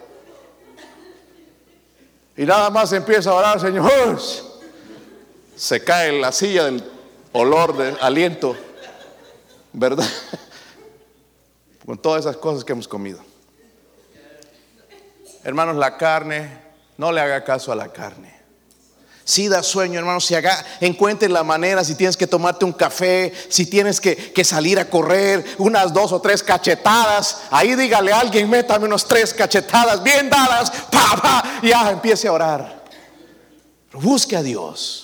Y 2.36 2.44
nada 2.44 2.70
más 2.70 2.92
empieza 2.92 3.30
a 3.30 3.34
orar, 3.34 3.60
Señor. 3.60 4.20
Se 5.56 5.84
cae 5.84 6.08
en 6.08 6.20
la 6.20 6.32
silla 6.32 6.64
del 6.64 6.82
olor 7.32 7.76
de 7.76 7.96
aliento, 8.00 8.56
¿verdad? 9.72 10.08
Con 11.86 11.98
todas 11.98 12.20
esas 12.20 12.36
cosas 12.36 12.64
que 12.64 12.72
hemos 12.72 12.88
comido. 12.88 13.20
Hermanos, 15.44 15.76
la 15.76 15.96
carne, 15.96 16.58
no 16.96 17.12
le 17.12 17.20
haga 17.20 17.44
caso 17.44 17.70
a 17.70 17.76
la 17.76 17.88
carne. 17.88 18.33
Si 19.24 19.48
da 19.48 19.62
sueño, 19.62 19.98
hermano, 19.98 20.20
si 20.20 20.34
haga, 20.34 20.62
encuentre 20.80 21.30
la 21.30 21.42
manera, 21.42 21.82
si 21.82 21.94
tienes 21.94 22.14
que 22.14 22.26
tomarte 22.26 22.66
un 22.66 22.74
café, 22.74 23.32
si 23.48 23.64
tienes 23.64 23.98
que, 23.98 24.44
salir 24.44 24.78
a 24.78 24.90
correr, 24.90 25.42
unas 25.56 25.94
dos 25.94 26.12
o 26.12 26.20
tres 26.20 26.42
cachetadas, 26.42 27.38
ahí 27.50 27.74
dígale 27.74 28.12
a 28.12 28.20
alguien, 28.20 28.50
métame 28.50 28.84
unos 28.84 29.08
tres 29.08 29.32
cachetadas 29.32 30.02
bien 30.02 30.28
dadas, 30.28 30.70
pa, 30.90 31.18
pa, 31.22 31.60
ya 31.62 31.90
empiece 31.90 32.28
a 32.28 32.32
orar. 32.32 32.84
Busque 33.94 34.36
a 34.36 34.42
Dios. 34.42 35.00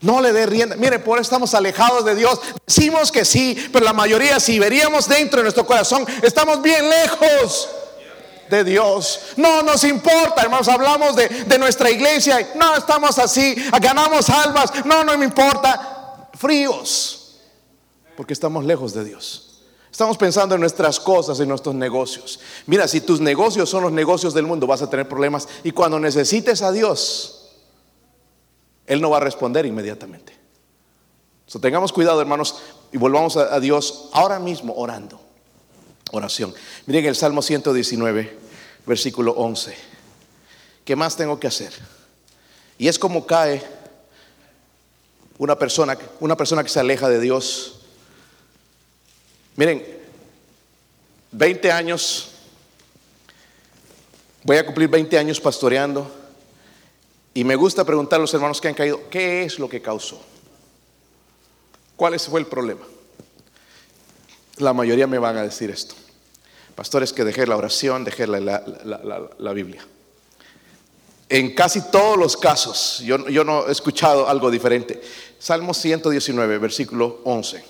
No 0.00 0.20
le 0.20 0.32
dé 0.32 0.44
rienda. 0.46 0.74
Mire, 0.76 0.98
por 0.98 1.18
eso 1.18 1.22
estamos 1.22 1.54
alejados 1.54 2.04
de 2.04 2.16
Dios. 2.16 2.40
Decimos 2.66 3.12
que 3.12 3.24
sí, 3.24 3.56
pero 3.72 3.84
la 3.84 3.92
mayoría, 3.92 4.40
si 4.40 4.58
veríamos 4.58 5.08
dentro 5.08 5.38
de 5.38 5.44
nuestro 5.44 5.64
corazón, 5.64 6.04
estamos 6.22 6.60
bien 6.60 6.88
lejos 6.88 7.68
de 8.48 8.64
Dios. 8.64 9.20
No 9.36 9.62
nos 9.62 9.84
importa, 9.84 10.42
hermanos, 10.42 10.68
hablamos 10.68 11.16
de, 11.16 11.58
nuestra 11.58 11.90
iglesia. 11.90 12.52
No 12.54 12.74
estamos 12.76 13.18
así, 13.18 13.54
ganamos 13.80 14.28
almas. 14.30 14.72
No, 14.84 15.04
no 15.04 15.16
me 15.18 15.24
importa. 15.24 16.30
Fríos, 16.34 17.38
porque 18.16 18.32
estamos 18.32 18.64
lejos 18.64 18.92
de 18.92 19.04
Dios. 19.04 19.62
Estamos 19.90 20.18
pensando 20.18 20.54
en 20.54 20.60
nuestras 20.60 21.00
cosas, 21.00 21.40
en 21.40 21.48
nuestros 21.48 21.74
negocios. 21.74 22.38
Mira, 22.66 22.86
si 22.86 23.00
tus 23.00 23.20
negocios 23.20 23.70
son 23.70 23.82
los 23.82 23.92
negocios 23.92 24.34
del 24.34 24.46
mundo, 24.46 24.66
vas 24.66 24.82
a 24.82 24.90
tener 24.90 25.08
problemas. 25.08 25.48
Y 25.64 25.70
cuando 25.70 25.98
necesites 25.98 26.60
a 26.60 26.70
Dios, 26.70 27.54
Él 28.86 29.00
no 29.00 29.08
va 29.08 29.16
a 29.16 29.20
responder 29.20 29.64
inmediatamente. 29.64 30.36
So, 31.46 31.60
tengamos 31.60 31.92
cuidado, 31.92 32.20
hermanos, 32.20 32.56
y 32.92 32.98
volvamos 32.98 33.36
a 33.36 33.58
Dios 33.60 34.10
ahora 34.12 34.38
mismo 34.38 34.74
orando 34.76 35.25
oración. 36.12 36.54
Miren 36.86 37.06
el 37.06 37.16
Salmo 37.16 37.42
119, 37.42 38.38
versículo 38.86 39.32
11. 39.32 39.76
¿Qué 40.84 40.96
más 40.96 41.16
tengo 41.16 41.40
que 41.40 41.46
hacer? 41.46 41.72
Y 42.78 42.88
es 42.88 42.98
como 42.98 43.26
cae 43.26 43.62
una 45.38 45.58
persona, 45.58 45.98
una 46.20 46.36
persona 46.36 46.62
que 46.62 46.68
se 46.68 46.80
aleja 46.80 47.08
de 47.08 47.20
Dios. 47.20 47.80
Miren, 49.56 49.84
20 51.32 51.72
años, 51.72 52.28
voy 54.44 54.56
a 54.58 54.64
cumplir 54.64 54.88
20 54.88 55.18
años 55.18 55.40
pastoreando 55.40 56.10
y 57.34 57.44
me 57.44 57.56
gusta 57.56 57.84
preguntar 57.84 58.18
a 58.18 58.22
los 58.22 58.32
hermanos 58.32 58.60
que 58.60 58.68
han 58.68 58.74
caído, 58.74 59.10
¿qué 59.10 59.42
es 59.42 59.58
lo 59.58 59.68
que 59.68 59.82
causó? 59.82 60.20
¿Cuál 61.96 62.18
fue 62.20 62.40
el 62.40 62.46
problema? 62.46 62.86
La 64.58 64.72
mayoría 64.72 65.06
me 65.06 65.18
van 65.18 65.36
a 65.36 65.42
decir 65.42 65.70
esto. 65.70 65.94
Pastores, 66.74 67.12
que 67.12 67.24
dejé 67.24 67.46
la 67.46 67.56
oración, 67.56 68.04
dejé 68.04 68.26
la, 68.26 69.52
Biblia. 69.52 69.86
En 71.28 71.54
casi 71.54 71.80
todos 71.90 72.18
los 72.18 72.36
casos, 72.36 73.00
yo, 73.04 73.28
yo, 73.28 73.44
no 73.44 73.68
he 73.68 73.72
escuchado 73.72 74.28
algo 74.28 74.50
diferente. 74.50 75.00
Salmo 75.38 75.74
119, 75.74 76.58
versículo 76.58 77.20
11. 77.24 77.64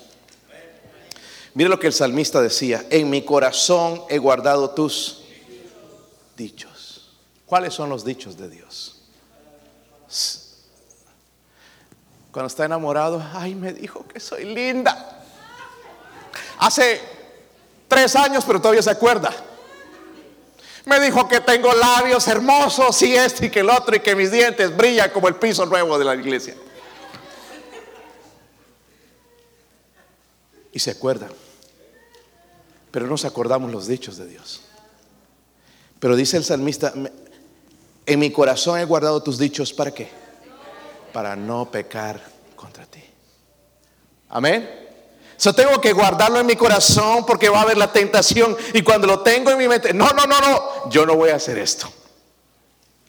Mire 1.53 1.69
lo 1.69 1.79
que 1.79 1.87
el 1.87 1.93
salmista 1.93 2.41
decía, 2.41 2.85
en 2.89 3.09
mi 3.09 3.23
corazón 3.23 4.03
he 4.09 4.17
guardado 4.17 4.69
tus 4.71 5.23
dichos. 6.35 7.09
¿Cuáles 7.45 7.73
son 7.73 7.89
los 7.89 8.05
dichos 8.05 8.37
de 8.37 8.49
Dios? 8.49 9.01
Cuando 12.31 12.47
está 12.47 12.65
enamorado, 12.65 13.25
ay, 13.33 13.55
me 13.55 13.73
dijo 13.73 14.05
que 14.07 14.19
soy 14.19 14.45
linda. 14.45 15.25
Hace 16.59 17.01
tres 17.87 18.15
años, 18.15 18.43
pero 18.45 18.59
todavía 18.59 18.81
se 18.81 18.91
acuerda. 18.91 19.31
Me 20.85 20.99
dijo 21.01 21.27
que 21.27 21.41
tengo 21.41 21.73
labios 21.73 22.27
hermosos 22.27 23.01
y 23.01 23.13
este 23.13 23.47
y 23.47 23.49
que 23.49 23.59
el 23.59 23.69
otro 23.69 23.95
y 23.95 23.99
que 23.99 24.15
mis 24.15 24.31
dientes 24.31 24.75
brillan 24.75 25.11
como 25.11 25.27
el 25.27 25.35
piso 25.35 25.65
nuevo 25.65 25.99
de 25.99 26.05
la 26.05 26.15
iglesia. 26.15 26.55
Y 30.71 30.79
se 30.79 30.91
acuerdan. 30.91 31.31
Pero 32.89 33.05
no 33.05 33.11
nos 33.11 33.25
acordamos 33.25 33.71
los 33.71 33.87
dichos 33.87 34.17
de 34.17 34.27
Dios. 34.27 34.61
Pero 35.99 36.15
dice 36.15 36.37
el 36.37 36.45
salmista, 36.45 36.93
en 38.05 38.19
mi 38.19 38.31
corazón 38.31 38.79
he 38.79 38.85
guardado 38.85 39.21
tus 39.21 39.37
dichos, 39.37 39.73
¿para 39.73 39.91
qué? 39.91 40.09
Para 41.11 41.35
no 41.35 41.69
pecar 41.69 42.21
contra 42.55 42.85
ti. 42.85 43.03
Amén. 44.29 44.86
Yo 45.39 45.53
tengo 45.53 45.79
que 45.79 45.93
guardarlo 45.93 46.39
en 46.39 46.45
mi 46.45 46.55
corazón 46.55 47.25
porque 47.25 47.49
va 47.49 47.59
a 47.59 47.61
haber 47.61 47.77
la 47.77 47.91
tentación. 47.91 48.57
Y 48.73 48.81
cuando 48.81 49.07
lo 49.07 49.19
tengo 49.19 49.51
en 49.51 49.57
mi 49.57 49.67
mente, 49.67 49.93
no, 49.93 50.11
no, 50.11 50.25
no, 50.25 50.39
no, 50.41 50.89
yo 50.89 51.05
no 51.05 51.15
voy 51.15 51.29
a 51.29 51.35
hacer 51.35 51.57
esto. 51.59 51.87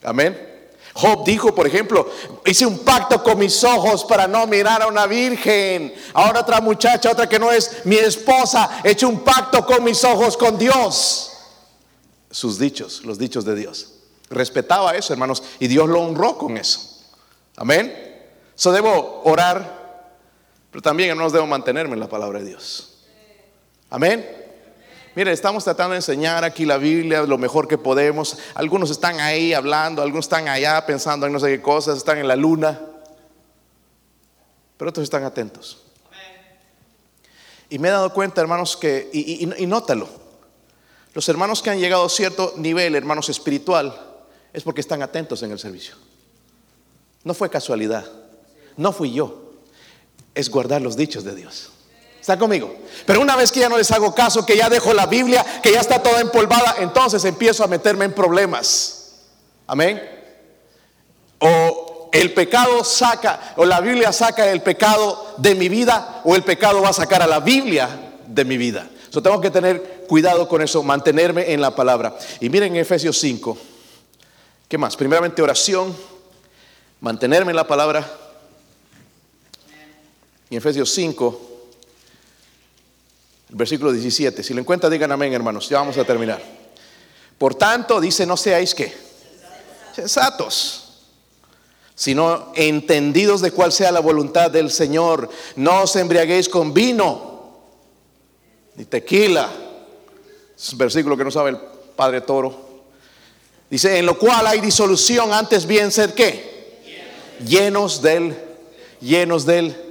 Amén. 0.02 0.46
Job 0.92 1.24
dijo, 1.24 1.54
por 1.54 1.66
ejemplo, 1.66 2.10
hice 2.44 2.66
un 2.66 2.80
pacto 2.80 3.22
con 3.22 3.38
mis 3.38 3.62
ojos 3.62 4.04
para 4.04 4.26
no 4.26 4.46
mirar 4.46 4.82
a 4.82 4.88
una 4.88 5.06
virgen. 5.06 5.94
Ahora 6.12 6.40
otra 6.40 6.60
muchacha, 6.60 7.10
otra 7.10 7.28
que 7.28 7.38
no 7.38 7.52
es 7.52 7.84
mi 7.84 7.96
esposa, 7.96 8.80
he 8.82 8.90
hecho 8.90 9.08
un 9.08 9.20
pacto 9.20 9.64
con 9.64 9.84
mis 9.84 10.02
ojos 10.02 10.36
con 10.36 10.58
Dios. 10.58 11.32
Sus 12.30 12.58
dichos, 12.58 13.04
los 13.04 13.16
dichos 13.16 13.44
de 13.44 13.54
Dios. 13.54 13.92
Respetaba 14.28 14.96
eso, 14.96 15.12
hermanos, 15.12 15.42
y 15.60 15.68
Dios 15.68 15.88
lo 15.88 16.02
honró 16.02 16.36
con 16.36 16.56
eso. 16.58 16.80
Amén. 17.56 18.08
So 18.56 18.72
debo 18.72 19.22
orar 19.24 19.77
pero 20.78 20.90
también 20.90 21.18
no 21.18 21.28
debo 21.28 21.44
mantenerme 21.44 21.94
en 21.94 21.98
la 21.98 22.08
palabra 22.08 22.38
de 22.38 22.50
Dios. 22.50 22.98
Amén. 23.90 24.24
Mire, 25.16 25.32
estamos 25.32 25.64
tratando 25.64 25.90
de 25.90 25.96
enseñar 25.96 26.44
aquí 26.44 26.64
la 26.64 26.78
Biblia 26.78 27.22
lo 27.22 27.36
mejor 27.36 27.66
que 27.66 27.76
podemos. 27.76 28.38
Algunos 28.54 28.88
están 28.90 29.18
ahí 29.18 29.52
hablando, 29.52 30.02
algunos 30.02 30.26
están 30.26 30.46
allá 30.46 30.86
pensando 30.86 31.26
en 31.26 31.32
no 31.32 31.40
sé 31.40 31.48
qué 31.48 31.60
cosas, 31.60 31.96
están 31.96 32.18
en 32.18 32.28
la 32.28 32.36
luna. 32.36 32.80
Pero 34.76 34.90
otros 34.90 35.02
están 35.02 35.24
atentos. 35.24 35.82
Y 37.68 37.80
me 37.80 37.88
he 37.88 37.90
dado 37.90 38.14
cuenta, 38.14 38.40
hermanos, 38.40 38.76
que, 38.76 39.10
y, 39.12 39.46
y, 39.46 39.64
y 39.64 39.66
nótalo, 39.66 40.08
los 41.12 41.28
hermanos 41.28 41.60
que 41.60 41.70
han 41.70 41.80
llegado 41.80 42.04
a 42.04 42.08
cierto 42.08 42.54
nivel, 42.56 42.94
hermanos 42.94 43.28
espiritual, 43.28 44.00
es 44.52 44.62
porque 44.62 44.80
están 44.80 45.02
atentos 45.02 45.42
en 45.42 45.50
el 45.50 45.58
servicio. 45.58 45.96
No 47.24 47.34
fue 47.34 47.50
casualidad, 47.50 48.08
no 48.76 48.92
fui 48.92 49.12
yo 49.12 49.47
es 50.38 50.50
guardar 50.50 50.80
los 50.80 50.96
dichos 50.96 51.24
de 51.24 51.34
Dios. 51.34 51.70
¿Está 52.20 52.38
conmigo? 52.38 52.72
Pero 53.04 53.20
una 53.20 53.34
vez 53.34 53.50
que 53.50 53.58
ya 53.58 53.68
no 53.68 53.76
les 53.76 53.90
hago 53.90 54.14
caso, 54.14 54.46
que 54.46 54.56
ya 54.56 54.68
dejo 54.68 54.94
la 54.94 55.06
Biblia, 55.06 55.44
que 55.60 55.72
ya 55.72 55.80
está 55.80 56.00
toda 56.00 56.20
empolvada, 56.20 56.76
entonces 56.78 57.24
empiezo 57.24 57.64
a 57.64 57.66
meterme 57.66 58.04
en 58.04 58.12
problemas. 58.12 59.14
Amén. 59.66 60.00
O 61.40 62.08
el 62.12 62.32
pecado 62.34 62.84
saca, 62.84 63.54
o 63.56 63.64
la 63.64 63.80
Biblia 63.80 64.12
saca 64.12 64.48
el 64.48 64.62
pecado 64.62 65.34
de 65.38 65.56
mi 65.56 65.68
vida, 65.68 66.20
o 66.24 66.36
el 66.36 66.44
pecado 66.44 66.82
va 66.82 66.90
a 66.90 66.92
sacar 66.92 67.20
a 67.20 67.26
la 67.26 67.40
Biblia 67.40 67.88
de 68.24 68.44
mi 68.44 68.56
vida. 68.56 68.88
Yo 69.10 69.20
tengo 69.20 69.40
que 69.40 69.50
tener 69.50 70.04
cuidado 70.06 70.48
con 70.48 70.62
eso, 70.62 70.84
mantenerme 70.84 71.52
en 71.52 71.60
la 71.60 71.74
palabra. 71.74 72.16
Y 72.38 72.48
miren 72.48 72.76
en 72.76 72.82
Efesios 72.82 73.18
5, 73.18 73.58
¿qué 74.68 74.78
más? 74.78 74.96
Primeramente 74.96 75.42
oración, 75.42 75.96
mantenerme 77.00 77.50
en 77.50 77.56
la 77.56 77.66
palabra 77.66 78.08
y 80.50 80.54
en 80.54 80.58
Efesios 80.58 80.90
5, 80.92 81.40
versículo 83.50 83.92
17. 83.92 84.42
Si 84.42 84.54
lo 84.54 84.60
encuentra, 84.60 84.88
digan 84.88 85.12
amén, 85.12 85.32
hermanos. 85.32 85.68
Ya 85.68 85.78
vamos 85.78 85.98
a 85.98 86.04
terminar. 86.04 86.42
Por 87.36 87.54
tanto, 87.54 88.00
dice, 88.00 88.24
no 88.26 88.36
seáis 88.36 88.74
que 88.74 88.92
sensatos, 89.94 90.84
sino 91.94 92.52
entendidos 92.54 93.40
de 93.40 93.50
cuál 93.50 93.72
sea 93.72 93.92
la 93.92 94.00
voluntad 94.00 94.50
del 94.50 94.70
Señor. 94.70 95.28
No 95.56 95.82
os 95.82 95.96
embriaguéis 95.96 96.48
con 96.48 96.72
vino, 96.72 97.58
ni 98.76 98.86
tequila. 98.86 99.50
Es 100.56 100.72
un 100.72 100.78
versículo 100.78 101.16
que 101.16 101.24
no 101.24 101.30
sabe 101.30 101.50
el 101.50 101.58
Padre 101.94 102.22
Toro. 102.22 102.68
Dice, 103.68 103.98
en 103.98 104.06
lo 104.06 104.18
cual 104.18 104.46
hay 104.46 104.60
disolución, 104.60 105.32
antes 105.32 105.66
bien 105.66 105.92
ser 105.92 106.14
qué? 106.14 107.36
Llenos 107.46 108.00
del, 108.00 108.34
llenos 109.00 109.44
del 109.44 109.87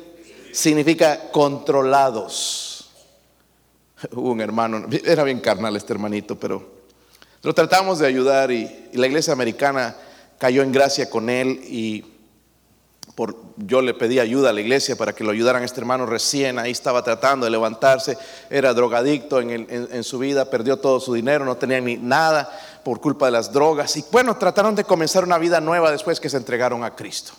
significa 0.57 1.29
controlados. 1.31 2.89
un 4.13 4.41
hermano, 4.41 4.87
era 5.05 5.23
bien 5.23 5.39
carnal 5.39 5.75
este 5.75 5.93
hermanito, 5.93 6.35
pero 6.35 6.67
lo 7.43 7.53
tratamos 7.53 7.99
de 7.99 8.07
ayudar 8.07 8.51
y, 8.51 8.89
la 8.93 9.05
iglesia 9.05 9.33
americana 9.33 9.95
cayó 10.39 10.63
en 10.63 10.71
gracia 10.71 11.11
con 11.11 11.29
él 11.29 11.61
y 11.63 12.03
por, 13.13 13.35
yo 13.57 13.83
le 13.83 13.93
pedí 13.93 14.19
ayuda 14.19 14.49
a 14.49 14.53
la 14.53 14.61
iglesia 14.61 14.95
para 14.95 15.13
que 15.13 15.23
lo 15.23 15.29
ayudaran 15.29 15.63
este 15.63 15.79
hermano 15.79 16.07
recién, 16.07 16.57
ahí 16.57 16.71
estaba 16.71 17.03
tratando 17.03 17.45
de 17.45 17.51
levantarse, 17.51 18.17
era 18.49 18.73
drogadicto 18.73 19.39
en, 19.39 19.67
en 19.69 20.03
su 20.03 20.17
vida, 20.17 20.49
perdió 20.49 20.77
todo 20.77 20.99
su 20.99 21.13
dinero, 21.13 21.45
no 21.45 21.57
tenía 21.57 21.79
ni 21.79 21.97
nada 21.97 22.49
por 22.83 22.99
culpa 22.99 23.27
de 23.27 23.31
las 23.31 23.53
drogas 23.53 23.95
y 23.95 24.03
bueno, 24.11 24.37
trataron 24.37 24.73
de 24.73 24.83
comenzar 24.83 25.23
una 25.23 25.37
vida 25.37 25.61
nueva 25.61 25.91
después 25.91 26.19
que 26.19 26.29
se 26.29 26.37
entregaron 26.37 26.83
a 26.83 26.95
Cristo. 26.95 27.33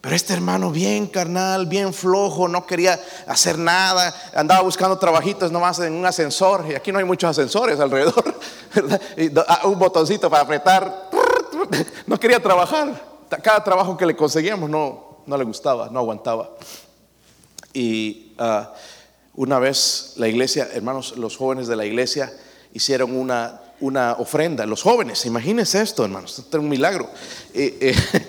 Pero 0.00 0.16
este 0.16 0.32
hermano 0.32 0.70
bien 0.70 1.06
carnal, 1.06 1.66
bien 1.66 1.92
flojo, 1.92 2.48
no 2.48 2.64
quería 2.64 2.98
hacer 3.26 3.58
nada, 3.58 4.14
andaba 4.34 4.62
buscando 4.62 4.98
trabajitos 4.98 5.52
nomás 5.52 5.78
en 5.80 5.92
un 5.92 6.06
ascensor, 6.06 6.64
y 6.70 6.74
aquí 6.74 6.90
no 6.90 6.98
hay 6.98 7.04
muchos 7.04 7.30
ascensores 7.30 7.78
alrededor, 7.78 8.40
ah, 9.46 9.60
un 9.64 9.78
botoncito 9.78 10.30
para 10.30 10.44
apretar, 10.44 11.10
no 12.06 12.18
quería 12.18 12.40
trabajar, 12.40 12.98
cada 13.42 13.62
trabajo 13.62 13.94
que 13.96 14.06
le 14.06 14.16
conseguíamos 14.16 14.70
no, 14.70 15.18
no 15.26 15.36
le 15.36 15.44
gustaba, 15.44 15.90
no 15.90 15.98
aguantaba. 15.98 16.50
Y 17.74 18.32
ah, 18.38 18.72
una 19.34 19.58
vez 19.58 20.14
la 20.16 20.28
iglesia, 20.28 20.68
hermanos, 20.72 21.16
los 21.18 21.36
jóvenes 21.36 21.68
de 21.68 21.76
la 21.76 21.84
iglesia 21.84 22.32
hicieron 22.72 23.14
una 23.14 23.59
una 23.80 24.12
ofrenda. 24.18 24.66
Los 24.66 24.82
jóvenes, 24.82 25.24
imagínense 25.26 25.80
esto, 25.80 26.04
hermanos, 26.04 26.38
esto 26.38 26.56
es 26.56 26.62
un 26.62 26.68
milagro. 26.68 27.08
Eh, 27.52 27.78
eh, 27.80 28.26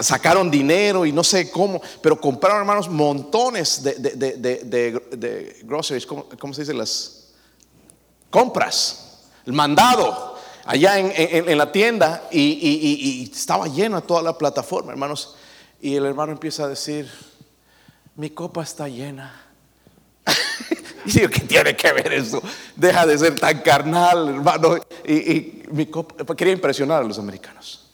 sacaron 0.00 0.50
dinero 0.50 1.06
y 1.06 1.12
no 1.12 1.22
sé 1.22 1.50
cómo, 1.50 1.80
pero 2.02 2.20
compraron, 2.20 2.60
hermanos, 2.60 2.88
montones 2.88 3.82
de, 3.82 3.94
de, 3.94 5.56
groceries, 5.64 6.06
¿cómo, 6.06 6.54
se 6.54 6.62
dice? 6.62 6.74
Las 6.74 7.28
compras, 8.30 9.20
el 9.44 9.52
mandado 9.52 10.36
allá 10.64 10.98
en, 10.98 11.56
la 11.58 11.70
tienda 11.70 12.28
y, 12.30 12.40
y, 12.40 13.30
estaba 13.32 13.68
llena 13.68 14.00
toda 14.00 14.22
la 14.22 14.36
plataforma, 14.36 14.92
hermanos. 14.92 15.36
Y 15.80 15.94
el 15.94 16.06
hermano 16.06 16.32
empieza 16.32 16.64
a 16.64 16.68
decir, 16.68 17.08
mi 18.16 18.30
copa 18.30 18.62
está 18.62 18.88
llena. 18.88 19.45
Y 21.06 21.12
digo, 21.12 21.28
¿qué 21.30 21.40
tiene 21.40 21.76
que 21.76 21.92
ver 21.92 22.12
eso? 22.12 22.42
Deja 22.74 23.06
de 23.06 23.16
ser 23.16 23.36
tan 23.38 23.60
carnal, 23.60 24.28
hermano. 24.28 24.76
Y, 25.06 25.62
mi 25.70 25.86
copa, 25.86 26.34
quería 26.34 26.52
impresionar 26.52 27.02
a 27.02 27.06
los 27.06 27.18
americanos 27.18 27.86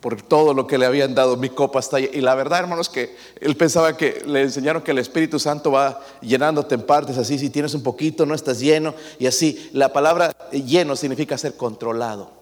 por 0.00 0.20
todo 0.22 0.54
lo 0.54 0.66
que 0.66 0.78
le 0.78 0.86
habían 0.86 1.14
dado 1.14 1.36
mi 1.36 1.50
copa 1.50 1.78
hasta 1.78 1.98
ahí. 1.98 2.10
Y 2.12 2.20
la 2.20 2.34
verdad, 2.34 2.60
hermanos, 2.60 2.88
que 2.88 3.16
él 3.40 3.56
pensaba 3.56 3.96
que 3.96 4.22
le 4.26 4.42
enseñaron 4.42 4.82
que 4.82 4.92
el 4.92 4.98
Espíritu 4.98 5.38
Santo 5.38 5.72
va 5.72 6.00
llenándote 6.20 6.74
en 6.74 6.82
partes 6.82 7.18
así, 7.18 7.38
si 7.38 7.50
tienes 7.50 7.74
un 7.74 7.82
poquito, 7.82 8.26
no 8.26 8.34
estás 8.34 8.60
lleno, 8.60 8.94
y 9.18 9.26
así. 9.26 9.70
La 9.72 9.92
palabra 9.92 10.34
lleno 10.52 10.96
significa 10.96 11.38
ser 11.38 11.56
controlado. 11.56 12.32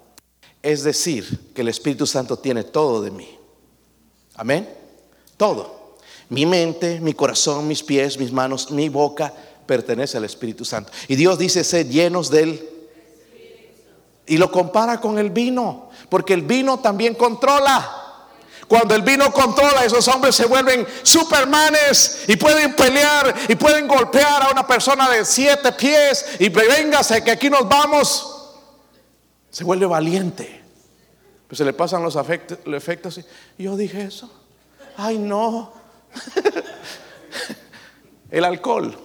Es 0.62 0.82
decir, 0.82 1.52
que 1.54 1.60
el 1.60 1.68
Espíritu 1.68 2.06
Santo 2.06 2.38
tiene 2.38 2.64
todo 2.64 3.02
de 3.02 3.10
mí. 3.10 3.38
Amén. 4.34 4.68
Todo. 5.36 5.75
Mi 6.28 6.44
mente, 6.44 7.00
mi 7.00 7.14
corazón, 7.14 7.68
mis 7.68 7.82
pies, 7.82 8.18
mis 8.18 8.32
manos, 8.32 8.70
mi 8.70 8.88
boca, 8.88 9.32
pertenece 9.66 10.16
al 10.16 10.24
Espíritu 10.24 10.64
Santo. 10.64 10.90
Y 11.08 11.16
Dios 11.16 11.38
dice, 11.38 11.64
sed 11.64 11.88
llenos 11.88 12.30
del... 12.30 12.70
Y 14.28 14.38
lo 14.38 14.50
compara 14.50 15.00
con 15.00 15.18
el 15.18 15.30
vino, 15.30 15.90
porque 16.08 16.34
el 16.34 16.42
vino 16.42 16.80
también 16.80 17.14
controla. 17.14 18.06
Cuando 18.66 18.96
el 18.96 19.02
vino 19.02 19.32
controla, 19.32 19.84
esos 19.84 20.08
hombres 20.08 20.34
se 20.34 20.46
vuelven 20.46 20.84
supermanes 21.04 22.24
y 22.26 22.36
pueden 22.36 22.74
pelear 22.74 23.32
y 23.48 23.54
pueden 23.54 23.86
golpear 23.86 24.42
a 24.42 24.50
una 24.50 24.66
persona 24.66 25.08
de 25.08 25.24
siete 25.24 25.70
pies 25.72 26.26
y 26.40 26.48
véngase 26.48 27.22
que 27.22 27.30
aquí 27.30 27.48
nos 27.48 27.68
vamos. 27.68 28.32
Se 29.50 29.62
vuelve 29.62 29.86
valiente. 29.86 30.62
Pues 31.46 31.58
se 31.58 31.64
le 31.64 31.72
pasan 31.72 32.02
los, 32.02 32.16
efectos 32.16 33.20
yo 33.56 33.76
dije 33.76 34.02
eso. 34.02 34.28
Ay, 34.96 35.18
no. 35.18 35.72
el 38.30 38.44
alcohol. 38.44 38.96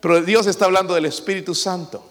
Pero 0.00 0.22
Dios 0.22 0.46
está 0.46 0.64
hablando 0.64 0.94
del 0.94 1.06
Espíritu 1.06 1.54
Santo. 1.54 2.10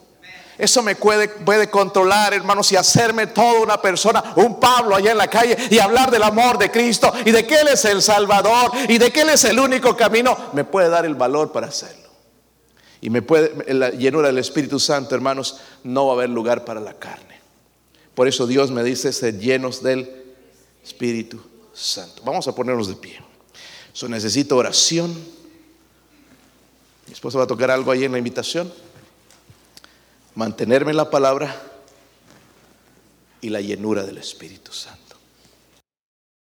Eso 0.60 0.84
me 0.84 0.98
puede, 0.98 1.70
controlar, 1.70 2.34
hermanos, 2.34 2.70
y 2.74 2.76
hacerme 2.76 3.28
toda 3.28 3.62
una 3.62 3.82
persona, 3.82 4.34
un 4.36 4.60
Pablo 4.60 4.94
allá 4.94 5.12
en 5.12 5.18
la 5.18 5.30
calle, 5.30 5.58
y 5.70 5.80
hablar 5.80 6.12
del 6.12 6.22
amor 6.22 6.58
de 6.58 6.70
Cristo 6.70 7.14
y 7.26 7.32
de 7.32 7.48
que 7.48 7.62
Él 7.62 7.70
es 7.70 7.86
el 7.86 8.02
Salvador 8.02 8.72
y 8.90 8.98
de 8.98 9.10
que 9.10 9.22
Él 9.22 9.30
es 9.30 9.46
el 9.46 9.58
único 9.58 9.96
camino. 9.96 10.38
Me 10.52 10.66
puede 10.66 10.90
dar 10.90 11.06
el 11.06 11.16
valor 11.16 11.54
para 11.54 11.68
hacerlo. 11.68 12.10
Y 13.00 13.10
me 13.10 13.22
puede, 13.22 13.74
la 13.74 13.92
llenura 13.92 14.28
del 14.28 14.38
Espíritu 14.38 14.82
Santo, 14.82 15.16
hermanos, 15.16 15.62
no 15.86 16.08
va 16.08 16.12
a 16.12 16.16
haber 16.16 16.30
lugar 16.30 16.66
para 16.66 16.82
la 16.82 16.96
carne. 16.96 17.40
Por 18.14 18.28
eso 18.28 18.46
Dios 18.46 18.70
me 18.70 18.84
dice, 18.84 19.14
ser 19.14 19.40
llenos 19.40 19.82
del 19.82 20.14
Espíritu 20.84 21.42
Santo. 21.72 22.22
Vamos 22.26 22.50
a 22.50 22.54
ponernos 22.54 22.90
de 22.90 22.96
pie. 22.96 23.29
Necesito 24.08 24.56
oración. 24.56 25.14
Mi 27.08 27.14
esposa 27.14 27.40
va 27.40 27.44
a 27.44 27.48
tocar 27.48 27.72
algo 27.72 27.92
ahí 27.92 28.06
en 28.06 28.12
la 28.12 28.18
invitación. 28.18 28.72
Mantenerme 30.36 30.92
en 30.92 30.98
la 30.98 31.10
palabra 31.10 31.62
y 33.42 33.50
la 33.50 33.62
llenura 33.62 34.04
del 34.04 34.18
Espíritu 34.18 34.72
Santo. 34.72 34.99